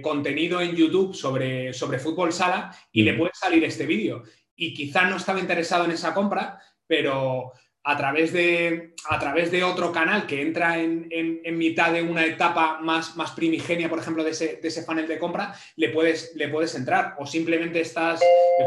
contenido 0.00 0.60
en 0.60 0.76
YouTube 0.76 1.12
sobre, 1.12 1.74
sobre 1.74 1.98
fútbol 1.98 2.32
sala 2.32 2.74
y 2.92 3.02
le 3.02 3.12
hmm. 3.12 3.18
puede 3.18 3.32
salir 3.34 3.64
este 3.64 3.84
vídeo 3.84 4.22
y 4.54 4.72
quizá 4.72 5.04
no 5.06 5.16
estaba 5.16 5.40
interesado 5.40 5.84
en 5.86 5.90
esa 5.90 6.14
compra, 6.14 6.60
pero 6.86 7.52
a 7.82 7.96
través 7.96 8.32
de, 8.32 8.94
a 9.08 9.18
través 9.18 9.50
de 9.50 9.64
otro 9.64 9.90
canal 9.90 10.26
que 10.26 10.42
entra 10.42 10.78
en, 10.78 11.08
mitad 11.56 11.92
de 11.92 12.02
una 12.02 12.24
etapa 12.24 12.78
más, 12.80 13.16
más 13.16 13.32
primigenia, 13.32 13.88
por 13.88 13.98
ejemplo, 13.98 14.24
de 14.24 14.30
ese, 14.30 14.58
de 14.62 14.68
ese 14.68 14.82
funnel 14.82 15.06
de 15.06 15.18
compra, 15.18 15.54
le 15.76 15.88
puedes, 15.90 16.32
le 16.36 16.48
puedes 16.48 16.74
entrar. 16.74 17.16
O 17.18 17.26
simplemente 17.26 17.80
estás, 17.80 18.20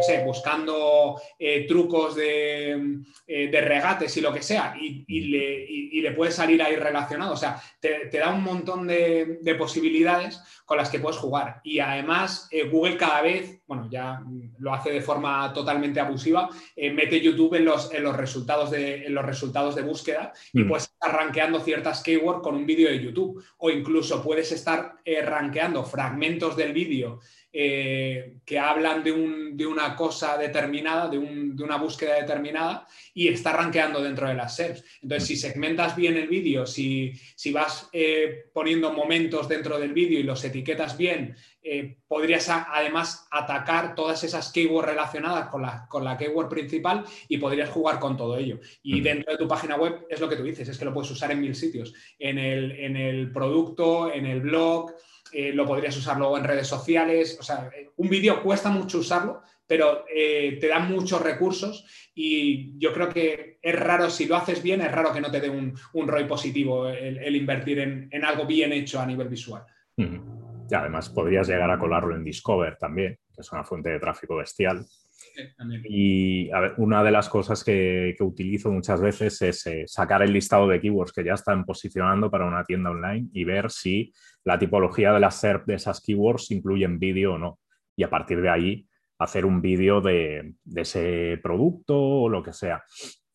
sé, 0.05 0.23
buscando 0.23 1.19
eh, 1.39 1.65
trucos 1.67 2.15
de, 2.15 2.71
eh, 3.27 3.47
de, 3.47 3.61
regates 3.61 4.15
y 4.17 4.21
lo 4.21 4.33
que 4.33 4.41
sea, 4.41 4.75
y, 4.79 5.05
le, 5.21 6.01
le, 6.01 6.11
puedes 6.11 6.35
salir 6.35 6.61
ahí 6.61 6.75
relacionado. 6.75 7.33
O 7.33 7.37
sea, 7.37 7.61
te, 7.79 8.09
da 8.11 8.29
un 8.29 8.43
montón 8.43 8.87
de, 8.87 9.39
posibilidades 9.57 10.41
con 10.65 10.77
las 10.77 10.89
que 10.89 10.99
puedes 10.99 11.17
jugar. 11.17 11.61
Y 11.63 11.79
además, 11.79 12.47
eh, 12.51 12.67
Google 12.67 12.97
cada 12.97 13.21
vez, 13.21 13.61
bueno, 13.67 13.87
ya 13.89 14.21
lo 14.59 14.73
hace 14.73 14.91
de 14.91 15.01
forma 15.01 15.51
totalmente 15.53 15.99
abusiva, 15.99 16.49
mete 16.75 17.21
YouTube 17.21 17.55
en 17.55 17.65
los, 17.65 17.93
en 17.93 18.03
los 18.03 18.15
resultados 18.17 18.71
de 18.71 19.02
en 19.05 19.13
los 19.13 19.25
resultados 19.25 19.75
de 19.75 19.81
búsqueda 19.81 20.33
y 20.53 20.63
mm. 20.63 20.67
puedes 20.67 20.83
estar 20.85 21.15
rankeando 21.15 21.59
ciertas 21.59 22.01
keywords 22.01 22.41
con 22.41 22.55
un 22.55 22.65
vídeo 22.65 22.89
de 22.89 23.03
YouTube 23.03 23.43
o 23.57 23.69
incluso 23.69 24.23
puedes 24.23 24.51
estar 24.51 24.95
eh, 25.05 25.21
rankeando 25.21 25.83
fragmentos 25.83 26.55
del 26.55 26.73
vídeo 26.73 27.19
eh, 27.55 28.37
que 28.43 28.57
hablan 28.57 29.03
de, 29.03 29.11
una 29.67 29.95
cosa 29.95 30.39
determinada, 30.39 31.07
de, 31.07 31.19
una 31.19 31.77
búsqueda 31.77 32.15
determinada 32.15 32.87
y 33.13 33.27
está 33.27 33.53
rankeando 33.53 34.01
dentro 34.01 34.27
de 34.27 34.33
las 34.33 34.55
SERPs. 34.55 34.83
Entonces, 35.03 35.27
si 35.27 35.35
segmentas 35.35 35.95
bien 35.95 36.17
el 36.17 36.27
vídeo, 36.27 36.65
si, 36.65 37.13
vas 37.53 37.89
eh, 37.93 38.45
poniendo 38.51 38.91
momentos 38.91 39.47
dentro 39.47 39.77
del 39.77 39.93
vídeo 39.93 40.19
y 40.19 40.23
los 40.23 40.43
etiquetas 40.43 40.97
bien, 40.97 41.35
eh, 41.61 41.97
podrías 42.07 42.49
además 42.49 43.27
atacar 43.29 43.93
todas 43.93 44.23
esas 44.23 44.51
keywords 44.51 44.89
relacionadas 44.89 45.49
con 45.49 45.61
la, 45.61 45.85
con 45.87 46.03
la 46.03 46.17
keyword 46.17 46.49
principal 46.49 47.05
y 47.27 47.37
podrías 47.37 47.69
jugar 47.69 47.99
con 47.99 48.17
todo 48.17 48.35
ello. 48.35 48.59
Y 48.81 48.99
dentro 49.01 49.31
de 49.31 49.37
tu 49.37 49.47
página 49.47 49.75
web 49.75 50.07
es 50.09 50.19
lo 50.19 50.27
que 50.27 50.37
tú 50.37 50.43
dices, 50.43 50.67
es 50.67 50.77
que 50.77 50.85
lo 50.85 50.93
puedes 50.93 51.11
usar 51.11 51.31
en 51.31 51.39
mil 51.39 51.53
sitios, 51.53 51.93
en 52.17 52.39
el, 52.39 52.71
en 52.71 52.97
el 52.97 53.31
producto, 53.31 54.11
en 54.11 54.25
el 54.25 54.41
blog, 54.41 54.91
eh, 55.33 55.51
lo 55.53 55.65
podrías 55.65 55.95
usar 55.97 56.17
luego 56.17 56.37
en 56.37 56.43
redes 56.43 56.67
sociales. 56.67 57.37
O 57.39 57.43
sea, 57.43 57.69
un 57.97 58.09
vídeo 58.09 58.41
cuesta 58.41 58.69
mucho 58.69 58.99
usarlo, 58.99 59.41
pero 59.67 60.05
eh, 60.13 60.57
te 60.59 60.67
da 60.67 60.79
muchos 60.79 61.21
recursos 61.21 61.85
y 62.13 62.77
yo 62.77 62.93
creo 62.93 63.09
que 63.09 63.57
es 63.61 63.79
raro, 63.79 64.09
si 64.09 64.25
lo 64.25 64.35
haces 64.35 64.61
bien, 64.61 64.81
es 64.81 64.91
raro 64.91 65.13
que 65.13 65.21
no 65.21 65.31
te 65.31 65.39
dé 65.39 65.49
un, 65.49 65.73
un 65.93 66.07
ROI 66.07 66.25
positivo 66.25 66.87
el, 66.89 67.35
invertir 67.35 67.79
en, 67.79 68.25
algo 68.25 68.45
bien 68.45 68.71
hecho 68.73 68.99
a 68.99 69.05
nivel 69.05 69.29
visual. 69.29 69.63
Y 69.97 70.75
además 70.75 71.09
podrías 71.09 71.47
llegar 71.47 71.71
a 71.71 71.79
colarlo 71.79 72.15
en 72.15 72.23
Discover 72.23 72.77
también, 72.77 73.17
que 73.33 73.41
es 73.41 73.51
una 73.51 73.63
fuente 73.63 73.89
de 73.89 73.99
tráfico 73.99 74.35
bestial. 74.35 74.85
Y 75.85 76.49
una 76.77 77.03
de 77.03 77.11
las 77.11 77.29
cosas 77.29 77.63
que, 77.63 78.15
utilizo 78.19 78.71
muchas 78.71 79.01
veces 79.01 79.41
es 79.41 79.65
eh, 79.67 79.83
sacar 79.87 80.21
el 80.21 80.33
listado 80.33 80.67
de 80.67 80.79
keywords 80.79 81.11
que 81.11 81.23
ya 81.23 81.33
están 81.33 81.65
posicionando 81.65 82.29
para 82.29 82.45
una 82.45 82.63
tienda 82.63 82.91
online 82.91 83.29
y 83.33 83.43
ver 83.43 83.69
si 83.71 84.13
la 84.43 84.57
tipología 84.57 85.11
de 85.11 85.19
la 85.19 85.31
SERP 85.31 85.67
de 85.67 85.75
esas 85.75 86.01
keywords 86.01 86.51
incluyen 86.51 86.99
vídeo 86.99 87.33
o 87.33 87.37
no. 87.37 87.59
Y 87.95 88.03
a 88.03 88.09
partir 88.09 88.41
de 88.41 88.49
ahí 88.49 88.87
hacer 89.19 89.45
un 89.45 89.61
vídeo 89.61 90.01
de, 90.01 90.53
ese 90.75 91.39
producto 91.41 91.97
o 91.97 92.29
lo 92.29 92.43
que 92.43 92.53
sea. 92.53 92.83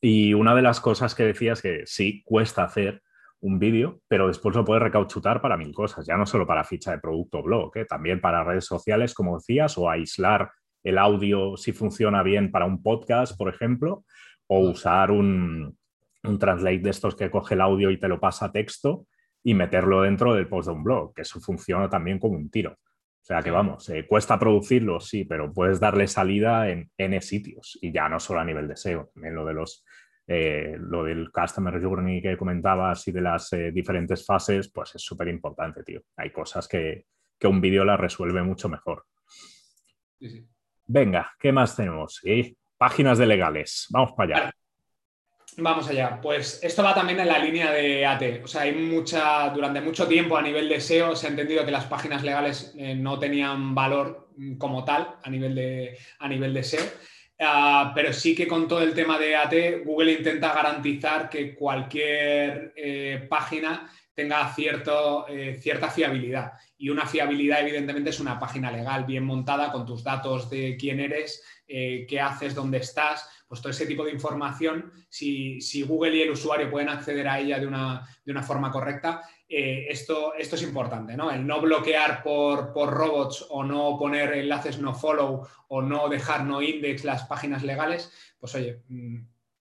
Y 0.01 0.35
una 0.35 0.55
de 0.55 0.63
las 0.63 0.81
cosas 0.81 1.15
que 1.15 1.25
decía 1.25 1.55
es 1.55 1.63
que 1.63 1.83
sí, 1.87 2.23
cuesta 2.25 2.65
hacer 2.65 3.03
un 3.41 3.59
vídeo, 3.59 4.01
pero 4.09 4.27
después 4.27 4.55
lo 4.55 4.65
puedes 4.65 4.83
recauchutar 4.83 5.41
para 5.41 5.57
mil 5.57 5.73
cosas, 5.73 6.07
ya 6.07 6.17
no 6.17 6.27
solo 6.27 6.47
para 6.47 6.65
ficha 6.65 6.91
de 6.91 6.99
producto 6.99 7.43
blog, 7.43 7.77
¿eh? 7.77 7.85
también 7.85 8.21
para 8.21 8.43
redes 8.43 8.65
sociales, 8.65 9.15
como 9.15 9.37
decías, 9.39 9.79
o 9.79 9.89
aislar 9.89 10.51
el 10.83 10.99
audio 10.99 11.57
si 11.57 11.73
funciona 11.73 12.23
bien 12.23 12.51
para 12.51 12.67
un 12.67 12.83
podcast, 12.83 13.37
por 13.37 13.49
ejemplo, 13.49 14.05
o 14.47 14.61
usar 14.61 15.11
un, 15.11 15.77
un 16.25 16.39
translate 16.39 16.79
de 16.79 16.91
estos 16.91 17.15
que 17.15 17.31
coge 17.31 17.55
el 17.55 17.61
audio 17.61 17.91
y 17.91 17.99
te 17.99 18.09
lo 18.09 18.21
pasa 18.21 18.47
a 18.47 18.53
texto 18.53 19.07
y 19.43 19.55
meterlo 19.55 20.03
dentro 20.03 20.35
del 20.35 20.49
post 20.49 20.69
de 20.69 20.75
un 20.75 20.85
blog, 20.85 21.15
que 21.15 21.23
eso 21.23 21.41
funciona 21.41 21.89
también 21.89 22.19
como 22.19 22.37
un 22.37 22.51
tiro. 22.51 22.73
O 22.73 23.25
sea 23.29 23.43
que 23.43 23.51
vamos, 23.51 23.89
eh, 23.91 24.07
cuesta 24.07 24.39
producirlo, 24.39 25.01
sí, 25.01 25.25
pero 25.25 25.53
puedes 25.53 25.81
darle 25.81 26.07
salida 26.07 26.71
en 26.71 26.91
N 26.97 27.21
sitios 27.21 27.79
y 27.83 27.93
ya 27.93 28.09
no 28.09 28.19
solo 28.19 28.41
a 28.41 28.45
nivel 28.45 28.69
de 28.69 28.77
SEO, 28.77 29.11
también 29.13 29.35
lo 29.35 29.45
de 29.45 29.55
los 29.55 29.85
eh, 30.31 30.77
lo 30.79 31.05
del 31.05 31.31
Customer 31.33 31.83
Journey 31.83 32.21
que 32.21 32.37
comentabas 32.37 33.09
y 33.09 33.13
de 33.13 33.23
las 33.23 33.51
eh, 33.55 33.71
diferentes 33.73 34.27
fases, 34.27 34.71
pues 34.71 34.95
es 34.95 35.03
súper 35.03 35.29
importante, 35.29 35.83
tío. 35.83 36.03
Hay 36.19 36.31
cosas 36.31 36.69
que, 36.69 37.07
que 37.39 37.47
un 37.47 37.63
vídeo 37.63 37.83
las 37.83 37.99
resuelve 37.99 38.43
mucho 38.43 38.69
mejor. 38.69 39.07
Sí, 40.19 40.29
sí. 40.29 40.49
Venga, 40.91 41.35
¿qué 41.39 41.53
más 41.53 41.77
tenemos? 41.77 42.23
páginas 42.79 43.19
de 43.19 43.27
legales. 43.27 43.87
Vamos 43.91 44.13
para 44.13 44.39
allá. 44.39 44.53
Vamos 45.59 45.87
allá. 45.89 46.19
Pues 46.21 46.61
esto 46.63 46.83
va 46.83 46.95
también 46.95 47.21
en 47.21 47.29
la 47.29 47.39
línea 47.39 47.73
de 47.73 48.07
AT. 48.07 48.23
O 48.45 48.47
sea, 48.47 48.63
hay 48.63 48.73
mucha, 48.73 49.51
durante 49.51 49.83
mucho 49.83 50.07
tiempo 50.09 50.37
a 50.37 50.43
nivel 50.43 50.67
de 50.69 50.81
SEO 50.81 51.15
se 51.15 51.27
ha 51.27 51.31
entendido 51.31 51.65
que 51.67 51.73
las 51.73 51.85
páginas 51.85 52.23
legales 52.23 52.73
eh, 52.79 52.95
no 52.95 53.19
tenían 53.19 53.75
valor 53.75 54.29
mm, 54.37 54.57
como 54.57 54.85
tal 54.85 55.17
a 55.23 55.29
nivel 55.29 55.55
de, 55.55 55.99
a 56.21 56.29
nivel 56.29 56.55
de 56.55 56.63
SEO. 56.63 56.85
Ah, 57.41 57.93
pero 57.95 58.13
sí 58.13 58.35
que 58.35 58.49
con 58.49 58.67
todo 58.67 58.81
el 58.81 58.95
tema 58.95 59.19
de 59.19 59.37
AT, 59.37 59.85
Google 59.85 60.13
intenta 60.13 60.55
garantizar 60.55 61.29
que 61.29 61.55
cualquier 61.55 62.73
eh, 62.77 63.27
página 63.29 63.91
tenga 64.19 64.53
cierto, 64.53 65.29
eh, 65.29 65.57
cierta 65.61 65.89
fiabilidad. 65.91 66.55
Y 66.77 66.91
una 66.91 67.07
fiabilidad, 67.07 67.61
evidentemente, 67.61 68.11
es 68.11 68.19
una 68.19 68.37
página 68.37 68.69
legal 68.69 69.05
bien 69.05 69.23
montada 69.23 69.71
con 69.71 69.87
tus 69.87 70.03
datos 70.03 70.51
de 70.51 70.77
quién 70.77 70.99
eres, 70.99 71.41
eh, 71.69 72.05
qué 72.09 72.21
haces, 72.21 72.53
dónde 72.53 72.79
estás, 72.79 73.31
pues 73.47 73.61
todo 73.61 73.71
ese 73.71 73.87
tipo 73.87 74.05
de 74.05 74.11
información, 74.11 74.91
si, 75.09 75.61
Google 75.87 76.17
y 76.17 76.23
el 76.23 76.33
usuario 76.33 76.69
pueden 76.69 76.89
acceder 76.89 77.29
a 77.29 77.39
ella 77.39 77.61
de 77.61 77.69
una, 77.69 78.09
de 78.25 78.33
una 78.33 78.43
forma 78.43 78.73
correcta, 78.73 79.23
eh, 79.49 79.87
esto, 79.89 80.35
esto, 80.35 80.57
es 80.57 80.63
importante, 80.63 81.17
¿no? 81.17 81.31
El 81.31 81.47
no 81.47 81.61
bloquear 81.61 82.21
por, 82.25 82.73
por, 82.73 82.91
robots 82.91 83.47
o 83.51 83.63
no 83.63 83.97
poner 83.97 84.33
enlaces 84.33 84.81
no 84.81 84.95
follow 84.95 85.47
o 85.69 85.81
no 85.81 86.09
dejar 86.09 86.45
no 86.45 86.61
index 86.61 87.05
las 87.05 87.23
páginas 87.27 87.63
legales, 87.63 88.11
pues 88.41 88.53
oye, 88.57 88.83
mm, 88.89 89.21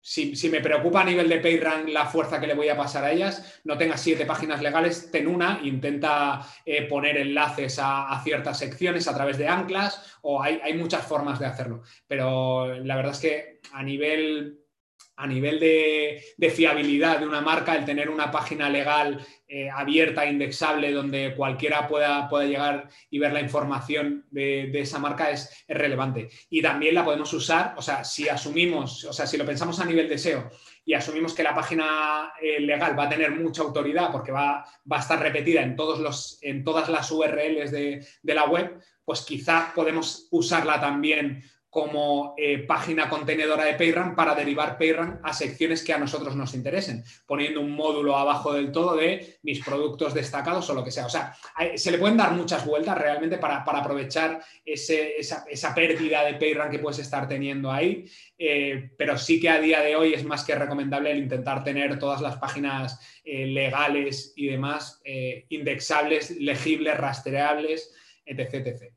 si, 0.06 0.50
me 0.50 0.60
preocupa 0.60 1.00
a 1.00 1.04
nivel 1.04 1.30
de 1.30 1.38
PageRank 1.38 1.88
la 1.88 2.04
fuerza 2.04 2.38
que 2.38 2.46
le 2.46 2.52
voy 2.52 2.68
a 2.68 2.76
pasar 2.76 3.04
a 3.04 3.10
ellas, 3.10 3.58
no 3.64 3.78
tengas 3.78 4.02
siete 4.02 4.26
páginas 4.26 4.60
legales, 4.60 5.10
ten 5.10 5.26
una, 5.26 5.60
intenta 5.62 6.46
eh, 6.66 6.82
poner 6.82 7.16
enlaces 7.16 7.78
a, 7.82 8.20
ciertas 8.22 8.58
secciones 8.58 9.08
a 9.08 9.14
través 9.14 9.38
de 9.38 9.48
anclas, 9.48 10.18
o 10.20 10.42
hay, 10.42 10.74
muchas 10.74 11.06
formas 11.06 11.38
de 11.38 11.46
hacerlo. 11.46 11.82
Pero 12.06 12.74
la 12.74 12.96
verdad 12.96 13.12
es 13.12 13.18
que 13.18 13.60
a 13.72 13.82
nivel 13.82 14.63
a 15.16 15.26
nivel 15.26 15.60
de, 15.60 16.50
fiabilidad 16.50 17.20
de 17.20 17.26
una 17.26 17.40
marca, 17.40 17.76
el 17.76 17.84
tener 17.84 18.10
una 18.10 18.30
página 18.30 18.68
legal 18.68 19.24
eh, 19.46 19.70
abierta, 19.70 20.26
indexable, 20.26 20.92
donde 20.92 21.34
cualquiera 21.36 21.86
pueda, 21.86 22.28
pueda, 22.28 22.44
llegar 22.44 22.88
y 23.10 23.18
ver 23.18 23.32
la 23.32 23.40
información 23.40 24.26
de, 24.30 24.70
esa 24.80 24.98
marca 24.98 25.30
es, 25.30 25.64
relevante. 25.68 26.28
Y 26.50 26.62
también 26.62 26.94
la 26.94 27.04
podemos 27.04 27.32
usar, 27.32 27.74
o 27.76 27.82
sea, 27.82 28.04
si 28.04 28.28
asumimos, 28.28 29.04
o 29.04 29.12
sea, 29.12 29.26
si 29.26 29.36
lo 29.36 29.46
pensamos 29.46 29.78
a 29.80 29.84
nivel 29.84 30.08
de 30.08 30.18
SEO 30.18 30.50
y 30.84 30.94
asumimos 30.94 31.32
que 31.32 31.42
la 31.42 31.54
página 31.54 32.32
eh, 32.40 32.60
legal 32.60 32.98
va 32.98 33.04
a 33.04 33.08
tener 33.08 33.30
mucha 33.30 33.62
autoridad 33.62 34.10
porque 34.12 34.32
va, 34.32 34.64
va, 34.90 34.96
a 34.98 35.00
estar 35.00 35.18
repetida 35.18 35.62
en, 35.62 35.76
todos 35.76 35.98
los, 36.00 36.38
en 36.42 36.62
todas 36.62 36.88
las 36.88 37.10
URLs 37.10 37.70
de, 37.70 38.06
de 38.22 38.34
la 38.34 38.44
web, 38.44 38.78
pues 39.04 39.22
quizá 39.22 39.72
podemos 39.74 40.28
usarla 40.30 40.80
también 40.80 41.42
como 41.74 42.36
eh, 42.38 42.58
página 42.58 43.10
contenedora 43.10 43.64
de 43.64 43.74
PayRun 43.74 44.14
para 44.14 44.32
derivar 44.36 44.78
PayRun 44.78 45.18
a 45.24 45.32
secciones 45.32 45.82
que 45.82 45.92
a 45.92 45.98
nosotros 45.98 46.36
nos 46.36 46.54
interesen, 46.54 47.02
poniendo 47.26 47.60
un 47.60 47.72
módulo 47.72 48.16
abajo 48.16 48.52
del 48.52 48.70
todo 48.70 48.94
de 48.94 49.38
mis 49.42 49.58
productos 49.58 50.14
destacados 50.14 50.70
o 50.70 50.74
lo 50.74 50.84
que 50.84 50.92
sea. 50.92 51.06
O 51.06 51.10
sea, 51.10 51.36
se 51.74 51.90
le 51.90 51.98
pueden 51.98 52.16
dar 52.16 52.30
muchas 52.30 52.64
vueltas 52.64 52.96
realmente 52.96 53.38
para, 53.38 53.64
aprovechar 53.64 54.40
esa, 54.64 55.74
pérdida 55.74 56.22
de 56.24 56.34
PayRun 56.34 56.70
que 56.70 56.78
puedes 56.78 57.00
estar 57.00 57.26
teniendo 57.26 57.72
ahí, 57.72 58.04
eh, 58.38 58.90
pero 58.96 59.18
sí 59.18 59.40
que 59.40 59.48
a 59.48 59.58
día 59.58 59.80
de 59.80 59.96
hoy 59.96 60.14
es 60.14 60.22
más 60.22 60.44
que 60.44 60.54
recomendable 60.54 61.10
el 61.10 61.18
intentar 61.18 61.64
tener 61.64 61.98
todas 61.98 62.20
las 62.20 62.36
páginas 62.36 63.00
eh, 63.24 63.46
legales 63.46 64.32
y 64.36 64.46
demás 64.46 65.02
indexables, 65.48 66.38
legibles, 66.38 66.96
rastreables, 66.96 67.92
etc. 68.24 68.54
etc 68.54 68.93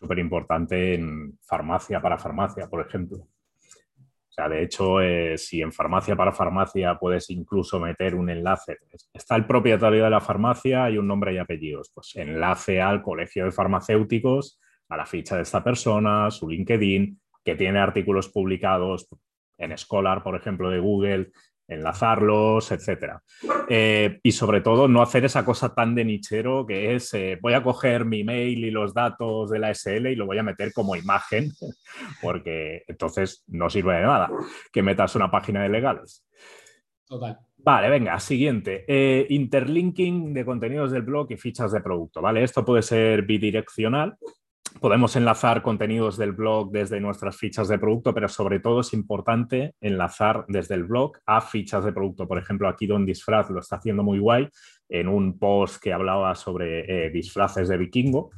súper 0.00 0.18
importante 0.18 0.94
en 0.94 1.38
farmacia 1.42 2.00
para 2.00 2.18
farmacia, 2.18 2.68
por 2.68 2.84
ejemplo. 2.86 3.18
O 3.18 4.32
sea, 4.32 4.48
de 4.48 4.62
hecho, 4.62 5.00
eh, 5.00 5.36
si 5.36 5.60
en 5.60 5.72
farmacia 5.72 6.16
para 6.16 6.32
farmacia 6.32 6.96
puedes 6.98 7.28
incluso 7.30 7.78
meter 7.78 8.14
un 8.14 8.30
enlace, 8.30 8.78
está 9.12 9.36
el 9.36 9.44
propietario 9.44 10.04
de 10.04 10.10
la 10.10 10.20
farmacia 10.20 10.88
y 10.88 10.96
un 10.96 11.06
nombre 11.06 11.34
y 11.34 11.38
apellidos, 11.38 11.90
pues 11.92 12.14
enlace 12.16 12.80
al 12.80 13.02
colegio 13.02 13.44
de 13.44 13.50
farmacéuticos, 13.50 14.58
a 14.88 14.96
la 14.96 15.04
ficha 15.04 15.36
de 15.36 15.42
esta 15.42 15.62
persona, 15.62 16.30
su 16.30 16.48
LinkedIn, 16.48 17.20
que 17.44 17.54
tiene 17.56 17.78
artículos 17.80 18.28
publicados 18.28 19.08
en 19.58 19.76
Scholar, 19.76 20.22
por 20.22 20.36
ejemplo, 20.36 20.70
de 20.70 20.78
Google, 20.78 21.32
enlazarlos, 21.70 22.72
etcétera. 22.72 23.22
Eh, 23.68 24.20
y 24.22 24.32
sobre 24.32 24.60
todo 24.60 24.88
no 24.88 25.00
hacer 25.00 25.24
esa 25.24 25.44
cosa 25.44 25.74
tan 25.74 25.94
de 25.94 26.04
nichero 26.04 26.66
que 26.66 26.94
es 26.94 27.14
eh, 27.14 27.38
voy 27.40 27.54
a 27.54 27.62
coger 27.62 28.04
mi 28.04 28.24
mail 28.24 28.64
y 28.64 28.70
los 28.70 28.92
datos 28.92 29.50
de 29.50 29.58
la 29.58 29.70
SL 29.70 30.08
y 30.08 30.16
lo 30.16 30.26
voy 30.26 30.38
a 30.38 30.42
meter 30.42 30.72
como 30.72 30.96
imagen, 30.96 31.52
porque 32.22 32.82
entonces 32.86 33.44
no 33.48 33.70
sirve 33.70 33.94
de 33.94 34.02
nada 34.02 34.30
que 34.72 34.82
metas 34.82 35.14
una 35.14 35.30
página 35.30 35.62
de 35.62 35.68
legales. 35.68 36.26
Total. 37.06 37.38
Vale, 37.62 37.90
venga, 37.90 38.18
siguiente. 38.20 38.84
Eh, 38.88 39.26
interlinking 39.28 40.32
de 40.32 40.44
contenidos 40.44 40.92
del 40.92 41.02
blog 41.02 41.30
y 41.30 41.36
fichas 41.36 41.72
de 41.72 41.80
producto. 41.80 42.22
¿vale? 42.22 42.42
Esto 42.42 42.64
puede 42.64 42.82
ser 42.82 43.22
bidireccional, 43.22 44.16
Podemos 44.80 45.14
enlazar 45.16 45.62
contenidos 45.62 46.16
del 46.16 46.32
blog 46.32 46.70
desde 46.70 47.00
nuestras 47.00 47.36
fichas 47.36 47.68
de 47.68 47.78
producto, 47.78 48.14
pero 48.14 48.28
sobre 48.28 48.60
todo 48.60 48.80
es 48.80 48.94
importante 48.94 49.74
enlazar 49.80 50.44
desde 50.48 50.74
el 50.74 50.84
blog 50.84 51.18
a 51.26 51.40
fichas 51.40 51.84
de 51.84 51.92
producto. 51.92 52.26
Por 52.26 52.38
ejemplo, 52.38 52.68
aquí 52.68 52.86
Don 52.86 53.04
Disfraz 53.04 53.50
lo 53.50 53.60
está 53.60 53.76
haciendo 53.76 54.02
muy 54.02 54.18
guay 54.18 54.48
en 54.88 55.08
un 55.08 55.38
post 55.38 55.82
que 55.82 55.92
hablaba 55.92 56.34
sobre 56.34 57.06
eh, 57.06 57.10
disfraces 57.10 57.68
de 57.68 57.76
vikingo, 57.76 58.30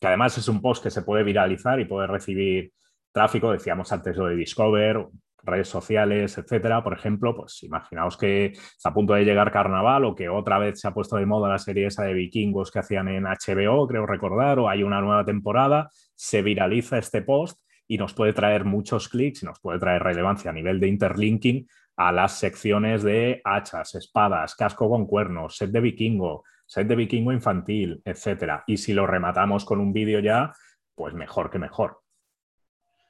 que 0.00 0.06
además 0.06 0.38
es 0.38 0.46
un 0.46 0.60
post 0.60 0.84
que 0.84 0.90
se 0.90 1.02
puede 1.02 1.24
viralizar 1.24 1.80
y 1.80 1.86
puede 1.86 2.06
recibir 2.06 2.72
tráfico. 3.10 3.50
Decíamos 3.50 3.90
antes 3.90 4.16
lo 4.16 4.26
de 4.26 4.36
Discover, 4.36 5.06
redes 5.42 5.68
sociales, 5.68 6.36
etcétera. 6.38 6.82
Por 6.82 6.92
ejemplo, 6.92 7.34
pues 7.34 7.62
imaginaos 7.62 8.16
que 8.16 8.46
está 8.46 8.90
a 8.90 8.94
punto 8.94 9.14
de 9.14 9.24
llegar 9.24 9.52
carnaval 9.52 10.04
o 10.04 10.14
que 10.14 10.28
otra 10.28 10.58
vez 10.58 10.80
se 10.80 10.88
ha 10.88 10.94
puesto 10.94 11.16
de 11.16 11.26
moda 11.26 11.48
la 11.48 11.58
serie 11.58 11.86
esa 11.86 12.04
de 12.04 12.14
vikingos 12.14 12.70
que 12.70 12.80
hacían 12.80 13.08
en 13.08 13.24
HBO, 13.24 13.86
creo 13.86 14.06
recordar, 14.06 14.58
o 14.58 14.68
hay 14.68 14.82
una 14.82 15.00
nueva 15.00 15.24
temporada, 15.24 15.90
se 16.14 16.42
viraliza 16.42 16.98
este 16.98 17.22
post 17.22 17.60
y 17.86 17.98
nos 17.98 18.14
puede 18.14 18.32
traer 18.32 18.64
muchos 18.64 19.08
clics 19.08 19.42
y 19.42 19.46
nos 19.46 19.60
puede 19.60 19.78
traer 19.78 20.02
relevancia 20.02 20.50
a 20.50 20.54
nivel 20.54 20.78
de 20.80 20.88
interlinking 20.88 21.66
a 21.96 22.12
las 22.12 22.38
secciones 22.38 23.02
de 23.02 23.40
hachas, 23.44 23.94
espadas, 23.96 24.54
casco 24.54 24.88
con 24.88 25.06
cuernos, 25.06 25.56
set 25.56 25.70
de 25.70 25.80
vikingo, 25.80 26.44
set 26.64 26.86
de 26.86 26.94
vikingo 26.94 27.32
infantil, 27.32 28.00
etcétera. 28.04 28.62
Y 28.66 28.76
si 28.76 28.92
lo 28.92 29.06
rematamos 29.06 29.64
con 29.64 29.80
un 29.80 29.92
vídeo 29.92 30.20
ya, 30.20 30.52
pues 30.94 31.14
mejor 31.14 31.50
que 31.50 31.58
mejor. 31.58 32.07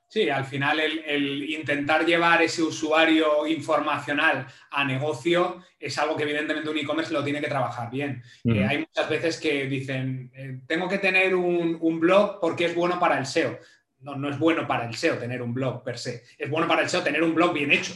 Sí, 0.09 0.31
al 0.31 0.47
final 0.47 0.81
el, 0.81 1.51
intentar 1.51 2.07
llevar 2.07 2.41
ese 2.41 2.63
usuario 2.63 3.47
informacional 3.47 4.47
a 4.71 4.83
negocio 4.83 5.63
es 5.79 5.99
algo 5.99 6.17
que 6.17 6.23
evidentemente 6.23 6.71
un 6.71 6.79
e-commerce 6.79 7.13
lo 7.13 7.23
tiene 7.23 7.43
que 7.43 7.49
trabajar 7.49 7.91
bien. 7.91 8.23
Eh, 8.45 8.65
hay 8.65 8.79
muchas 8.79 9.09
veces 9.09 9.39
que 9.39 9.67
dicen, 9.67 10.31
eh, 10.35 10.61
tengo 10.67 10.89
que 10.89 10.99
tener 10.99 11.35
un, 11.35 11.77
un, 11.79 12.01
blog 12.01 12.41
porque 12.41 12.65
es 12.65 12.75
bueno 12.75 12.99
para 12.99 13.19
el 13.19 13.27
SEO. 13.27 13.59
No, 14.01 14.17
no 14.17 14.31
es 14.31 14.39
bueno 14.39 14.67
para 14.67 14.87
el 14.87 14.95
SEO 14.95 15.19
tener 15.19 15.43
un 15.43 15.53
blog 15.53 15.85
per 15.85 15.99
se. 15.99 16.25
Es 16.39 16.49
bueno 16.49 16.67
para 16.67 16.83
el 16.83 16.89
SEO 16.89 17.03
tener 17.03 17.23
un 17.23 17.35
blog 17.35 17.53
bien 17.53 17.71
hecho 17.71 17.93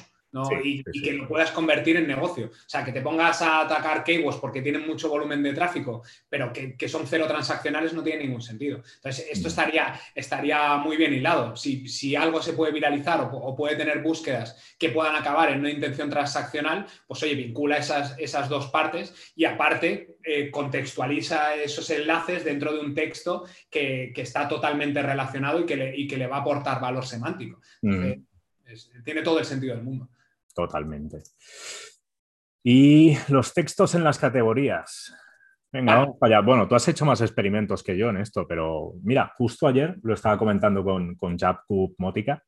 y, 0.63 0.83
que 0.83 1.13
lo 1.13 1.29
puedas 1.29 1.51
convertir 1.51 1.97
en 1.97 2.07
negocio. 2.07 2.47
O 2.47 2.69
sea, 2.69 2.85
que 2.85 2.93
te 2.93 3.01
pongas 3.01 3.43
a 3.43 3.61
atacar 3.61 4.03
keywords 4.03 4.39
porque 4.39 4.63
tienen 4.63 4.87
mucho 4.87 5.09
volumen 5.09 5.43
de 5.43 5.53
tráfico, 5.53 6.03
pero 6.29 6.53
que, 6.53 6.89
son 6.89 7.07
cero 7.07 7.27
transaccionales 7.27 7.93
no 7.93 8.03
tiene 8.03 8.25
ningún 8.25 8.43
sentido. 8.43 8.83
Entonces, 8.97 9.27
esto 9.31 9.49
mm. 9.49 9.51
estaría, 9.51 10.01
estaría 10.15 10.77
muy 10.77 10.97
bien 10.97 11.13
hilado. 11.13 11.57
Si, 11.57 11.89
si 11.89 12.17
algo 12.17 12.43
se 12.43 12.55
puede 12.55 12.73
viralizar 12.73 13.29
o, 13.33 13.55
puede 13.55 13.77
tener 13.77 14.03
búsquedas 14.03 14.75
que 14.79 14.91
puedan 14.91 15.17
acabar 15.17 15.51
en 15.51 15.61
una 15.61 15.71
intención 15.71 16.09
transaccional, 16.09 16.87
pues 17.07 17.23
oye, 17.23 17.35
vincula 17.35 17.77
esas, 17.77 18.19
esas 18.19 18.49
dos 18.49 18.69
partes 18.69 19.33
y 19.37 19.45
aparte 19.45 20.17
eh, 20.25 20.51
contextualiza 20.51 21.55
esos 21.57 21.89
enlaces 21.91 22.45
dentro 22.45 22.73
de 22.73 22.81
un 22.81 22.95
texto 22.95 23.45
que, 23.71 24.13
está 24.23 24.47
totalmente 24.47 25.03
relacionado 25.03 25.61
y 25.61 25.67
que, 25.67 25.75
le, 25.77 25.97
y 25.97 26.07
que 26.07 26.17
le 26.17 26.29
va 26.29 26.37
a 26.37 26.41
aportar 26.41 26.81
valor 26.81 27.05
semántico. 27.05 27.61
Mm. 27.83 28.13
tiene 29.05 29.23
todo 29.23 29.41
el 29.41 29.45
sentido 29.45 29.75
del 29.75 29.83
mundo. 29.83 30.09
Totalmente. 30.55 31.23
Y 32.65 33.17
los 33.29 33.53
textos 33.55 33.95
en 33.95 34.05
las 34.05 34.19
categorías. 34.19 35.15
Venga, 35.73 35.97
vamos 35.97 36.17
para 36.19 36.37
allá. 36.37 36.47
Bueno, 36.47 36.69
tú 36.69 36.75
has 36.75 36.87
hecho 36.87 37.07
más 37.07 37.23
experimentos 37.23 37.83
que 37.83 37.97
yo 37.97 38.11
en 38.11 38.19
esto, 38.19 38.47
pero 38.47 38.93
mira, 39.03 39.33
justo 39.39 39.67
ayer 39.67 39.97
lo 40.03 40.13
estaba 40.13 40.37
comentando 40.37 40.85
con, 40.85 41.15
con 41.15 41.39
Japkub 41.39 41.95
Motica 41.97 42.45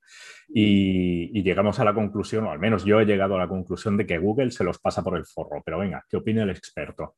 y, 0.49 1.31
y, 1.39 1.43
llegamos 1.43 1.81
a 1.81 1.85
la 1.85 1.95
conclusión, 1.95 2.45
o 2.45 2.51
al 2.51 2.59
menos 2.59 2.85
yo 2.85 3.01
he 3.01 3.07
llegado 3.07 3.37
a 3.37 3.39
la 3.39 3.49
conclusión 3.49 3.97
de 3.97 4.07
que 4.07 4.19
Google 4.19 4.51
se 4.51 4.63
los 4.63 4.79
pasa 4.79 5.03
por 5.03 5.17
el 5.17 5.25
forro. 5.25 5.63
Pero 5.65 5.79
venga, 5.79 6.05
¿qué 6.09 6.19
opina 6.19 6.43
el 6.43 6.51
experto? 6.51 7.17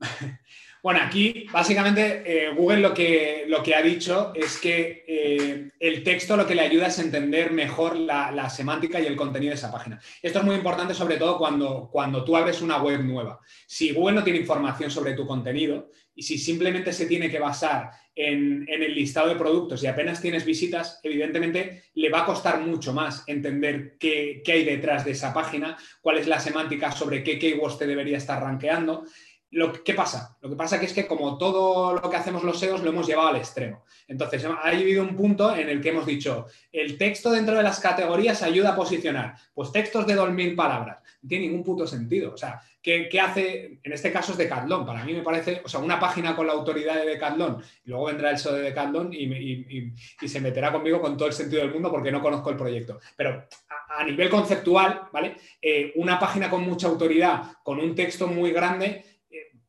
Bueno, 0.82 1.00
aquí 1.02 1.46
básicamente 1.52 2.22
eh, 2.24 2.50
Google 2.54 2.80
lo 2.80 2.94
que, 2.94 3.44
lo 3.48 3.62
que 3.62 3.74
ha 3.74 3.82
dicho 3.82 4.32
es 4.34 4.58
que 4.58 5.04
eh, 5.08 5.70
el 5.80 6.04
texto 6.04 6.36
lo 6.36 6.46
que 6.46 6.54
le 6.54 6.62
ayuda 6.62 6.86
es 6.86 6.98
entender 7.00 7.50
mejor 7.50 7.96
la, 7.96 8.48
semántica 8.48 9.00
y 9.00 9.06
el 9.06 9.16
contenido 9.16 9.50
de 9.50 9.56
esa 9.56 9.72
página. 9.72 10.00
Esto 10.22 10.38
es 10.38 10.44
muy 10.44 10.54
importante 10.54 10.94
sobre 10.94 11.16
todo 11.16 11.36
cuando, 11.36 11.88
cuando 11.92 12.24
tú 12.24 12.36
abres 12.36 12.62
una 12.62 12.80
web 12.80 13.02
nueva. 13.02 13.40
Si 13.66 13.92
Google 13.92 14.16
no 14.16 14.24
tiene 14.24 14.38
información 14.38 14.90
sobre 14.90 15.14
tu 15.14 15.26
contenido 15.26 15.90
y 16.14 16.22
si 16.22 16.38
simplemente 16.38 16.92
se 16.92 17.06
tiene 17.06 17.30
que 17.30 17.38
basar 17.38 17.90
en, 18.14 18.66
el 18.68 18.94
listado 18.94 19.28
de 19.28 19.36
productos 19.36 19.82
y 19.82 19.86
apenas 19.86 20.20
tienes 20.20 20.44
visitas, 20.44 20.98
evidentemente 21.02 21.84
le 21.94 22.10
va 22.10 22.22
a 22.22 22.26
costar 22.26 22.60
mucho 22.60 22.92
más 22.92 23.22
entender 23.28 23.96
qué, 23.98 24.42
qué 24.44 24.52
hay 24.52 24.64
detrás 24.64 25.04
de 25.04 25.12
esa 25.12 25.32
página, 25.32 25.76
cuál 26.00 26.18
es 26.18 26.26
la 26.26 26.40
semántica 26.40 26.90
sobre 26.90 27.22
qué 27.22 27.38
keywords 27.38 27.78
te 27.78 27.86
debería 27.86 28.16
estar 28.16 28.42
rankeando. 28.42 29.04
¿Qué 29.84 29.94
pasa? 29.94 30.36
Lo 30.42 30.50
que 30.50 30.56
pasa 30.56 30.78
que 30.78 30.84
es 30.84 30.92
que 30.92 31.06
como 31.06 31.38
todo 31.38 31.94
lo 31.94 32.10
que 32.10 32.16
hacemos 32.16 32.44
los 32.44 32.58
SEOs 32.58 32.82
lo 32.82 32.90
hemos 32.90 33.06
llevado 33.06 33.28
al 33.28 33.36
extremo. 33.36 33.82
Entonces, 34.06 34.44
ha 34.44 34.68
habido 34.68 35.02
un 35.02 35.16
punto 35.16 35.56
en 35.56 35.70
el 35.70 35.80
que 35.80 35.88
hemos 35.88 36.04
dicho, 36.04 36.46
el 36.70 36.98
texto 36.98 37.30
dentro 37.30 37.56
de 37.56 37.62
las 37.62 37.80
categorías 37.80 38.42
ayuda 38.42 38.70
a 38.70 38.76
posicionar. 38.76 39.36
Pues 39.54 39.72
textos 39.72 40.06
de 40.06 40.16
2.000 40.16 40.54
palabras. 40.54 40.98
No 41.22 41.28
tiene 41.28 41.46
ningún 41.46 41.64
puto 41.64 41.86
sentido. 41.86 42.34
O 42.34 42.36
sea, 42.36 42.60
¿qué, 42.82 43.08
hace? 43.20 43.80
En 43.82 43.92
este 43.92 44.12
caso 44.12 44.32
es 44.32 44.38
Decathlon. 44.38 44.84
Para 44.84 45.02
mí 45.02 45.14
me 45.14 45.22
parece, 45.22 45.62
o 45.64 45.68
sea, 45.68 45.80
una 45.80 45.98
página 45.98 46.36
con 46.36 46.46
la 46.46 46.52
autoridad 46.52 46.96
de 46.96 47.06
Decathlon. 47.06 47.62
Luego 47.84 48.04
vendrá 48.04 48.30
el 48.30 48.38
SEO 48.38 48.52
de 48.52 48.62
Decathlon 48.62 49.14
y, 49.14 49.94
se 50.28 50.40
meterá 50.40 50.70
conmigo 50.70 51.00
con 51.00 51.16
todo 51.16 51.28
el 51.28 51.34
sentido 51.34 51.62
del 51.62 51.72
mundo 51.72 51.90
porque 51.90 52.12
no 52.12 52.20
conozco 52.20 52.50
el 52.50 52.56
proyecto. 52.56 53.00
Pero 53.16 53.46
a, 53.96 54.04
nivel 54.04 54.28
conceptual, 54.28 55.08
¿vale? 55.10 55.36
Eh, 55.60 55.92
una 55.96 56.18
página 56.18 56.50
con 56.50 56.62
mucha 56.62 56.86
autoridad, 56.86 57.44
con 57.62 57.80
un 57.80 57.94
texto 57.94 58.26
muy 58.26 58.52
grande 58.52 59.17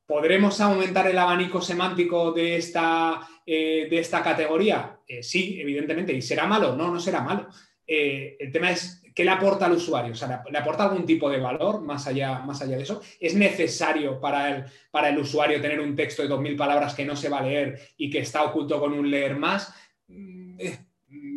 ¿Podremos 0.10 0.60
aumentar 0.60 1.06
el 1.06 1.20
abanico 1.20 1.62
semántico 1.62 2.32
de 2.32 2.56
esta, 2.56 3.22
eh, 3.46 3.86
de 3.88 4.00
esta 4.00 4.24
categoría? 4.24 4.98
Eh, 5.08 5.22
sí, 5.22 5.62
evidentemente. 5.62 6.12
¿Y 6.14 6.24
será 6.24 6.48
malo? 6.48 6.76
No, 6.76 6.92
no 6.92 7.00
será 7.00 7.22
malo. 7.22 7.48
Eh, 7.86 8.36
el 8.40 8.52
tema 8.52 8.72
es 8.72 9.04
qué 9.14 9.24
le 9.24 9.30
aporta 9.30 9.68
al 9.68 9.74
usuario. 9.74 10.14
O 10.14 10.16
sea, 10.16 10.44
¿le 10.50 10.58
aporta 10.58 10.86
algún 10.86 11.06
tipo 11.06 11.30
de 11.30 11.40
valor 11.40 11.82
más 11.82 12.08
allá, 12.08 12.40
más 12.40 12.60
allá 12.60 12.78
de 12.78 12.82
eso? 12.82 13.04
¿Es 13.20 13.36
necesario 13.36 14.20
para 14.20 14.50
el, 14.50 14.64
para 14.90 15.10
el 15.10 15.20
usuario 15.20 15.62
tener 15.62 15.80
un 15.80 15.96
texto 15.96 16.24
de 16.24 16.30
2.000 16.30 16.58
palabras 16.58 16.96
que 16.96 17.06
no 17.06 17.16
se 17.16 17.30
va 17.30 17.38
a 17.38 17.44
leer 17.44 17.80
y 17.96 18.10
que 18.10 18.22
está 18.22 18.46
oculto 18.46 18.80
con 18.80 18.94
un 18.94 19.12
leer 19.12 19.38
más? 19.38 19.72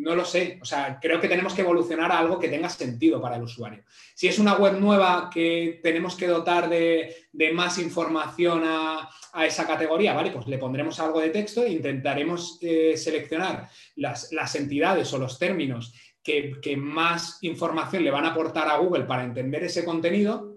No 0.03 0.15
lo 0.15 0.25
sé. 0.25 0.59
O 0.61 0.65
sea, 0.65 0.99
creo 1.01 1.21
que 1.21 1.29
tenemos 1.29 1.53
que 1.53 1.61
evolucionar 1.61 2.11
a 2.11 2.19
algo 2.19 2.37
que 2.37 2.49
tenga 2.49 2.67
sentido 2.67 3.21
para 3.21 3.37
el 3.37 3.43
usuario. 3.43 3.83
Si 4.13 4.27
es 4.27 4.37
una 4.37 4.55
web 4.55 4.77
nueva 4.77 5.29
que 5.33 5.79
tenemos 5.81 6.17
que 6.17 6.27
dotar 6.27 6.67
de, 6.67 7.15
más 7.53 7.77
información 7.79 8.63
a, 8.65 9.09
esa 9.45 9.65
categoría, 9.65 10.13
¿vale? 10.13 10.31
Pues 10.31 10.45
le 10.47 10.57
pondremos 10.57 10.99
algo 10.99 11.21
de 11.21 11.29
texto 11.29 11.63
e 11.63 11.71
intentaremos 11.71 12.59
eh, 12.61 12.97
seleccionar 12.97 13.69
las, 13.95 14.55
entidades 14.55 15.11
o 15.13 15.17
los 15.17 15.39
términos 15.39 15.93
que, 16.21 16.59
que 16.61 16.75
más 16.75 17.39
información 17.41 18.03
le 18.03 18.11
van 18.11 18.25
a 18.25 18.31
aportar 18.31 18.67
a 18.67 18.77
Google 18.77 19.05
para 19.05 19.23
entender 19.23 19.63
ese 19.63 19.85
contenido 19.85 20.52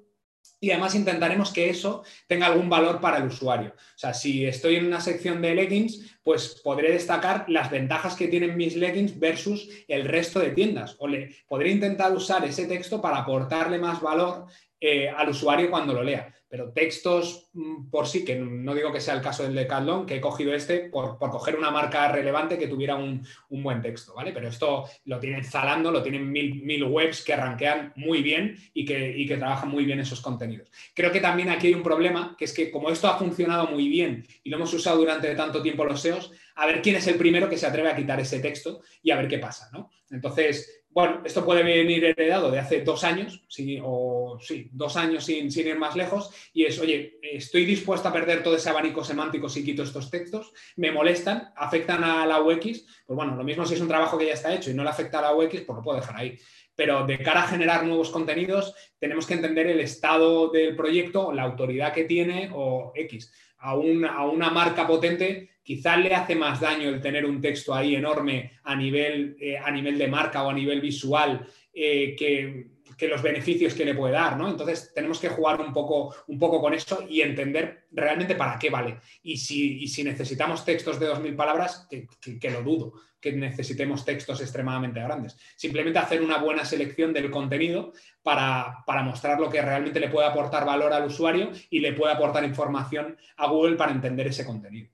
y 0.61 0.71
además 0.71 0.95
intentaremos 0.95 1.53
que 1.53 1.69
eso 1.69 2.03
tenga 2.27 2.47
algún 2.47 2.69
valor 2.69 3.01
para 3.01 3.19
el 3.19 3.25
usuario. 3.25 3.75
O 3.77 3.99
sea, 3.99 4.15
si 4.15 4.47
estoy 4.47 4.77
en 4.77 4.87
una 4.87 5.01
sección 5.01 5.43
de 5.43 5.55
leggings, 5.55 6.19
pues 6.23 6.61
podré 6.65 6.93
destacar 6.93 7.45
las 7.49 7.71
ventajas 7.71 8.17
que 8.17 8.29
tienen 8.29 8.57
mis 8.57 8.75
leggings 8.77 9.19
versus 9.19 9.69
el 9.87 10.07
resto 10.07 10.41
de 10.41 10.51
tiendas. 10.51 10.97
O 10.99 11.09
le 11.09 11.35
podré 11.47 11.71
intentar 11.71 12.13
usar 12.13 12.45
ese 12.45 12.67
texto 12.67 13.01
para 13.03 13.19
aportarle 13.19 13.79
más 13.79 14.01
valor 14.01 14.47
eh, 14.81 15.09
al 15.09 15.29
usuario 15.29 15.71
cuando 15.71 15.93
lo 15.93 16.03
lea. 16.03 16.35
Pero 16.49 16.73
textos 16.73 17.49
mm, 17.55 17.91
por 17.91 18.07
sí, 18.07 18.25
que 18.25 18.37
no 18.37 18.75
digo 18.75 18.93
que 18.93 19.01
sea 19.01 19.15
el 19.15 19.21
caso 19.21 19.43
del 19.43 19.55
de 19.55 19.63
Decathlon, 19.63 20.07
que 20.07 20.17
he 20.17 20.21
cogido 20.21 20.55
este 20.55 20.89
por, 20.91 21.19
coger 21.19 21.57
una 21.57 21.71
marca 21.71 22.11
relevante 22.11 22.59
que 22.59 22.69
tuviera 22.69 22.97
un, 22.97 23.27
buen 23.49 23.83
texto, 23.83 24.15
¿vale? 24.15 24.33
Pero 24.33 24.49
esto 24.49 24.85
lo 25.07 25.19
tienen 25.19 25.45
Zalando, 25.45 25.91
lo 25.91 26.03
tienen 26.03 26.31
mil, 26.31 26.85
webs 26.85 27.25
que 27.25 27.35
rankean 27.35 27.93
muy 27.97 28.23
bien 28.23 28.57
y 28.75 28.85
que, 28.85 29.17
y 29.17 29.27
que 29.27 29.37
trabajan 29.37 29.69
muy 29.69 29.85
bien 29.85 29.99
esos 29.99 30.21
contenidos. 30.21 30.71
Creo 30.95 31.11
que 31.11 31.21
también 31.21 31.51
aquí 31.51 31.69
hay 31.69 31.75
un 31.75 31.83
problema, 31.83 32.37
que 32.39 32.45
es 32.45 32.53
que 32.53 32.71
como 32.71 32.91
esto 32.91 33.09
ha 33.09 33.19
funcionado 33.19 33.67
muy 33.67 33.89
bien 33.89 34.27
y 34.45 34.51
lo 34.51 34.57
hemos 34.57 34.73
usado 34.73 34.99
durante 34.99 35.35
tanto 35.35 35.63
tiempo 35.63 35.85
los 35.85 36.01
SEOs, 36.01 36.33
a 36.57 36.67
ver 36.67 36.81
quién 36.83 36.97
es 36.97 37.07
el 37.07 37.17
primero 37.17 37.49
que 37.49 37.59
se 37.59 37.67
atreve 37.67 37.91
a 37.91 37.97
quitar 37.97 38.19
ese 38.21 38.41
texto 38.41 38.81
y 39.03 39.11
a 39.11 39.17
ver 39.17 39.29
qué 39.29 39.39
pasa, 39.39 39.69
¿no? 39.73 39.91
Entonces, 40.11 40.85
bueno, 40.97 41.21
esto 41.27 41.45
puede 41.45 41.63
venir 41.63 42.03
heredado 42.07 42.51
de 42.51 42.59
hace 42.59 42.81
dos 42.81 43.05
años, 43.05 43.45
sí, 43.49 43.79
o 43.85 44.39
sí, 44.41 44.71
dos 44.73 44.97
años 44.97 45.27
sin, 45.27 45.53
sin, 45.53 45.67
ir 45.67 45.79
más 45.79 45.95
lejos, 45.95 46.31
y 46.55 46.65
es, 46.65 46.81
oye, 46.81 47.19
estoy 47.21 47.67
dispuesto 47.67 48.09
a 48.09 48.15
perder 48.15 48.43
todo 48.43 48.57
ese 48.57 48.71
abanico 48.71 49.05
semántico 49.05 49.47
si 49.51 49.63
quito 49.63 49.83
estos 49.83 50.11
textos, 50.11 50.55
me 50.77 50.91
molestan, 50.91 51.53
afectan 51.55 52.03
a 52.03 52.25
la 52.25 52.41
UX, 52.41 52.87
pues 53.05 53.15
bueno, 53.15 53.37
lo 53.37 53.45
mismo 53.45 53.67
si 53.67 53.75
es 53.75 53.81
un 53.83 53.89
trabajo 53.89 54.17
que 54.17 54.25
ya 54.25 54.33
está 54.33 54.55
hecho 54.55 54.71
y 54.71 54.75
no 54.75 54.85
le 54.85 54.89
afecta 54.89 55.19
a 55.19 55.23
la 55.23 55.37
UX, 55.37 55.61
pues 55.67 55.77
lo 55.77 55.83
puedo 55.83 56.01
dejar 56.01 56.17
ahí. 56.17 56.39
Pero 56.75 57.07
de 57.07 57.19
cara 57.19 57.43
a 57.43 57.49
generar 57.49 57.85
nuevos 57.85 58.09
contenidos, 58.09 58.75
tenemos 58.99 59.27
que 59.27 59.35
entender 59.35 59.67
el 59.67 59.81
estado 59.81 60.49
del 60.49 60.75
proyecto, 60.77 61.31
la 61.31 61.43
autoridad 61.43 61.93
que 61.93 62.05
tiene 62.05 62.51
o 62.55 62.93
X. 62.95 63.31
A 63.67 63.75
una, 63.75 64.15
a 64.15 64.27
una 64.27 64.51
marca 64.51 64.87
potente 64.87 65.57
quizás 65.63 65.99
le 65.99 66.15
hace 66.15 66.37
más 66.37 66.61
daño 66.61 66.89
el 66.89 67.01
tener 67.01 67.27
un 67.27 67.41
texto 67.41 67.75
ahí 67.75 67.97
enorme 67.97 68.53
a 68.63 68.77
nivel, 68.77 69.37
eh, 69.41 69.59
a 69.59 69.71
nivel 69.71 69.99
de 69.99 70.07
marca 70.07 70.45
o 70.45 70.51
a 70.51 70.55
nivel 70.55 70.81
visual 70.81 71.45
eh, 71.75 72.15
que, 72.17 72.76
los 73.01 73.23
beneficios 73.23 73.75
que 73.75 73.85
le 73.85 73.95
puede 73.95 74.15
dar, 74.15 74.37
¿no? 74.37 74.49
Entonces 74.49 74.93
tenemos 74.95 75.19
que 75.21 75.29
jugar 75.29 75.61
un 75.61 75.73
poco, 75.73 76.15
un 76.29 76.39
poco 76.39 76.61
con 76.61 76.73
esto 76.73 77.05
y 77.09 77.21
entender 77.21 77.87
realmente 77.93 78.35
para 78.35 78.59
qué 78.59 78.71
vale. 78.71 79.01
Y 79.23 79.37
si, 79.37 79.87
si 79.87 80.03
necesitamos 80.03 80.65
textos 80.65 80.99
de 80.99 81.11
2.000 81.11 81.37
palabras, 81.37 81.87
que, 81.91 82.51
lo 82.51 82.63
dudo, 82.63 82.95
que 83.21 83.33
necesitemos 83.33 84.05
textos 84.05 84.41
extremadamente 84.41 85.01
grandes. 85.01 85.37
Simplemente 85.57 85.99
hacer 85.99 86.23
una 86.23 86.39
buena 86.39 86.65
selección 86.65 87.13
del 87.13 87.31
contenido 87.31 87.93
para, 88.23 88.83
para, 88.87 89.03
mostrar 89.03 89.39
lo 89.39 89.51
que 89.51 89.61
realmente 89.61 90.01
le 90.01 90.09
puede 90.09 90.27
aportar 90.27 90.65
valor 90.65 90.93
al 90.93 91.07
usuario 91.07 91.51
y 91.71 91.81
le 91.81 91.93
puede 91.93 92.15
aportar 92.15 92.45
información 92.45 93.17
a 93.37 93.49
Google 93.49 93.77
para 93.77 93.93
entender 93.93 94.27
ese 94.29 94.45
contenido 94.45 94.91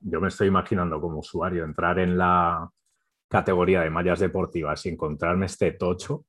yo 0.00 0.20
me 0.20 0.28
estoy 0.28 0.48
imaginando 0.48 1.00
como 1.00 1.18
usuario 1.18 1.64
entrar 1.64 1.98
en 1.98 2.16
la 2.16 2.70
categoría 3.28 3.82
de 3.82 3.90
mallas 3.90 4.20
deportivas 4.20 4.84
y 4.86 4.90
encontrarme 4.90 5.46
este 5.46 5.72
tocho. 5.72 6.24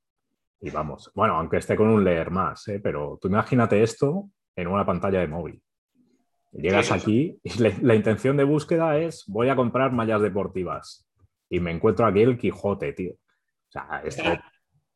Y 0.62 0.70
vamos, 0.72 1.12
bueno, 1.16 1.36
aunque 1.36 1.58
esté 1.58 1.76
con 1.76 1.88
un 1.88 2.04
leer 2.04 2.32
más, 2.32 2.68
¿eh? 2.68 2.80
pero 2.84 3.18
tú 3.22 3.30
imagínate 3.30 3.82
esto 3.82 4.30
en 4.56 4.68
una 4.68 4.86
pantalla 4.86 5.20
de 5.20 5.28
móvil. 5.28 5.62
Llegas 6.52 6.92
aquí 6.92 7.40
y 7.44 7.52
la 7.82 7.96
intención 7.96 8.36
de 8.36 8.44
búsqueda 8.44 8.98
es 8.98 9.24
voy 9.28 9.50
a 9.50 9.56
comprar 9.56 9.92
mallas 9.92 10.22
deportivas 10.22 11.08
y 11.50 11.60
me 11.60 11.72
encuentro 11.72 12.06
aquí 12.06 12.22
el 12.22 12.38
Quijote, 12.38 12.94
tío. 12.94 13.14
O 13.14 13.72
sea, 13.72 14.02
esto... 14.04 14.24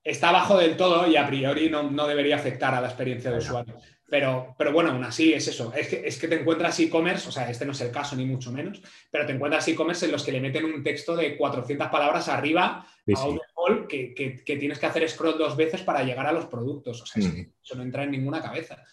está, 0.04 0.30
abajo 0.30 0.58
del 0.58 0.78
todo 0.78 1.08
y 1.08 1.16
a 1.16 1.26
priori 1.28 1.70
no, 1.70 1.84
no 1.84 2.08
debería 2.08 2.36
afectar 2.36 2.74
a 2.74 2.82
la 2.82 2.88
experiencia 2.88 3.32
de 3.32 3.38
usuario. 3.38 3.76
Pero, 4.10 4.54
pero 4.60 4.72
bueno, 4.72 4.92
aún 4.92 5.04
así 5.04 5.34
es 5.34 5.48
eso. 5.48 5.74
Es 5.74 5.88
que, 5.88 6.04
es 6.06 6.20
que 6.20 6.28
te 6.28 6.40
encuentras 6.40 6.80
e-commerce, 6.80 7.28
o 7.28 7.32
sea, 7.32 7.50
este 7.50 7.66
no 7.66 7.72
es 7.72 7.82
el 7.82 7.90
caso 7.90 8.16
ni 8.16 8.26
mucho 8.26 8.52
menos, 8.52 8.80
pero 9.10 9.26
te 9.26 9.34
encuentras 9.34 9.68
e-commerce 9.68 10.06
en 10.06 10.12
los 10.12 10.24
que 10.24 10.32
le 10.32 10.40
meten 10.40 10.66
un 10.66 10.84
texto 10.84 11.16
de 11.16 11.36
400 11.36 11.88
palabras 11.88 12.30
arriba 12.30 12.86
a 13.16 13.26
un 13.26 13.42
wall 13.56 13.88
que, 13.88 14.14
que, 14.14 14.56
tienes 14.58 14.78
que 14.78 14.86
hacer 14.86 15.10
scroll 15.10 15.38
dos 15.38 15.58
veces 15.58 15.82
para 15.82 16.04
llegar 16.04 16.28
a 16.28 16.32
los 16.32 16.46
productos. 16.46 17.02
O 17.02 17.06
sea, 17.08 17.24
mm. 17.24 17.54
eso 17.64 17.76
no 17.76 17.82
entra 17.82 18.04
en 18.04 18.12
ninguna 18.12 18.40
cabeza. 18.40 18.84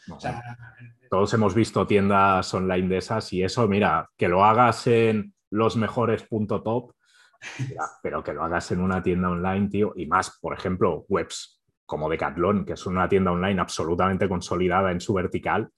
Todos 1.10 1.34
hemos 1.34 1.54
visto 1.54 1.86
tiendas 1.86 2.54
online 2.54 2.88
de 2.88 2.96
esas 2.96 3.30
y 3.34 3.42
eso, 3.42 3.68
mira, 3.68 4.08
que 4.16 4.28
lo 4.28 4.42
hagas 4.42 4.86
en 4.86 5.34
los 5.50 5.76
pero 8.02 8.22
que 8.22 8.32
lo 8.32 8.42
hagas 8.44 8.70
en 8.72 8.80
una 8.80 9.02
tienda 9.02 9.30
online, 9.30 9.68
tío, 9.68 9.92
y 9.96 10.06
más, 10.06 10.38
por 10.40 10.54
ejemplo, 10.54 11.04
webs 11.08 11.60
como 11.86 12.08
Decathlon, 12.08 12.64
que 12.64 12.74
es 12.74 12.86
una 12.86 13.08
tienda 13.08 13.32
online 13.32 13.60
absolutamente 13.60 14.28
consolidada 14.28 14.92
en 14.92 15.00
su 15.00 15.12
vertical, 15.12 15.70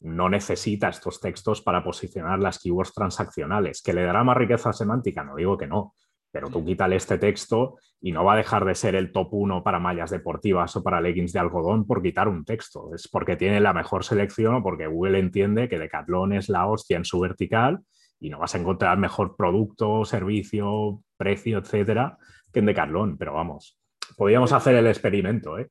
no 0.00 0.28
necesita 0.28 0.88
estos 0.88 1.20
textos 1.20 1.60
para 1.60 1.82
posicionar 1.82 2.38
las 2.38 2.60
keywords 2.60 2.92
transaccionales. 2.92 3.82
¿Que 3.82 3.92
le 3.92 4.04
dará 4.04 4.22
más 4.22 4.36
riqueza 4.36 4.72
semántica? 4.72 5.24
No 5.24 5.34
digo 5.34 5.56
que 5.56 5.66
no, 5.66 5.94
pero 6.30 6.50
tú 6.50 6.64
quítale 6.64 6.96
este 6.96 7.18
texto 7.18 7.76
y 8.00 8.12
no 8.12 8.24
va 8.24 8.34
a 8.34 8.36
dejar 8.36 8.64
de 8.64 8.74
ser 8.74 8.94
el 8.94 9.10
top 9.10 9.28
1 9.32 9.64
para 9.64 9.80
mallas 9.80 10.10
deportivas 10.10 10.76
o 10.76 10.82
para 10.82 11.00
leggings 11.00 11.32
de 11.32 11.40
algodón 11.40 11.86
por 11.86 12.02
quitar 12.02 12.28
un 12.28 12.44
texto. 12.44 12.94
Es 12.94 13.08
porque 13.08 13.36
tiene 13.36 13.58
la 13.58 13.72
mejor 13.72 14.04
selección 14.04 14.54
o 14.56 14.62
porque 14.62 14.86
Google 14.86 15.18
entiende 15.18 15.68
que 15.68 15.78
Decathlon 15.78 16.34
es 16.34 16.48
la 16.48 16.66
hostia 16.66 16.98
en 16.98 17.04
su 17.04 17.18
vertical 17.18 17.80
y 18.20 18.30
no 18.30 18.38
vas 18.38 18.54
a 18.54 18.58
encontrar 18.58 18.98
mejor 18.98 19.34
producto, 19.34 20.04
servicio, 20.04 21.02
precio, 21.16 21.58
etcétera, 21.58 22.18
que 22.52 22.60
en 22.60 22.66
Decathlon. 22.66 23.16
Pero 23.16 23.34
vamos, 23.34 23.78
podríamos 24.16 24.52
hacer 24.52 24.76
el 24.76 24.86
experimento, 24.86 25.58
¿eh? 25.58 25.68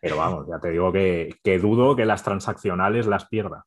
Pero 0.00 0.16
vamos, 0.16 0.46
ya 0.48 0.58
te 0.58 0.70
digo 0.70 0.92
que, 0.92 1.36
que 1.44 1.58
dudo 1.58 1.94
que 1.94 2.04
las 2.04 2.24
transaccionales 2.24 3.06
las 3.06 3.26
pierda. 3.26 3.64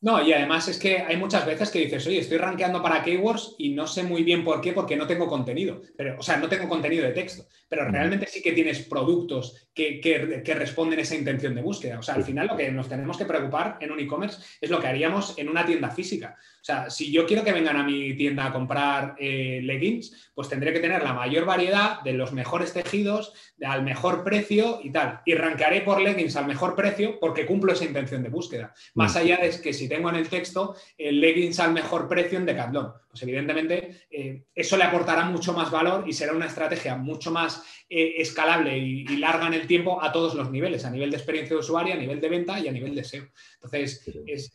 No, 0.00 0.22
y 0.22 0.32
además 0.32 0.68
es 0.68 0.78
que 0.78 0.98
hay 0.98 1.16
muchas 1.16 1.44
veces 1.44 1.70
que 1.70 1.80
dices, 1.80 2.06
oye, 2.06 2.20
estoy 2.20 2.38
rankeando 2.38 2.80
para 2.80 3.02
keywords 3.02 3.56
y 3.58 3.70
no 3.70 3.86
sé 3.86 4.04
muy 4.04 4.22
bien 4.22 4.44
por 4.44 4.60
qué, 4.60 4.72
porque 4.72 4.96
no 4.96 5.08
tengo 5.08 5.26
contenido. 5.26 5.82
Pero, 5.96 6.16
o 6.18 6.22
sea, 6.22 6.36
no 6.36 6.48
tengo 6.48 6.68
contenido 6.68 7.04
de 7.04 7.12
texto, 7.12 7.46
pero 7.68 7.88
realmente 7.88 8.26
sí 8.26 8.42
que 8.42 8.52
tienes 8.52 8.80
productos 8.82 9.68
que, 9.74 10.00
que, 10.00 10.54
responden 10.54 10.98
a 10.98 11.02
esa 11.02 11.14
intención 11.14 11.54
de 11.54 11.62
búsqueda. 11.62 11.98
O 11.98 12.02
sea, 12.02 12.14
al 12.14 12.24
final 12.24 12.48
lo 12.48 12.56
que 12.56 12.70
nos 12.70 12.88
tenemos 12.88 13.16
que 13.16 13.24
preocupar 13.24 13.76
en 13.80 13.92
un 13.92 14.00
e-commerce 14.00 14.42
es 14.60 14.70
lo 14.70 14.80
que 14.80 14.88
haríamos 14.88 15.38
en 15.38 15.48
una 15.48 15.64
tienda 15.64 15.90
física. 15.90 16.36
O 16.60 16.64
sea, 16.64 16.90
si 16.90 17.12
yo 17.12 17.26
quiero 17.26 17.44
que 17.44 17.52
vengan 17.52 17.76
a 17.76 17.84
mi 17.84 18.14
tienda 18.14 18.46
a 18.46 18.52
comprar 18.52 19.14
eh, 19.18 19.60
leggings, 19.62 20.32
pues 20.34 20.48
tendré 20.48 20.72
que 20.72 20.80
tener 20.80 21.02
la 21.02 21.12
mayor 21.12 21.44
variedad 21.44 22.00
de 22.02 22.14
los 22.14 22.32
mejores 22.32 22.72
tejidos, 22.72 23.32
al 23.64 23.84
mejor 23.84 24.24
precio 24.24 24.80
y 24.82 24.90
tal. 24.90 25.20
Y 25.24 25.34
rankearé 25.34 25.82
por 25.82 26.00
leggings 26.00 26.36
al 26.36 26.46
mejor 26.46 26.74
precio 26.74 27.20
porque 27.20 27.46
cumplo 27.46 27.72
esa 27.72 27.84
intención 27.84 28.22
de 28.22 28.30
búsqueda. 28.30 28.74
Más 28.94 29.14
allá 29.14 29.36
de 29.36 29.60
que 29.60 29.72
si 29.72 29.88
tengo 29.88 30.10
en 30.10 30.16
el 30.16 30.28
texto 30.28 30.74
el 30.96 31.20
leggings 31.20 31.60
al 31.60 31.72
mejor 31.72 32.08
precio 32.08 32.38
en 32.38 32.46
Decathlon, 32.46 32.92
pues 33.08 33.22
evidentemente 33.22 34.02
eh, 34.10 34.44
eso 34.54 34.76
le 34.76 34.84
aportará 34.84 35.24
mucho 35.24 35.52
más 35.52 35.70
valor 35.70 36.04
y 36.06 36.12
será 36.12 36.32
una 36.32 36.46
estrategia 36.46 36.96
mucho 36.96 37.30
más 37.30 37.64
eh, 37.88 38.14
escalable 38.18 38.76
y, 38.76 39.16
larga 39.16 39.46
en 39.46 39.54
el 39.54 39.66
tiempo 39.66 40.02
a 40.02 40.12
todos 40.12 40.34
los 40.34 40.50
niveles, 40.50 40.84
a 40.84 40.90
nivel 40.90 41.10
de 41.10 41.16
experiencia 41.16 41.54
de 41.54 41.60
usuario, 41.60 41.94
a 41.94 41.96
nivel 41.96 42.20
de 42.20 42.28
venta 42.28 42.60
y 42.60 42.68
a 42.68 42.72
nivel 42.72 42.94
de 42.94 43.04
SEO. 43.04 43.28
Entonces, 43.54 44.08
es, 44.26 44.54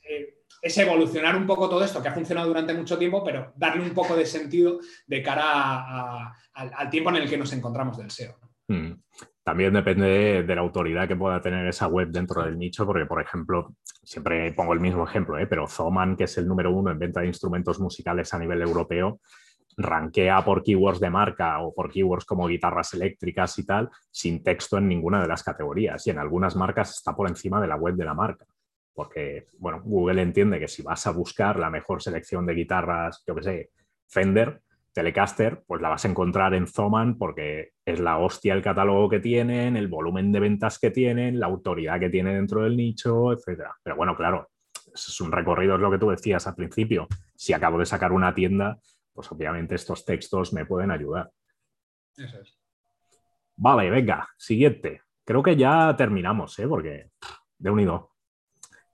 es 0.63 0.77
evolucionar 0.77 1.35
un 1.35 1.45
poco 1.45 1.67
todo 1.67 1.83
esto 1.83 2.01
que 2.01 2.07
ha 2.07 2.13
funcionado 2.13 2.47
durante 2.47 2.73
mucho 2.73 2.97
tiempo, 2.97 3.21
pero 3.21 3.51
darle 3.57 3.83
un 3.83 3.93
poco 3.93 4.15
de 4.15 4.25
sentido 4.25 4.79
de 5.05 5.21
cara 5.21 6.33
al, 6.53 6.89
tiempo 6.89 7.09
en 7.09 7.17
el 7.17 7.29
que 7.29 7.37
nos 7.37 7.51
encontramos 7.51 7.97
del 7.97 8.09
SEO. 8.09 8.39
Hmm. 8.69 8.93
También 9.43 9.73
depende 9.73 10.43
de, 10.43 10.55
la 10.55 10.61
autoridad 10.61 11.05
que 11.05 11.17
pueda 11.17 11.41
tener 11.41 11.67
esa 11.67 11.87
web 11.87 12.07
dentro 12.11 12.43
del 12.45 12.57
nicho, 12.57 12.85
porque, 12.85 13.05
por 13.05 13.21
ejemplo, 13.21 13.75
siempre 14.03 14.51
pongo 14.53 14.73
el 14.73 14.79
mismo 14.79 15.03
ejemplo, 15.03 15.37
¿eh? 15.37 15.47
pero 15.47 15.67
Zoman, 15.67 16.15
que 16.15 16.25
es 16.25 16.37
el 16.37 16.47
número 16.47 16.71
uno 16.71 16.91
en 16.91 16.99
venta 16.99 17.21
de 17.21 17.27
instrumentos 17.27 17.79
musicales 17.79 18.33
a 18.33 18.39
nivel 18.39 18.61
europeo, 18.61 19.19
rankea 19.75 20.43
por 20.45 20.61
keywords 20.63 20.99
de 20.99 21.09
marca 21.09 21.59
o 21.61 21.73
por 21.73 21.91
keywords 21.91 22.25
como 22.25 22.47
guitarras 22.47 22.93
eléctricas 22.93 23.57
y 23.57 23.65
tal, 23.65 23.89
sin 24.11 24.43
texto 24.43 24.77
en 24.77 24.87
ninguna 24.87 25.21
de 25.21 25.27
las 25.27 25.43
categorías. 25.43 26.05
Y 26.05 26.11
en 26.11 26.19
algunas 26.19 26.55
marcas 26.55 26.91
está 26.91 27.15
por 27.15 27.27
encima 27.27 27.59
de 27.59 27.67
la 27.67 27.75
web 27.75 27.95
de 27.95 28.05
la 28.05 28.13
marca 28.13 28.45
porque, 28.93 29.47
bueno, 29.57 29.81
Google 29.83 30.21
entiende 30.21 30.59
que 30.59 30.67
si 30.67 30.83
vas 30.83 31.05
a 31.07 31.11
buscar 31.11 31.59
la 31.59 31.69
mejor 31.69 32.01
selección 32.01 32.45
de 32.45 32.53
guitarras, 32.53 33.23
yo 33.25 33.35
que 33.35 33.43
sé, 33.43 33.69
Fender, 34.07 34.61
Telecaster, 34.93 35.63
pues 35.65 35.81
la 35.81 35.89
vas 35.89 36.05
a 36.05 36.07
encontrar 36.07 36.53
en 36.53 36.67
Zoman 36.67 37.17
porque 37.17 37.71
es 37.83 37.99
la 37.99 38.19
hostia 38.19 38.53
el 38.53 38.61
catálogo 38.61 39.09
que 39.09 39.19
tienen, 39.19 39.75
el 39.75 39.87
volumen 39.87 40.31
de 40.31 40.39
ventas 40.39 40.77
que 40.79 40.91
tienen, 40.91 41.39
la 41.39 41.47
autoridad 41.47 41.99
que 41.99 42.09
tiene 42.09 42.35
dentro 42.35 42.61
del 42.61 42.77
nicho, 42.77 43.33
etc. 43.33 43.63
Pero 43.83 43.95
bueno, 43.95 44.15
claro, 44.15 44.49
es 44.93 45.21
un 45.21 45.31
recorrido, 45.31 45.75
es 45.75 45.81
lo 45.81 45.91
que 45.91 45.97
tú 45.97 46.09
decías 46.09 46.45
al 46.45 46.55
principio. 46.55 47.07
Si 47.35 47.53
acabo 47.53 47.79
de 47.79 47.85
sacar 47.85 48.11
una 48.11 48.33
tienda, 48.33 48.77
pues 49.11 49.31
obviamente 49.31 49.75
estos 49.75 50.05
textos 50.05 50.53
me 50.53 50.65
pueden 50.65 50.91
ayudar. 50.91 51.31
Eso 52.15 52.39
es. 52.39 52.59
Vale, 53.55 53.89
venga, 53.89 54.27
siguiente. 54.37 55.01
Creo 55.25 55.41
que 55.41 55.55
ya 55.55 55.95
terminamos, 55.95 56.57
¿eh? 56.59 56.67
porque 56.67 57.09
de 57.57 57.69
unido. 57.69 58.11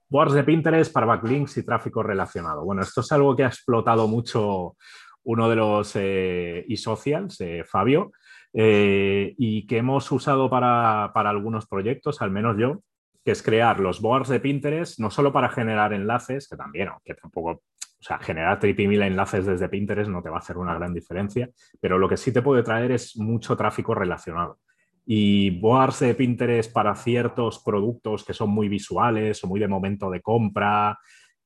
Boards 0.08 0.34
de 0.34 0.44
Pinterest 0.44 0.92
para 0.92 1.06
backlinks 1.06 1.58
y 1.58 1.66
tráfico 1.66 2.02
relacionado. 2.02 2.64
Bueno, 2.64 2.82
esto 2.82 3.02
es 3.02 3.12
algo 3.12 3.36
que 3.36 3.44
ha 3.44 3.48
explotado 3.48 4.08
mucho 4.08 4.76
uno 5.24 5.50
de 5.50 5.56
los 5.56 5.96
eh, 5.96 6.66
e-socials, 6.68 7.40
eh, 7.42 7.64
Fabio, 7.66 8.12
eh, 8.54 9.36
y 9.38 9.68
que 9.68 9.78
hemos 9.78 10.12
usado 10.12 10.50
para, 10.50 11.06
algunos 11.06 11.68
proyectos, 11.68 12.22
al 12.22 12.32
menos 12.32 12.58
yo, 12.58 12.82
que 13.24 13.32
es 13.32 13.44
crear 13.44 13.80
los 13.80 14.02
boards 14.02 14.30
de 14.30 14.40
Pinterest, 14.40 15.00
no 15.00 15.12
solo 15.12 15.32
para 15.32 15.50
generar 15.50 15.94
enlaces, 15.94 16.48
que 16.48 16.56
también, 16.56 16.88
aunque 16.88 17.14
tampoco, 17.14 17.50
o 17.52 18.02
sea, 18.02 18.18
generar 18.20 18.60
mil 18.64 19.02
enlaces 19.02 19.46
desde 19.46 19.70
Pinterest 19.70 20.10
no 20.10 20.22
te 20.22 20.30
va 20.30 20.38
a 20.38 20.40
hacer 20.40 20.58
una 20.58 20.74
gran 20.74 20.94
diferencia, 20.94 21.50
pero 21.80 21.98
lo 21.98 22.08
que 22.08 22.18
sí 22.18 22.32
te 22.32 22.42
puede 22.42 22.64
traer 22.64 22.92
es 22.92 23.18
mucho 23.18 23.56
tráfico 23.58 23.94
relacionado. 23.94 24.60
Y 25.06 25.60
boards 25.60 26.00
de 26.00 26.14
Pinterest 26.14 26.72
para 26.72 26.96
ciertos 26.96 27.62
productos 27.64 28.24
que 28.24 28.34
son 28.34 28.52
muy 28.52 28.70
visuales 28.70 29.44
o 29.44 29.48
muy 29.48 29.60
de 29.60 29.68
momento 29.68 30.10
de 30.10 30.22
compra 30.22 30.98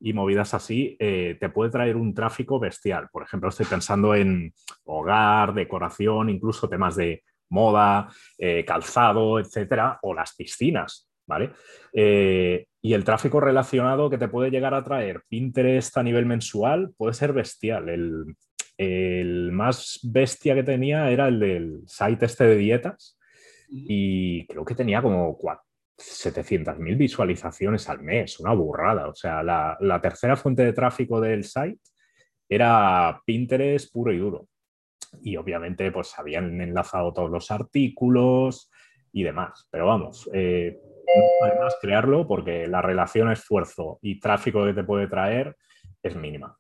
y 0.04 0.12
movidas 0.12 0.54
así, 0.54 0.98
eh, 1.00 1.38
te 1.40 1.48
puede 1.48 1.72
traer 1.72 1.96
un 1.96 2.14
tráfico 2.14 2.60
bestial. 2.60 3.08
Por 3.10 3.24
ejemplo, 3.24 3.48
estoy 3.48 3.66
pensando 3.66 4.14
en 4.14 4.54
hogar, 4.84 5.54
decoración, 5.54 6.30
incluso 6.30 6.68
temas 6.68 6.98
de 6.98 7.24
moda, 7.50 8.10
eh, 8.38 8.66
calzado, 8.66 9.40
etcétera, 9.40 10.00
o 10.02 10.14
las 10.14 10.36
piscinas, 10.36 11.10
¿vale? 11.26 11.52
Eh, 11.94 12.66
y 12.82 12.94
el 12.94 13.06
tráfico 13.06 13.40
relacionado 13.40 14.10
que 14.10 14.18
te 14.18 14.28
puede 14.28 14.52
llegar 14.52 14.74
a 14.74 14.84
traer 14.84 15.22
Pinterest 15.30 15.96
a 15.98 16.04
nivel 16.04 16.26
mensual 16.26 16.92
puede 16.98 17.14
ser 17.14 17.32
bestial. 17.32 17.88
El, 17.88 18.36
el 18.78 19.54
más 19.54 20.02
bestia 20.04 20.54
que 20.54 20.64
tenía 20.64 21.12
era 21.12 21.30
el 21.30 21.40
del 21.40 21.82
site 21.88 22.26
este 22.26 22.44
de 22.44 22.58
dietas 22.58 23.18
y 23.70 24.46
creo 24.48 24.66
que 24.66 24.76
tenía 24.76 25.02
como 25.02 25.38
700.000 25.98 26.98
visualizaciones 26.98 27.90
al 27.90 28.00
mes, 28.02 28.40
una 28.40 28.54
burrada. 28.54 29.08
O 29.08 29.16
sea, 29.16 29.44
la, 29.44 30.00
tercera 30.02 30.36
fuente 30.36 30.64
de 30.64 30.74
tráfico 30.74 31.22
del 31.22 31.44
site 31.44 31.80
era 32.50 33.22
Pinterest 33.26 33.92
puro 33.92 34.12
y 34.12 34.18
duro. 34.18 34.48
Y 35.22 35.38
obviamente 35.38 35.92
pues 35.92 36.18
habían 36.18 36.60
enlazado 36.60 37.14
todos 37.14 37.30
los 37.30 37.52
artículos 37.52 38.72
y 39.12 39.24
demás. 39.24 39.68
Pero 39.70 39.88
vamos, 39.88 40.30
eh, 40.34 40.80
además 41.44 41.78
crearlo 41.80 42.28
porque 42.28 42.68
la 42.68 42.82
relación 42.82 43.32
esfuerzo 43.32 44.00
y 44.02 44.20
tráfico 44.20 44.66
que 44.66 44.74
te 44.74 44.84
puede 44.84 45.08
traer 45.08 45.56
es 46.02 46.16
mínima. 46.16 46.58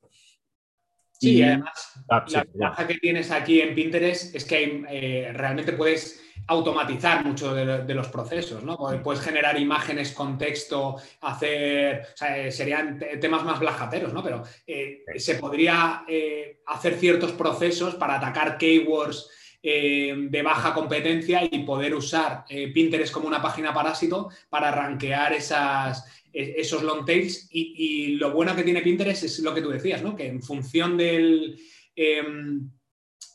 Sí, 1.23 1.37
y 1.37 1.43
además 1.43 1.93
ah, 2.09 2.25
la 2.27 2.43
ventaja 2.43 2.87
que 2.87 2.95
tienes 2.95 3.31
aquí 3.31 3.61
en 3.61 3.73
Pinterest 3.75 4.35
es 4.35 4.45
que 4.45 4.83
eh, 4.89 5.31
realmente 5.33 5.73
puedes 5.73 6.23
automatizar 6.47 7.25
mucho 7.25 7.53
de, 7.53 7.93
los 7.93 8.07
procesos, 8.09 8.63
¿no? 8.63 8.77
Puedes 9.03 9.21
generar 9.21 9.59
imágenes 9.59 10.11
con 10.11 10.37
texto, 10.37 10.97
hacer, 11.21 12.01
o 12.13 12.17
sea, 12.17 12.37
eh, 12.37 12.51
serían 12.51 12.99
temas 13.21 13.43
más 13.43 13.59
blajateros, 13.59 14.13
¿no? 14.13 14.21
Pero 14.23 14.43
eh, 14.67 15.03
se 15.15 15.35
podría 15.35 16.03
eh, 16.07 16.59
hacer 16.67 16.95
ciertos 16.95 17.31
procesos 17.31 17.95
para 17.95 18.15
atacar 18.15 18.57
keywords 18.57 19.29
de 19.63 20.41
baja 20.43 20.73
competencia 20.73 21.41
y 21.49 21.59
poder 21.59 21.95
usar 21.95 22.43
Pinterest 22.73 23.13
como 23.13 23.27
una 23.27 23.41
página 23.41 23.73
parásito 23.73 24.29
para 24.49 24.71
rankear 24.71 25.31
esas, 25.31 26.03
esos 26.33 26.83
long 26.83 27.05
tails. 27.05 27.47
Y, 27.51 27.73
y, 27.77 28.07
lo 28.15 28.31
bueno 28.31 28.55
que 28.55 28.63
tiene 28.63 28.81
Pinterest 28.81 29.23
es 29.23 29.39
lo 29.39 29.53
que 29.53 29.61
tú 29.61 29.69
decías, 29.69 30.01
¿no? 30.01 30.15
Que 30.15 30.27
en 30.27 30.41
función 30.41 30.97
del 30.97 31.59
em, 31.95 32.69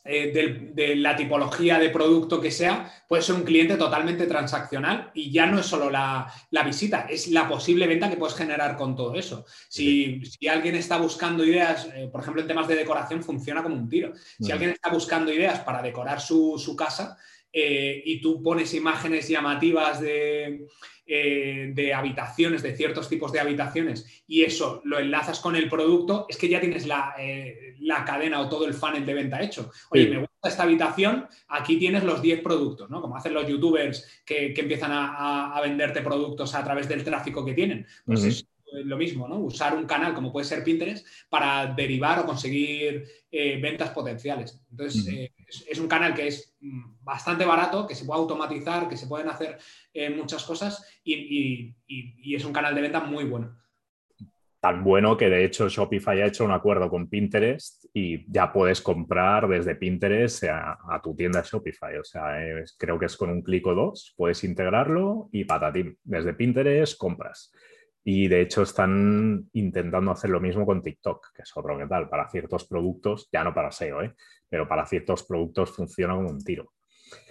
eh, 0.05 0.71
de 0.73 0.95
la 0.95 1.15
tipología 1.15 1.77
de 1.77 1.89
producto 1.89 2.39
que 2.39 2.49
sea, 2.51 2.91
puede 3.07 3.21
ser 3.21 3.35
un 3.35 3.43
cliente 3.43 3.75
totalmente 3.75 4.25
transaccional 4.27 5.11
y 5.13 5.29
ya 5.29 5.45
no 5.45 5.59
es 5.59 5.65
solo 5.65 5.89
la, 5.89 6.33
visita, 6.65 7.05
es 7.09 7.27
la 7.27 7.47
posible 7.49 7.85
venta 7.85 8.09
que 8.09 8.15
puedes 8.15 8.35
generar 8.35 8.77
con 8.77 8.95
todo 8.95 9.13
eso. 9.15 9.45
Si, 9.67 10.21
alguien 10.49 10.75
está 10.75 10.97
buscando 10.97 11.43
ideas, 11.43 11.89
eh, 11.93 12.09
por 12.11 12.21
ejemplo, 12.21 12.41
en 12.41 12.47
temas 12.47 12.67
de 12.67 12.75
decoración, 12.75 13.21
funciona 13.21 13.61
como 13.61 13.75
un 13.75 13.89
tiro. 13.89 14.13
Si 14.39 14.51
alguien 14.51 14.71
está 14.71 14.89
buscando 14.89 15.33
ideas 15.33 15.59
para 15.59 15.81
decorar 15.81 16.21
su, 16.21 16.75
casa 16.77 17.17
eh, 17.51 18.01
y 18.05 18.21
tú 18.21 18.41
pones 18.43 18.73
imágenes 18.73 19.27
llamativas 19.27 19.99
de 20.01 20.67
eh, 21.11 21.71
de 21.73 21.91
habitaciones, 21.91 22.61
de 22.61 22.77
ciertos 22.77 23.09
tipos 23.09 23.31
de 23.31 23.39
habitaciones, 23.39 24.23
y 24.27 24.43
eso 24.43 24.79
lo 24.85 24.99
enlazas 24.99 25.39
con 25.39 25.55
el 25.55 25.67
producto, 25.67 26.27
es 26.29 26.37
que 26.37 26.47
ya 26.47 26.61
tienes 26.61 26.85
la, 26.85 27.15
eh, 27.17 27.73
cadena 28.05 28.39
o 28.39 28.47
todo 28.47 28.67
el 28.67 28.75
funnel 28.75 29.07
de 29.07 29.15
venta 29.15 29.41
hecho. 29.41 29.71
Oye, 29.89 30.07
me 30.07 30.19
gusta 30.19 30.49
esta 30.49 30.61
habitación, 30.61 31.25
aquí 31.47 31.79
tienes 31.79 32.03
los 32.03 32.21
10 32.21 32.41
productos, 32.41 32.91
¿no? 32.91 33.01
Como 33.01 33.17
hacen 33.17 33.33
los 33.33 33.47
youtubers 33.47 34.21
que, 34.23 34.53
empiezan 34.55 34.91
a, 34.93 35.59
venderte 35.63 36.03
productos 36.03 36.53
a 36.53 36.63
través 36.63 36.87
del 36.87 37.03
tráfico 37.03 37.43
que 37.43 37.55
tienen. 37.55 37.87
Pues 38.05 38.23
es 38.25 38.45
lo 38.85 38.95
mismo, 38.95 39.27
¿no? 39.27 39.39
Usar 39.39 39.75
un 39.75 39.87
canal 39.87 40.13
como 40.13 40.31
puede 40.31 40.45
ser 40.45 40.63
Pinterest 40.63 41.07
para 41.27 41.73
derivar 41.73 42.19
o 42.19 42.25
conseguir 42.27 43.07
ventas 43.31 43.89
potenciales. 43.89 44.61
Entonces, 44.69 45.31
es, 45.67 45.79
un 45.79 45.87
canal 45.87 46.13
que 46.13 46.27
es 46.27 46.55
mm, 46.59 47.03
bastante 47.03 47.45
barato, 47.45 47.87
que 47.87 47.95
se 47.95 48.05
puede 48.05 48.19
automatizar, 48.19 48.87
que 48.87 48.97
se 48.97 49.07
pueden 49.07 49.29
hacer 49.29 49.57
eh, 49.93 50.09
muchas 50.09 50.43
cosas 50.43 50.85
y, 51.03 51.75
es 52.35 52.45
un 52.45 52.53
canal 52.53 52.75
de 52.75 52.81
venta 52.81 52.99
muy 52.99 53.25
bueno. 53.25 53.57
Tan 54.61 54.83
bueno 54.83 55.15
que 55.15 55.29
de 55.29 55.45
hecho 55.45 55.69
Shopify 55.69 56.21
ha 56.21 56.27
hecho 56.27 56.43
un 56.43 56.51
acuerdo 56.51 56.89
con 56.89 57.09
Pinterest 57.09 57.85
y 57.93 58.29
ya 58.29 58.51
puedes 58.51 58.81
comprar 58.81 59.47
desde 59.47 59.75
Pinterest 59.75 60.43
a, 60.43 60.99
tu 61.01 61.15
tienda 61.15 61.41
Shopify. 61.41 61.97
O 61.97 62.03
sea, 62.03 62.35
creo 62.77 62.99
que 62.99 63.05
es 63.05 63.15
con 63.15 63.29
un 63.29 63.41
clic 63.41 63.65
o 63.67 63.73
dos, 63.73 64.13
puedes 64.17 64.43
integrarlo 64.43 65.29
y 65.31 65.45
patatín, 65.45 65.97
desde 66.03 66.33
Pinterest 66.33 66.97
compras. 66.97 67.53
Y 68.03 68.27
de 68.27 68.41
hecho 68.41 68.63
están 68.63 69.49
intentando 69.53 70.11
hacer 70.11 70.29
lo 70.29 70.39
mismo 70.39 70.65
con 70.65 70.81
TikTok, 70.81 71.33
que 71.33 71.43
es 71.43 71.51
otro 71.55 71.77
que 71.77 71.85
tal, 71.85 72.09
para 72.09 72.29
ciertos 72.29 72.65
productos, 72.65 73.29
ya 73.31 73.43
no 73.43 73.53
para 73.53 73.71
SEO, 73.71 74.01
¿eh? 74.01 74.13
Pero 74.49 74.67
para 74.67 74.85
ciertos 74.85 75.23
productos 75.23 75.75
funciona 75.75 76.15
como 76.15 76.29
un 76.29 76.43
tiro. 76.43 76.73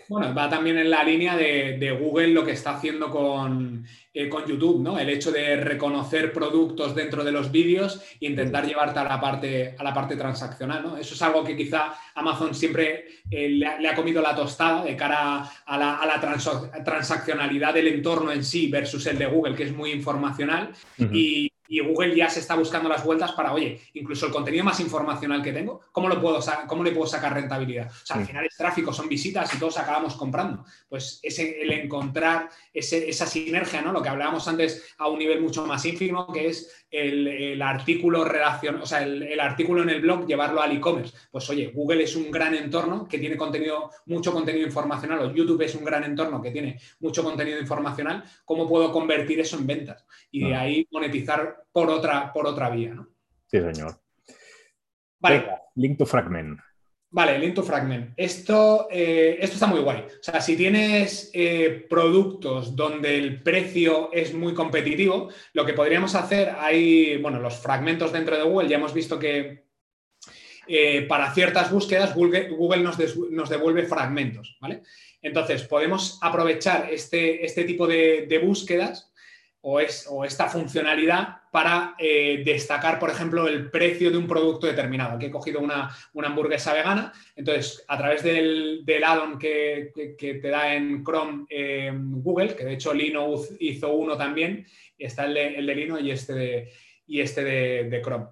Bueno, 0.09 0.35
va 0.35 0.49
también 0.49 0.79
en 0.79 0.89
la 0.89 1.05
línea 1.05 1.37
de, 1.37 1.99
Google 2.01 2.29
lo 2.29 2.43
que 2.43 2.53
está 2.53 2.77
haciendo 2.77 3.11
con, 3.11 3.85
eh, 4.15 4.27
con, 4.27 4.47
YouTube, 4.47 4.83
¿no? 4.83 4.99
El 4.99 5.11
hecho 5.11 5.31
de 5.31 5.57
reconocer 5.57 6.33
productos 6.33 6.95
dentro 6.95 7.23
de 7.23 7.31
los 7.31 7.53
vídeos 7.53 8.03
e 8.19 8.27
intentar 8.27 8.67
llevarte 8.67 8.99
a 9.01 9.05
la 9.05 9.21
parte, 9.21 9.75
a 9.77 9.85
la 9.85 9.93
parte 9.93 10.17
transaccional, 10.17 10.83
¿no? 10.83 10.97
Eso 10.97 11.13
es 11.13 11.21
algo 11.21 11.45
que 11.45 11.55
quizá 11.55 11.93
Amazon 12.15 12.55
siempre 12.55 13.05
eh, 13.31 13.51
le, 13.51 13.87
ha, 13.87 13.95
comido 13.95 14.23
la 14.23 14.35
tostada 14.35 14.83
de 14.83 14.97
cara 14.97 15.45
a 15.67 15.79
la, 15.79 16.83
transaccionalidad 16.83 17.75
del 17.75 17.89
entorno 17.89 18.33
en 18.33 18.43
sí 18.43 18.71
versus 18.71 19.07
el 19.07 19.19
de 19.19 19.27
Google, 19.27 19.55
que 19.55 19.65
es 19.65 19.77
muy 19.77 19.91
informacional. 19.91 20.71
Y 21.13 21.53
y 21.69 21.81
Google 21.81 22.17
ya 22.17 22.31
se 22.31 22.41
está 22.41 22.57
buscando 22.57 22.89
las 22.89 23.05
vueltas 23.05 23.33
para, 23.33 23.53
oye, 23.53 23.81
incluso 23.93 24.27
el 24.27 24.33
contenido 24.33 24.65
más 24.65 24.81
informacional 24.81 25.43
que 25.43 25.53
tengo, 25.53 25.83
¿cómo, 25.93 26.09
lo 26.09 26.21
puedo 26.21 26.41
cómo 26.67 26.83
le 26.83 26.93
puedo 26.93 27.07
sacar 27.07 27.35
rentabilidad? 27.35 27.89
O 27.89 28.07
sea, 28.07 28.17
al 28.17 28.27
final 28.27 28.47
es 28.47 28.57
tráfico, 28.57 28.93
son 28.93 29.09
visitas 29.09 29.53
y 29.55 29.59
todos 29.59 29.77
acabamos 29.77 30.17
comprando. 30.17 30.65
Pues 30.89 31.21
ese, 31.23 31.61
el 31.61 31.71
encontrar 31.73 32.49
esa 32.73 33.27
sinergia, 33.27 33.83
¿no? 33.83 33.93
Lo 33.93 34.03
que 34.03 34.09
hablábamos 34.09 34.49
antes 34.49 34.95
a 34.97 35.09
un 35.09 35.19
nivel 35.19 35.43
mucho 35.43 35.67
más 35.67 35.85
ínfimo, 35.85 36.33
que 36.33 36.49
es 36.49 36.78
el, 36.91 37.61
artículo 37.61 38.25
relacion, 38.25 38.77
o 38.83 38.87
sea, 38.87 39.03
el, 39.03 39.41
artículo 39.41 39.83
en 39.83 39.91
el 39.91 40.01
blog, 40.01 40.27
llevarlo 40.27 40.61
al 40.61 40.77
e-commerce. 40.77 41.17
Pues 41.31 41.49
oye, 41.51 41.71
Google 41.75 42.05
es 42.05 42.17
un 42.17 42.31
gran 42.31 42.55
entorno 42.55 43.07
que 43.07 43.19
tiene 43.19 43.37
contenido, 43.37 43.91
mucho 44.07 44.33
contenido 44.33 44.67
informacional, 44.67 45.21
o 45.21 45.35
YouTube 45.35 45.63
es 45.63 45.75
un 45.75 45.85
gran 45.85 46.05
entorno 46.05 46.41
que 46.41 46.51
tiene 46.51 46.79
mucho 47.01 47.23
contenido 47.23 47.59
informacional. 47.59 48.25
¿Cómo 48.45 48.69
puedo 48.69 48.93
convertir 48.93 49.41
eso 49.41 49.59
en 49.59 49.67
ventas? 49.67 50.07
Y 50.31 50.45
de 50.45 50.55
ah. 50.55 50.63
ahí 50.63 50.87
monetizar 50.91 51.65
por 51.73 51.91
otra, 51.91 52.33
por 52.33 52.47
otra 52.47 52.71
vía, 52.71 52.95
¿no? 52.95 53.09
Sí, 53.47 53.59
señor. 53.59 54.01
Vale. 55.21 55.49
link 55.75 55.99
to 55.99 56.07
fragment. 56.07 56.61
Vale, 57.11 57.39
Link 57.39 57.55
to 57.55 57.63
Fragment. 57.63 58.13
Esto, 58.17 58.87
eh, 58.91 59.39
esto 59.41 59.55
está 59.55 59.67
muy 59.67 59.81
guay. 59.81 60.01
O 60.01 60.23
sea, 60.23 60.43
si 60.43 60.57
tienes 60.57 61.31
eh, 61.33 61.87
productos 61.89 62.77
donde 62.77 63.17
el 63.17 63.43
precio 63.43 64.11
es 64.13 64.35
muy 64.35 64.53
competitivo, 64.53 65.31
lo 65.55 65.65
que 65.65 65.73
podríamos 65.73 66.15
hacer, 66.15 66.55
hay, 66.59 67.17
bueno, 67.17 67.41
los 67.41 67.57
fragmentos 67.57 68.13
dentro 68.13 68.37
de 68.37 68.43
Google, 68.43 68.69
ya 68.69 68.77
hemos 68.77 68.93
visto 68.93 69.19
que 69.19 69.65
eh, 70.67 71.03
para 71.09 71.33
ciertas 71.33 71.73
búsquedas 71.73 72.15
Google, 72.15 72.83
nos, 72.83 73.49
devuelve 73.49 73.87
fragmentos, 73.87 74.59
¿vale? 74.61 74.83
Entonces, 75.23 75.63
podemos 75.63 76.19
aprovechar 76.21 76.93
este, 76.93 77.45
este 77.45 77.65
tipo 77.65 77.87
de 77.87 78.41
búsquedas 78.45 79.11
o, 79.61 79.81
es, 79.81 80.07
o 80.09 80.25
esta 80.25 80.49
funcionalidad 80.49 81.39
para 81.51 81.95
eh, 81.99 82.43
destacar, 82.45 82.99
por 82.99 83.11
ejemplo, 83.11 83.49
el 83.49 83.71
precio 83.71 84.11
de 84.11 84.19
un 84.19 84.27
producto 84.27 84.67
determinado. 84.67 85.17
Aquí 85.17 85.27
he 85.27 85.31
cogido 85.31 85.61
una, 85.61 85.89
hamburguesa 86.23 86.75
vegana, 86.75 87.13
entonces 87.35 87.85
a 87.89 87.99
través 87.99 88.23
del, 88.23 88.83
del 88.85 89.05
add-on 89.05 89.39
que, 89.39 89.93
te 90.19 90.49
da 90.49 90.75
en 90.75 91.03
Chrome 91.03 91.47
eh, 91.49 91.93
Google, 91.95 92.55
que 92.55 92.65
de 92.65 92.75
hecho 92.75 92.93
Lino 92.93 93.35
hizo 93.61 93.93
uno 93.93 94.17
también, 94.17 94.67
está 94.99 95.25
el 95.25 95.35
de, 95.35 95.47
el 95.57 95.67
de 95.67 95.75
Lino 95.75 95.99
y 95.99 96.11
este 96.11 96.35
de, 96.35 96.73
y 97.07 97.21
este 97.21 97.45
de 97.45 98.03
Chrome. 98.03 98.27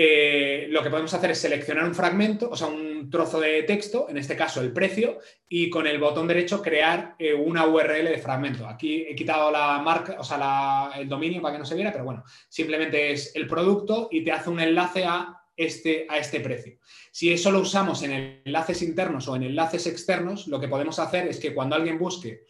Eh, 0.00 0.68
lo 0.70 0.80
que 0.80 0.90
podemos 0.90 1.12
hacer 1.12 1.32
es 1.32 1.40
seleccionar 1.40 1.84
un 1.84 1.92
fragmento, 1.92 2.48
o 2.48 2.54
sea, 2.54 2.68
un 2.68 3.10
trozo 3.10 3.40
de 3.40 3.64
texto, 3.64 4.06
en 4.08 4.16
este 4.16 4.36
caso 4.36 4.60
el 4.60 4.72
precio, 4.72 5.18
y 5.48 5.68
con 5.68 5.88
el 5.88 5.98
botón 5.98 6.28
derecho 6.28 6.62
crear 6.62 7.16
eh, 7.18 7.34
una 7.34 7.66
URL 7.66 8.04
de 8.04 8.18
fragmento. 8.18 8.64
Aquí 8.68 9.04
he 9.08 9.16
quitado 9.16 9.50
la 9.50 9.80
marca, 9.80 10.14
o 10.20 10.22
sea, 10.22 10.92
el 10.96 11.08
dominio 11.08 11.42
para 11.42 11.54
que 11.54 11.58
no 11.58 11.66
se 11.66 11.74
viera, 11.74 11.90
pero 11.90 12.04
bueno, 12.04 12.22
simplemente 12.48 13.10
es 13.10 13.34
el 13.34 13.48
producto 13.48 14.06
y 14.12 14.22
te 14.22 14.30
hace 14.30 14.50
un 14.50 14.60
enlace 14.60 15.04
a 15.04 15.36
este, 15.56 16.06
a 16.08 16.18
este 16.18 16.38
precio. 16.38 16.78
Si 17.10 17.32
eso 17.32 17.50
lo 17.50 17.58
usamos 17.58 18.00
en 18.04 18.40
enlaces 18.44 18.82
internos 18.82 19.26
o 19.26 19.34
en 19.34 19.42
enlaces 19.42 19.88
externos, 19.88 20.46
lo 20.46 20.60
que 20.60 20.68
podemos 20.68 21.00
hacer 21.00 21.26
es 21.26 21.40
que 21.40 21.52
cuando 21.52 21.74
alguien 21.74 21.98
busque 21.98 22.44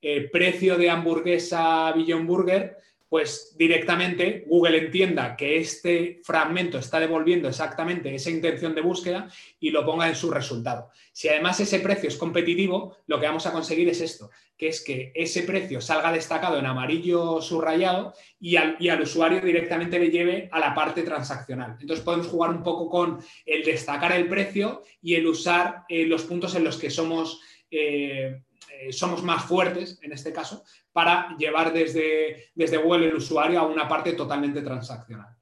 eh, 0.00 0.28
precio 0.30 0.78
de 0.78 0.88
hamburguesa 0.88 1.90
Beyond 1.96 2.28
Burger, 2.28 2.76
pues 3.12 3.54
directamente 3.58 4.42
Google 4.46 4.86
entienda 4.86 5.36
que 5.36 5.58
este 5.58 6.22
fragmento 6.24 6.78
está 6.78 6.98
devolviendo 6.98 7.46
exactamente 7.46 8.14
esa 8.14 8.30
intención 8.30 8.74
de 8.74 8.80
búsqueda 8.80 9.30
y 9.60 9.68
lo 9.68 9.84
ponga 9.84 10.08
en 10.08 10.14
su 10.14 10.30
resultado. 10.30 10.88
Si 11.12 11.28
además 11.28 11.60
ese 11.60 11.80
precio 11.80 12.08
es 12.08 12.16
competitivo, 12.16 12.96
lo 13.06 13.20
que 13.20 13.26
vamos 13.26 13.44
a 13.44 13.52
conseguir 13.52 13.86
es 13.90 14.00
esto, 14.00 14.30
que 14.56 14.68
es 14.68 14.82
que 14.82 15.12
ese 15.14 15.42
precio 15.42 15.82
salga 15.82 16.10
destacado 16.10 16.58
en 16.58 16.64
amarillo 16.64 17.42
subrayado 17.42 18.14
y 18.40 18.56
al, 18.56 19.02
usuario 19.02 19.42
directamente 19.42 19.98
le 19.98 20.08
lleve 20.08 20.48
a 20.50 20.58
la 20.58 20.74
parte 20.74 21.02
transaccional. 21.02 21.76
Entonces 21.82 22.02
podemos 22.02 22.28
jugar 22.28 22.48
un 22.48 22.62
poco 22.62 22.88
con 22.88 23.18
el 23.44 23.62
destacar 23.62 24.12
el 24.12 24.26
precio 24.26 24.84
y 25.02 25.16
el 25.16 25.26
usar 25.26 25.84
eh, 25.90 26.06
los 26.06 26.22
puntos 26.22 26.54
en 26.54 26.64
los 26.64 26.78
que 26.78 26.88
somos... 26.88 27.42
Eh, 27.70 28.40
eh, 28.82 28.92
somos 28.92 29.22
más 29.22 29.44
fuertes 29.44 29.98
en 30.02 30.12
este 30.12 30.32
caso 30.32 30.64
para 30.92 31.36
llevar 31.38 31.72
desde, 31.72 32.50
desde 32.54 32.78
Google 32.78 33.08
el 33.08 33.14
usuario 33.14 33.60
a 33.60 33.66
una 33.66 33.86
parte 33.86 34.12
totalmente 34.14 34.60
transaccional. 34.62 35.36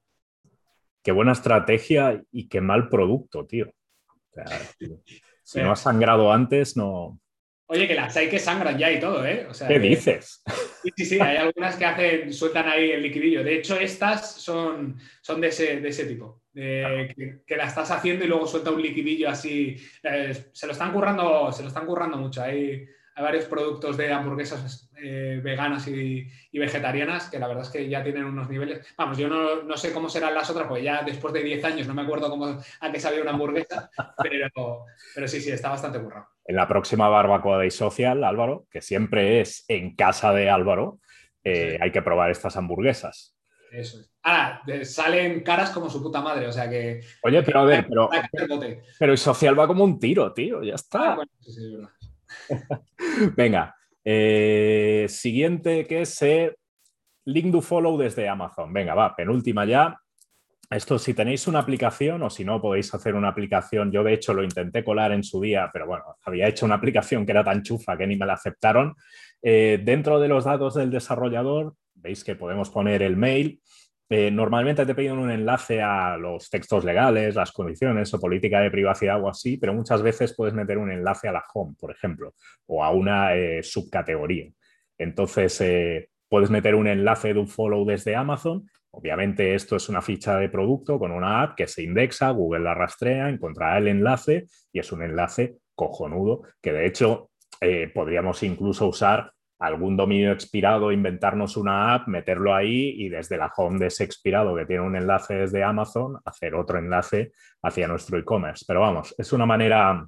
Qué 1.03 1.11
buena 1.11 1.31
estrategia 1.31 2.21
y 2.31 2.47
qué 2.47 2.61
mal 2.61 2.87
producto, 2.87 3.45
tío. 3.47 3.73
si 5.43 5.59
no 5.59 5.71
has 5.71 5.79
sangrado 5.79 6.31
antes, 6.31 6.77
no. 6.77 7.19
Oye, 7.65 7.87
que 7.87 7.95
las 7.95 8.15
hay 8.17 8.29
que 8.29 8.37
sangran 8.37 8.77
ya 8.77 8.91
y 8.91 8.99
todo, 8.99 9.25
¿eh? 9.25 9.47
¿Qué 9.67 9.79
dices? 9.79 10.43
Sí, 10.83 10.89
sí, 10.97 11.05
sí, 11.05 11.19
hay 11.19 11.37
algunas 11.37 11.77
que 11.77 11.85
hacen, 11.85 12.33
sueltan 12.33 12.67
ahí 12.67 12.91
el 12.91 13.01
liquidillo. 13.01 13.43
De 13.43 13.55
hecho, 13.55 13.79
estas 13.79 14.35
son, 14.35 14.99
son 15.21 15.39
de, 15.39 15.47
ese, 15.47 15.79
de 15.79 15.89
ese 15.89 16.05
tipo. 16.05 16.43
que, 16.53 17.41
que, 17.47 17.55
la 17.55 17.65
estás 17.65 17.89
haciendo 17.91 18.25
y 18.25 18.27
luego 18.27 18.45
suelta 18.45 18.71
un 18.71 18.81
liquidillo 18.81 19.29
así. 19.29 19.77
Eh, 20.03 20.49
se 20.51 20.67
lo 20.67 20.73
están 20.73 20.91
currando, 20.91 21.51
se 21.51 21.61
lo 21.61 21.69
están 21.69 21.85
currando 21.85 22.17
mucho. 22.17 22.43
Hay, 22.43 22.85
hay 23.15 23.23
varios 23.23 23.45
productos 23.45 23.97
de 23.97 24.11
hamburguesas 24.11 24.89
eh, 24.97 25.41
veganas 25.43 25.87
y, 25.87 26.27
vegetarianas 26.53 27.29
que 27.29 27.39
la 27.39 27.47
verdad 27.47 27.63
es 27.63 27.69
que 27.69 27.89
ya 27.89 28.03
tienen 28.03 28.25
unos 28.25 28.49
niveles. 28.49 28.85
Vamos, 28.97 29.17
yo 29.17 29.27
no, 29.27 29.77
sé 29.77 29.91
cómo 29.91 30.09
serán 30.09 30.33
las 30.33 30.49
otras, 30.49 30.67
porque 30.67 30.83
ya 30.83 31.03
después 31.03 31.33
de 31.33 31.43
10 31.43 31.63
años 31.65 31.87
no 31.87 31.93
me 31.93 32.03
acuerdo 32.03 32.29
cómo 32.29 32.57
antes 32.79 33.05
había 33.05 33.21
una 33.21 33.31
hamburguesa, 33.31 33.89
pero, 34.21 34.85
pero 35.15 35.27
sí, 35.27 35.41
sí, 35.41 35.51
está 35.51 35.69
bastante 35.69 35.97
burrado. 35.97 36.27
En 36.45 36.55
la 36.55 36.67
próxima 36.67 37.09
barbacoa 37.09 37.59
de 37.59 37.71
Social, 37.71 38.23
Álvaro, 38.23 38.65
que 38.69 38.81
siempre 38.81 39.41
es 39.41 39.65
en 39.67 39.95
casa 39.95 40.33
de 40.33 40.49
Álvaro, 40.49 40.99
eh, 41.43 41.77
hay 41.81 41.91
que 41.91 42.01
probar 42.01 42.31
estas 42.31 42.55
hamburguesas. 42.55 43.35
Eso 43.71 43.99
es. 43.99 44.11
Ahora, 44.23 44.61
salen 44.83 45.41
caras 45.41 45.71
como 45.71 45.89
su 45.89 46.01
puta 46.01 46.21
madre, 46.21 46.45
o 46.45 46.51
sea 46.51 46.69
que. 46.69 47.01
Oye, 47.23 47.41
pero 47.41 47.61
a 47.61 47.65
ver, 47.65 47.87
pero. 47.87 48.09
Pero 48.99 49.11
el 49.11 49.17
social 49.17 49.57
va 49.57 49.65
como 49.65 49.83
un 49.83 49.99
tiro, 49.99 50.31
tío, 50.31 50.61
ya 50.61 50.75
está. 50.75 51.13
Ah, 51.13 51.23
sí, 51.39 51.51
sí, 51.51 51.65
es 51.65 51.71
verdad. 51.71 51.89
Venga, 53.35 53.75
eh, 54.03 55.05
siguiente 55.09 55.85
que 55.85 56.01
es 56.01 56.21
eh, 56.21 56.55
link 57.25 57.51
do 57.51 57.61
follow 57.61 57.97
desde 57.97 58.27
Amazon. 58.27 58.71
Venga, 58.73 58.93
va, 58.93 59.15
penúltima 59.15 59.65
ya. 59.65 59.97
Esto 60.69 60.97
si 60.97 61.13
tenéis 61.13 61.47
una 61.47 61.59
aplicación 61.59 62.23
o 62.23 62.29
si 62.29 62.45
no 62.45 62.61
podéis 62.61 62.93
hacer 62.93 63.15
una 63.15 63.27
aplicación, 63.27 63.91
yo 63.91 64.05
de 64.05 64.13
hecho 64.13 64.33
lo 64.33 64.41
intenté 64.41 64.85
colar 64.85 65.11
en 65.11 65.21
su 65.21 65.41
día, 65.41 65.69
pero 65.73 65.85
bueno, 65.85 66.15
había 66.23 66.47
hecho 66.47 66.65
una 66.65 66.75
aplicación 66.75 67.25
que 67.25 67.33
era 67.33 67.43
tan 67.43 67.61
chufa 67.61 67.97
que 67.97 68.07
ni 68.07 68.15
me 68.15 68.25
la 68.25 68.33
aceptaron. 68.33 68.95
Eh, 69.41 69.81
dentro 69.83 70.19
de 70.19 70.29
los 70.29 70.45
datos 70.45 70.75
del 70.75 70.89
desarrollador, 70.89 71.75
veis 71.93 72.23
que 72.23 72.35
podemos 72.35 72.69
poner 72.69 73.01
el 73.01 73.17
mail, 73.17 73.61
eh, 74.13 74.29
normalmente 74.29 74.85
te 74.85 74.93
piden 74.93 75.19
un 75.19 75.31
enlace 75.31 75.81
a 75.81 76.17
los 76.17 76.49
textos 76.49 76.83
legales, 76.83 77.33
las 77.33 77.53
condiciones 77.53 78.13
o 78.13 78.19
política 78.19 78.59
de 78.59 78.69
privacidad 78.69 79.23
o 79.23 79.29
así, 79.29 79.55
pero 79.55 79.73
muchas 79.73 80.01
veces 80.01 80.35
puedes 80.35 80.53
meter 80.53 80.77
un 80.77 80.91
enlace 80.91 81.29
a 81.29 81.31
la 81.31 81.45
home, 81.53 81.75
por 81.79 81.91
ejemplo, 81.91 82.33
o 82.65 82.83
a 82.83 82.91
una 82.91 83.33
eh, 83.37 83.63
subcategoría. 83.63 84.51
Entonces, 84.97 85.61
eh, 85.61 86.09
puedes 86.27 86.49
meter 86.49 86.75
un 86.75 86.87
enlace 86.87 87.33
de 87.33 87.39
un 87.39 87.47
follow 87.47 87.85
desde 87.85 88.13
Amazon. 88.13 88.67
Obviamente, 88.91 89.55
esto 89.55 89.77
es 89.77 89.87
una 89.87 90.01
ficha 90.01 90.37
de 90.37 90.49
producto 90.49 90.99
con 90.99 91.13
una 91.13 91.41
app 91.43 91.55
que 91.55 91.67
se 91.67 91.81
indexa, 91.81 92.31
Google 92.31 92.65
la 92.65 92.73
rastrea, 92.73 93.29
encontrará 93.29 93.77
el 93.77 93.87
enlace 93.87 94.47
y 94.73 94.79
es 94.79 94.91
un 94.91 95.03
enlace 95.03 95.55
cojonudo 95.73 96.41
que 96.61 96.73
de 96.73 96.85
hecho 96.85 97.29
podríamos 97.93 98.43
incluso 98.43 98.87
usar 98.87 99.31
algún 99.61 99.95
dominio 99.95 100.31
expirado, 100.31 100.91
inventarnos 100.91 101.55
una 101.55 101.93
app, 101.93 102.07
meterlo 102.07 102.53
ahí 102.55 102.95
y 102.97 103.09
desde 103.09 103.37
la 103.37 103.51
home 103.55 103.77
de 103.77 103.87
ese 103.87 104.03
expirado 104.03 104.55
que 104.55 104.65
tiene 104.65 104.81
un 104.81 104.95
enlace 104.95 105.35
desde 105.35 105.63
Amazon, 105.63 106.17
hacer 106.25 106.55
otro 106.55 106.79
enlace 106.79 107.31
hacia 107.61 107.87
nuestro 107.87 108.17
e-commerce. 108.17 108.65
Pero 108.67 108.81
vamos, 108.81 109.13
es 109.19 109.31
una 109.31 109.45
manera 109.45 110.07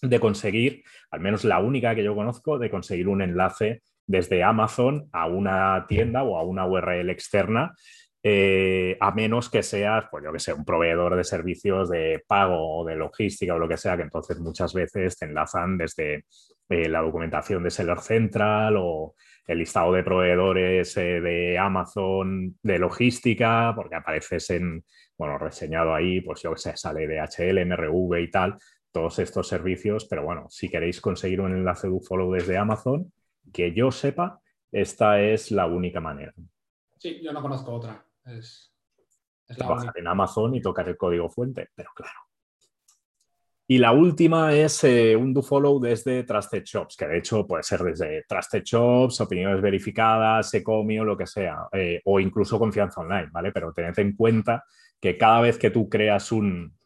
de 0.00 0.20
conseguir, 0.20 0.84
al 1.10 1.18
menos 1.18 1.44
la 1.44 1.58
única 1.58 1.96
que 1.96 2.04
yo 2.04 2.14
conozco, 2.14 2.60
de 2.60 2.70
conseguir 2.70 3.08
un 3.08 3.22
enlace 3.22 3.82
desde 4.06 4.44
Amazon 4.44 5.08
a 5.12 5.26
una 5.26 5.84
tienda 5.88 6.22
o 6.22 6.38
a 6.38 6.44
una 6.44 6.64
URL 6.66 7.10
externa 7.10 7.74
eh, 8.24 8.96
a 9.00 9.10
menos 9.10 9.50
que 9.50 9.64
seas, 9.64 10.04
pues 10.10 10.22
yo 10.22 10.32
que 10.32 10.38
sé, 10.38 10.52
un 10.52 10.64
proveedor 10.64 11.16
de 11.16 11.24
servicios 11.24 11.90
de 11.90 12.22
pago 12.26 12.78
o 12.78 12.84
de 12.84 12.94
logística 12.94 13.54
o 13.54 13.58
lo 13.58 13.68
que 13.68 13.76
sea, 13.76 13.96
que 13.96 14.04
entonces 14.04 14.38
muchas 14.38 14.72
veces 14.72 15.18
te 15.18 15.24
enlazan 15.24 15.76
desde 15.76 16.26
eh, 16.68 16.88
la 16.88 17.00
documentación 17.00 17.64
de 17.64 17.70
Seller 17.70 17.98
Central 17.98 18.76
o 18.78 19.16
el 19.46 19.58
listado 19.58 19.92
de 19.92 20.04
proveedores 20.04 20.96
eh, 20.96 21.20
de 21.20 21.58
Amazon 21.58 22.56
de 22.62 22.78
logística, 22.78 23.72
porque 23.74 23.96
apareces 23.96 24.50
en, 24.50 24.84
bueno, 25.18 25.36
reseñado 25.38 25.92
ahí, 25.92 26.20
pues 26.20 26.42
yo 26.42 26.52
que 26.52 26.60
sé, 26.60 26.76
sale 26.76 27.08
de 27.08 27.20
HL, 27.20 27.66
MRV 27.66 28.20
y 28.20 28.30
tal, 28.30 28.56
todos 28.92 29.18
estos 29.18 29.48
servicios, 29.48 30.06
pero 30.06 30.22
bueno, 30.22 30.46
si 30.48 30.68
queréis 30.68 31.00
conseguir 31.00 31.40
un 31.40 31.56
enlace 31.56 31.88
de 31.88 32.00
follow 32.00 32.32
desde 32.32 32.56
Amazon, 32.56 33.12
que 33.52 33.72
yo 33.72 33.90
sepa, 33.90 34.40
esta 34.70 35.20
es 35.20 35.50
la 35.50 35.66
única 35.66 36.00
manera. 36.00 36.32
Sí, 36.98 37.20
yo 37.20 37.32
no 37.32 37.42
conozco 37.42 37.72
otra. 37.72 38.06
Es, 38.24 38.72
bajar 39.58 39.92
en 39.96 40.06
Amazon 40.06 40.54
y 40.54 40.62
tocar 40.62 40.88
el 40.88 40.96
código 40.96 41.28
fuente, 41.28 41.68
pero 41.74 41.90
claro. 41.94 42.18
Y 43.72 43.78
la 43.78 43.92
última 43.92 44.52
es 44.52 44.84
eh, 44.84 45.16
un 45.16 45.32
do 45.32 45.40
follow 45.40 45.80
desde 45.80 46.24
Trusted 46.24 46.62
Shops, 46.62 46.96
que 46.96 47.06
de 47.06 47.18
hecho 47.18 47.46
puede 47.46 47.62
ser 47.62 47.80
desde 47.80 48.24
Trusted 48.28 48.62
Shops, 48.64 49.20
opiniones 49.20 49.62
verificadas, 49.62 50.52
Ecomio, 50.52 51.04
lo 51.04 51.16
que 51.16 51.26
sea, 51.26 51.68
eh, 51.72 52.00
o 52.04 52.20
incluso 52.20 52.58
confianza 52.58 53.00
online, 53.00 53.28
¿vale? 53.32 53.52
Pero 53.52 53.72
tened 53.72 53.98
en 53.98 54.14
cuenta 54.14 54.64
que 55.00 55.16
cada 55.16 55.40
vez 55.40 55.58
que 55.58 55.70
tú 55.70 55.88
creas 55.88 56.32
un, 56.32 56.76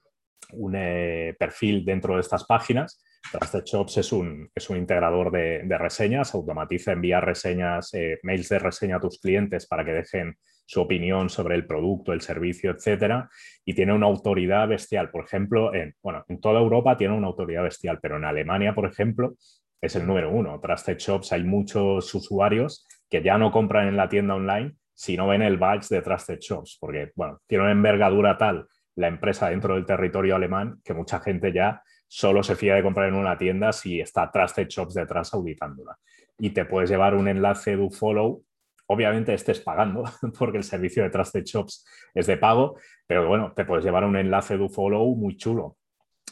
un 0.53 0.75
eh, 0.77 1.35
perfil 1.39 1.85
dentro 1.85 2.15
de 2.15 2.21
estas 2.21 2.45
páginas, 2.45 3.03
Trusted 3.33 3.65
Shops 3.65 3.97
es 3.97 4.13
un, 4.13 4.49
es 4.55 4.71
un 4.71 4.77
integrador 4.77 5.33
de, 5.33 5.63
de, 5.65 5.79
reseñas, 5.79 6.35
automatiza 6.35 6.93
enviar 6.93 7.25
reseñas, 7.25 7.91
mails 8.23 8.49
de 8.49 8.59
reseña 8.61 8.99
a 8.99 9.01
tus 9.01 9.19
clientes 9.19 9.67
para 9.67 9.85
que 9.85 9.93
dejen 9.93 10.37
su 10.67 10.81
opinión 10.81 11.31
sobre 11.31 11.55
el 11.55 11.67
producto, 11.67 12.13
el 12.13 12.21
servicio, 12.21 12.73
etcétera, 12.73 13.31
y 13.65 13.75
tiene 13.75 13.95
una 13.95 14.07
autoridad 14.07 14.69
bestial. 14.69 15.11
Por 15.11 15.25
ejemplo, 15.25 15.73
en, 15.73 15.95
bueno, 16.03 16.25
en 16.29 16.41
toda 16.41 16.61
Europa 16.61 16.97
tiene 16.97 17.15
una 17.15 17.29
autoridad 17.29 17.63
bestial, 17.63 17.99
pero 18.03 18.17
en 18.17 18.25
Alemania, 18.25 18.75
por 18.75 18.87
ejemplo, 18.87 19.35
es 19.81 19.97
el 19.97 20.07
número 20.07 20.31
uno. 20.31 20.61
Trusted 20.61 20.99
Shops 20.99 21.33
hay 21.33 21.45
muchos 21.45 22.13
usuarios 22.15 22.85
que 23.09 23.23
ya 23.23 23.39
no 23.39 23.53
compran 23.53 23.89
en 23.89 23.97
la 23.97 24.09
tienda 24.09 24.35
online 24.35 24.75
si 24.93 25.17
no 25.17 25.29
ven 25.29 25.43
el 25.43 25.59
badge 25.59 25.89
de 25.89 26.03
Trusted 26.03 26.39
Shops, 26.41 26.79
porque, 26.81 27.13
bueno, 27.15 27.41
tiene 27.47 27.65
una 27.65 27.73
envergadura 27.73 28.37
tal 28.37 28.67
la 28.97 29.09
empresa 29.09 29.51
dentro 29.51 29.75
del 29.75 29.85
territorio 29.85 30.35
alemán 30.35 30.81
que 30.83 30.95
mucha 30.95 31.21
gente 31.21 31.53
ya 31.53 31.83
solo 32.09 32.43
se 32.43 32.57
fía 32.57 32.75
de 32.75 32.83
comprar 32.83 33.09
en 33.09 33.15
una 33.15 33.37
tienda 33.37 33.73
si 33.73 34.01
está 34.01 34.31
Trusted 34.31 34.69
Shops 34.69 34.95
detrás 34.95 35.35
auditándola. 35.35 35.97
Y 36.39 36.51
te 36.51 36.65
puedes 36.65 36.91
llevar 36.91 37.15
un 37.15 37.29
enlace 37.29 37.77
de 37.77 37.91
follow 37.91 38.43
obviamente 38.87 39.35
estés 39.35 39.61
pagando, 39.61 40.05
porque 40.39 40.59
el 40.59 40.65
servicio 40.65 41.03
de 41.03 41.11
Trusted 41.11 41.45
Shops 41.45 41.87
es 42.15 42.27
de 42.27 42.37
pago, 42.37 42.79
pero 43.07 43.29
bueno, 43.29 43.53
te 43.55 43.65
puedes 43.65 43.85
llevar 43.85 44.05
un 44.05 44.17
enlace 44.17 44.57
de 44.57 44.69
follow 44.69 45.15
muy 45.15 45.37
chulo. 45.37 45.77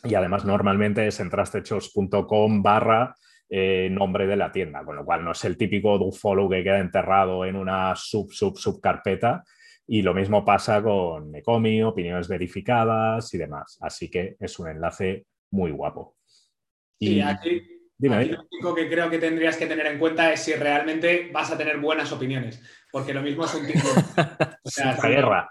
Y 0.02 0.14
además 0.14 0.44
normalmente 0.44 1.06
es 1.06 1.18
en 1.20 1.30
trustedshops.com 1.30 2.62
barra 2.62 3.14
eh, 3.48 3.88
nombre 3.90 4.26
de 4.26 4.36
la 4.36 4.52
tienda, 4.52 4.84
con 4.84 4.96
lo 4.96 5.04
cual 5.04 5.24
no 5.24 5.32
es 5.32 5.44
el 5.44 5.56
típico 5.56 5.98
do 5.98 6.12
follow 6.12 6.48
que 6.48 6.62
queda 6.62 6.78
enterrado 6.78 7.44
en 7.44 7.56
una 7.56 7.94
sub, 7.96 8.32
sub, 8.32 8.58
sub 8.58 8.80
carpeta. 8.80 9.44
Y 9.86 10.02
lo 10.02 10.14
mismo 10.14 10.44
pasa 10.44 10.82
con 10.82 11.34
Ecomi, 11.34 11.82
opiniones 11.82 12.26
verificadas 12.26 13.32
y 13.34 13.38
demás. 13.38 13.78
Así 13.80 14.10
que 14.10 14.36
es 14.40 14.58
un 14.58 14.68
enlace 14.68 15.26
muy 15.50 15.70
guapo. 15.70 16.16
Y 16.98 17.20
aquí 17.20 17.73
lo 17.98 18.18
único 18.18 18.74
que 18.74 18.88
creo 18.88 19.08
que 19.08 19.18
tendrías 19.18 19.56
que 19.56 19.66
tener 19.66 19.86
en 19.86 19.98
cuenta 19.98 20.32
es 20.32 20.40
si 20.40 20.52
realmente 20.54 21.30
vas 21.32 21.50
a 21.50 21.58
tener 21.58 21.78
buenas 21.78 22.12
opiniones, 22.12 22.60
porque 22.90 23.14
lo 23.14 23.22
mismo 23.22 23.44
es 23.44 23.54
un 23.54 23.66
tipo. 23.66 23.80
O 24.66 24.70
sea, 24.70 24.96
guerra. 24.96 25.50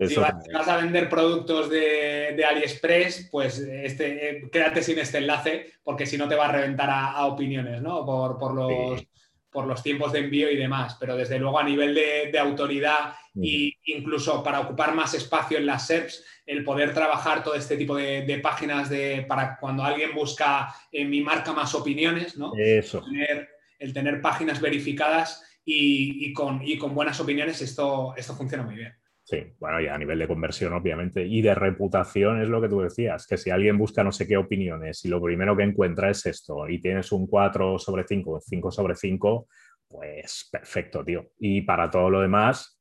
Si 0.00 0.14
vas, 0.14 0.68
a 0.68 0.76
vender 0.76 1.08
productos 1.08 1.68
de, 1.68 2.42
AliExpress, 2.48 3.28
pues 3.30 3.58
este, 3.58 4.30
eh, 4.30 4.50
quédate 4.50 4.82
sin 4.82 4.98
este 4.98 5.18
enlace, 5.18 5.72
porque 5.82 6.06
si 6.06 6.16
no 6.16 6.28
te 6.28 6.36
va 6.36 6.46
a 6.46 6.52
reventar 6.52 6.88
a, 6.88 7.26
opiniones, 7.26 7.82
¿no? 7.82 8.06
Por, 8.06 8.54
los, 8.54 9.04
por 9.50 9.66
los 9.66 9.82
tiempos 9.82 10.12
de 10.12 10.20
envío 10.20 10.50
y 10.50 10.56
demás. 10.56 10.96
Pero 11.00 11.16
desde 11.16 11.38
luego 11.38 11.58
a 11.58 11.64
nivel 11.64 11.94
de, 11.94 12.38
autoridad 12.38 13.14
e 13.40 13.72
incluso 13.86 14.42
para 14.42 14.60
ocupar 14.60 14.94
más 14.94 15.14
espacio 15.14 15.58
en 15.58 15.66
las 15.66 15.86
SERPs, 15.86 16.24
el 16.44 16.64
poder 16.64 16.92
trabajar 16.92 17.42
todo 17.44 17.54
este 17.54 17.76
tipo 17.76 17.96
de, 17.96 18.40
páginas 18.42 18.88
de, 18.88 19.24
para 19.28 19.58
cuando 19.58 19.84
alguien 19.84 20.14
busca 20.14 20.74
en 20.90 21.10
mi 21.10 21.20
marca 21.20 21.52
más 21.52 21.74
opiniones, 21.74 22.36
¿no? 22.36 22.52
Eso. 22.56 23.02
Tener 23.02 23.48
el 23.78 23.92
tener 23.92 24.20
páginas 24.20 24.60
verificadas 24.60 25.44
y, 25.64 26.32
con, 26.32 26.62
con, 26.78 26.94
buenas 26.94 27.20
opiniones, 27.20 27.60
esto, 27.60 28.14
esto 28.16 28.34
funciona 28.34 28.64
muy 28.64 28.74
bien. 28.74 28.96
Sí, 29.28 29.44
bueno, 29.60 29.78
y 29.78 29.88
a 29.88 29.98
nivel 29.98 30.18
de 30.20 30.26
conversión, 30.26 30.72
obviamente, 30.72 31.22
y 31.22 31.42
de 31.42 31.54
reputación 31.54 32.40
es 32.40 32.48
lo 32.48 32.62
que 32.62 32.68
tú 32.70 32.80
decías, 32.80 33.26
que 33.26 33.36
si 33.36 33.50
alguien 33.50 33.76
busca 33.76 34.02
no 34.02 34.10
sé 34.10 34.26
qué 34.26 34.38
opiniones 34.38 35.04
y 35.04 35.08
lo 35.08 35.20
primero 35.20 35.54
que 35.54 35.64
encuentra 35.64 36.08
es 36.08 36.24
esto 36.24 36.66
y 36.66 36.80
tienes 36.80 37.12
un 37.12 37.26
4 37.26 37.78
sobre 37.78 38.04
5, 38.08 38.40
5 38.40 38.70
sobre 38.70 38.94
5, 38.94 39.46
pues 39.86 40.48
perfecto, 40.50 41.04
tío. 41.04 41.26
Y 41.40 41.60
para 41.60 41.90
todo 41.90 42.08
lo 42.08 42.22
demás, 42.22 42.80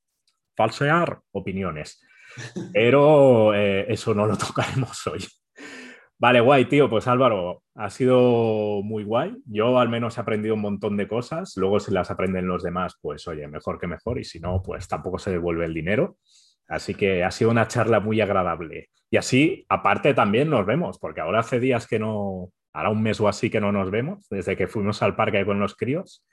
falsear 0.56 1.20
opiniones. 1.32 2.02
Pero 2.74 3.54
eh, 3.54 3.86
eso 3.92 4.14
no 4.14 4.26
lo 4.26 4.38
tocaremos 4.38 5.06
hoy. 5.08 5.20
Vale, 6.20 6.40
guay, 6.40 6.66
tío. 6.66 6.90
Pues 6.90 7.08
Álvaro, 7.08 7.64
ha 7.76 7.90
sido 7.90 8.82
muy 8.84 9.04
guay. 9.04 9.38
Yo 9.46 9.78
al 9.78 9.90
menos 9.90 10.18
he 10.18 10.22
aprendido 10.22 10.56
un 10.56 10.62
montón 10.62 10.98
de 10.98 11.08
cosas. 11.08 11.54
Luego 11.58 11.80
si 11.80 11.92
las 11.92 12.10
aprenden 12.10 12.48
los 12.48 12.64
demás, 12.64 12.98
pues 13.02 13.28
oye, 13.28 13.48
mejor 13.48 13.80
que 13.80 13.88
mejor. 13.88 14.20
Y 14.20 14.24
si 14.24 14.40
no, 14.40 14.62
pues 14.64 14.88
tampoco 14.88 15.20
se 15.20 15.32
devuelve 15.32 15.66
el 15.66 15.74
dinero. 15.74 16.18
Así 16.68 16.96
que 16.96 17.24
ha 17.24 17.32
sido 17.32 17.52
una 17.52 17.68
charla 17.68 18.00
muy 18.00 18.20
agradable. 18.20 18.90
Y 19.10 19.18
así, 19.18 19.66
aparte, 19.70 20.14
también 20.14 20.50
nos 20.50 20.66
vemos, 20.66 21.00
porque 21.00 21.22
ahora 21.22 21.40
hace 21.40 21.60
días 21.60 21.88
que 21.88 22.00
no, 22.00 22.52
ahora 22.74 22.90
un 22.90 23.02
mes 23.02 23.22
o 23.22 23.28
así 23.28 23.50
que 23.50 23.62
no 23.62 23.72
nos 23.72 23.90
vemos, 23.90 24.28
desde 24.30 24.58
que 24.58 24.68
fuimos 24.68 25.02
al 25.02 25.16
parque 25.16 25.46
con 25.46 25.60
los 25.60 25.76
críos. 25.76 26.26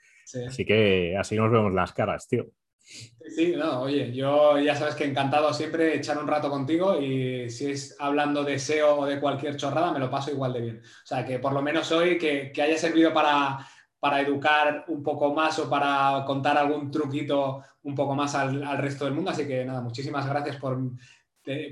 Así 0.47 0.65
que 0.65 1.15
así 1.17 1.35
nos 1.37 1.51
vemos 1.51 1.71
las 1.73 1.93
caras, 1.93 2.27
tío. 2.27 2.47
Sí, 2.85 3.55
no, 3.57 3.81
oye, 3.81 4.13
yo 4.13 4.59
ya 4.59 4.75
sabes 4.75 4.93
que 4.93 5.05
encantado 5.05 5.51
siempre 5.53 5.95
echar 5.95 6.19
un 6.19 6.27
rato 6.27 6.49
contigo 6.49 7.01
y 7.01 7.49
si 7.49 7.71
es 7.71 7.95
hablando 7.99 8.43
de 8.43 8.59
SEO 8.59 8.99
o 8.99 9.05
de 9.07 9.19
cualquier 9.19 9.57
chorrada, 9.57 9.91
me 9.91 9.99
lo 9.99 10.09
paso 10.11 10.31
igual 10.31 10.53
de 10.53 10.61
bien. 10.61 10.81
O 10.83 11.05
sea, 11.07 11.25
que 11.25 11.39
por 11.39 11.51
lo 11.51 11.63
menos 11.63 11.91
hoy 11.91 12.19
que, 12.19 12.53
haya 12.61 12.77
servido 12.77 13.11
para, 13.11 13.57
para, 13.99 14.21
educar 14.21 14.85
un 14.87 15.01
poco 15.01 15.33
más 15.33 15.57
o 15.57 15.67
para 15.67 16.23
contar 16.25 16.57
algún 16.57 16.91
truquito 16.91 17.63
un 17.83 17.95
poco 17.95 18.13
más 18.13 18.35
al, 18.35 18.77
resto 18.77 19.05
del 19.05 19.15
mundo. 19.15 19.31
Así 19.31 19.47
que 19.47 19.65
nada, 19.65 19.81
muchísimas 19.81 20.27
gracias 20.29 20.57
por, 20.57 20.77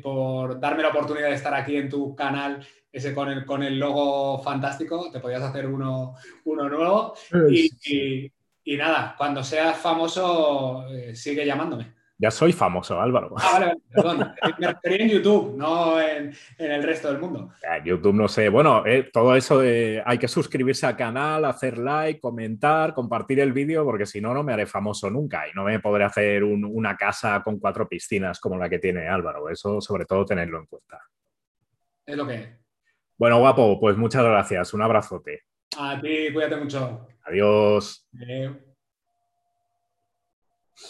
por 0.02 0.60
darme 0.60 0.82
la 0.82 0.90
oportunidad 0.90 1.30
de 1.30 1.36
estar 1.36 1.54
aquí 1.54 1.76
en 1.76 1.90
tu 1.90 2.16
canal 2.16 2.66
ese 2.92 3.14
con 3.14 3.30
el, 3.30 3.44
con 3.44 3.64
el 3.64 3.80
logo 3.80 4.42
fantástico, 4.44 5.10
te 5.12 5.20
podías 5.20 5.42
hacer 5.42 5.66
uno, 5.68 6.16
uno 6.46 6.70
nuevo. 6.70 7.16
y, 7.50 7.72
y 7.86 8.32
nada, 8.66 9.16
cuando 9.18 9.44
seas 9.44 9.78
famoso, 9.78 10.86
eh, 10.90 11.16
sigue 11.16 11.46
llamándome. 11.46 11.94
Ya 12.18 12.32
soy 12.32 12.54
famoso, 12.54 13.02
Álvaro. 13.02 13.36
Ah, 13.38 13.50
vale, 13.54 13.66
vale, 13.66 13.82
perdón. 13.94 14.34
Me 14.60 14.68
refería 14.68 15.06
en 15.06 15.10
YouTube, 15.10 15.58
no 15.58 16.00
en, 16.00 16.34
el 16.58 16.84
resto 16.84 17.10
del 17.10 17.20
mundo. 17.20 17.52
YouTube 17.84 18.14
no 18.14 18.28
sé. 18.28 18.48
Bueno, 18.48 18.86
eh, 18.86 19.10
todo 19.12 19.36
eso 19.36 19.60
de, 19.60 20.02
hay 20.06 20.18
que 20.18 20.30
suscribirse 20.30 20.86
al 20.86 20.96
canal, 20.96 21.44
hacer 21.44 21.78
like, 21.78 22.22
comentar, 22.22 22.94
compartir 22.94 23.42
el 23.42 23.52
vídeo, 23.52 23.84
porque 23.84 24.06
si 24.06 24.22
no, 24.22 24.34
no 24.34 24.42
me 24.42 24.54
haré 24.54 24.66
famoso 24.66 25.10
nunca 25.10 25.48
y 25.50 25.54
no 25.54 25.66
me 25.66 25.80
podré 25.80 26.06
hacer 26.06 26.46
una 26.46 26.96
casa 26.96 27.42
con 27.44 27.60
cuatro 27.60 27.90
piscinas 27.90 28.40
como 28.40 28.58
la 28.58 28.70
que 28.70 28.80
tiene 28.80 29.08
Álvaro. 29.08 29.50
Eso, 29.50 29.82
sobre 29.82 30.06
todo, 30.06 30.24
tenerlo 30.24 30.60
en 30.60 30.66
cuenta. 30.68 31.02
Es 32.06 32.16
lo 32.16 32.26
que 32.26 32.36
es. 32.36 32.50
Bueno, 33.18 33.40
guapo, 33.40 33.80
pues 33.80 33.98
muchas 33.98 34.24
gracias. 34.24 34.74
Un 34.74 34.82
abrazote. 34.82 35.42
A 35.78 36.00
ti, 36.00 36.32
cuídate 36.32 36.56
mucho. 36.56 37.08
Adiós. 37.26 38.06
Adiós. 38.22 38.73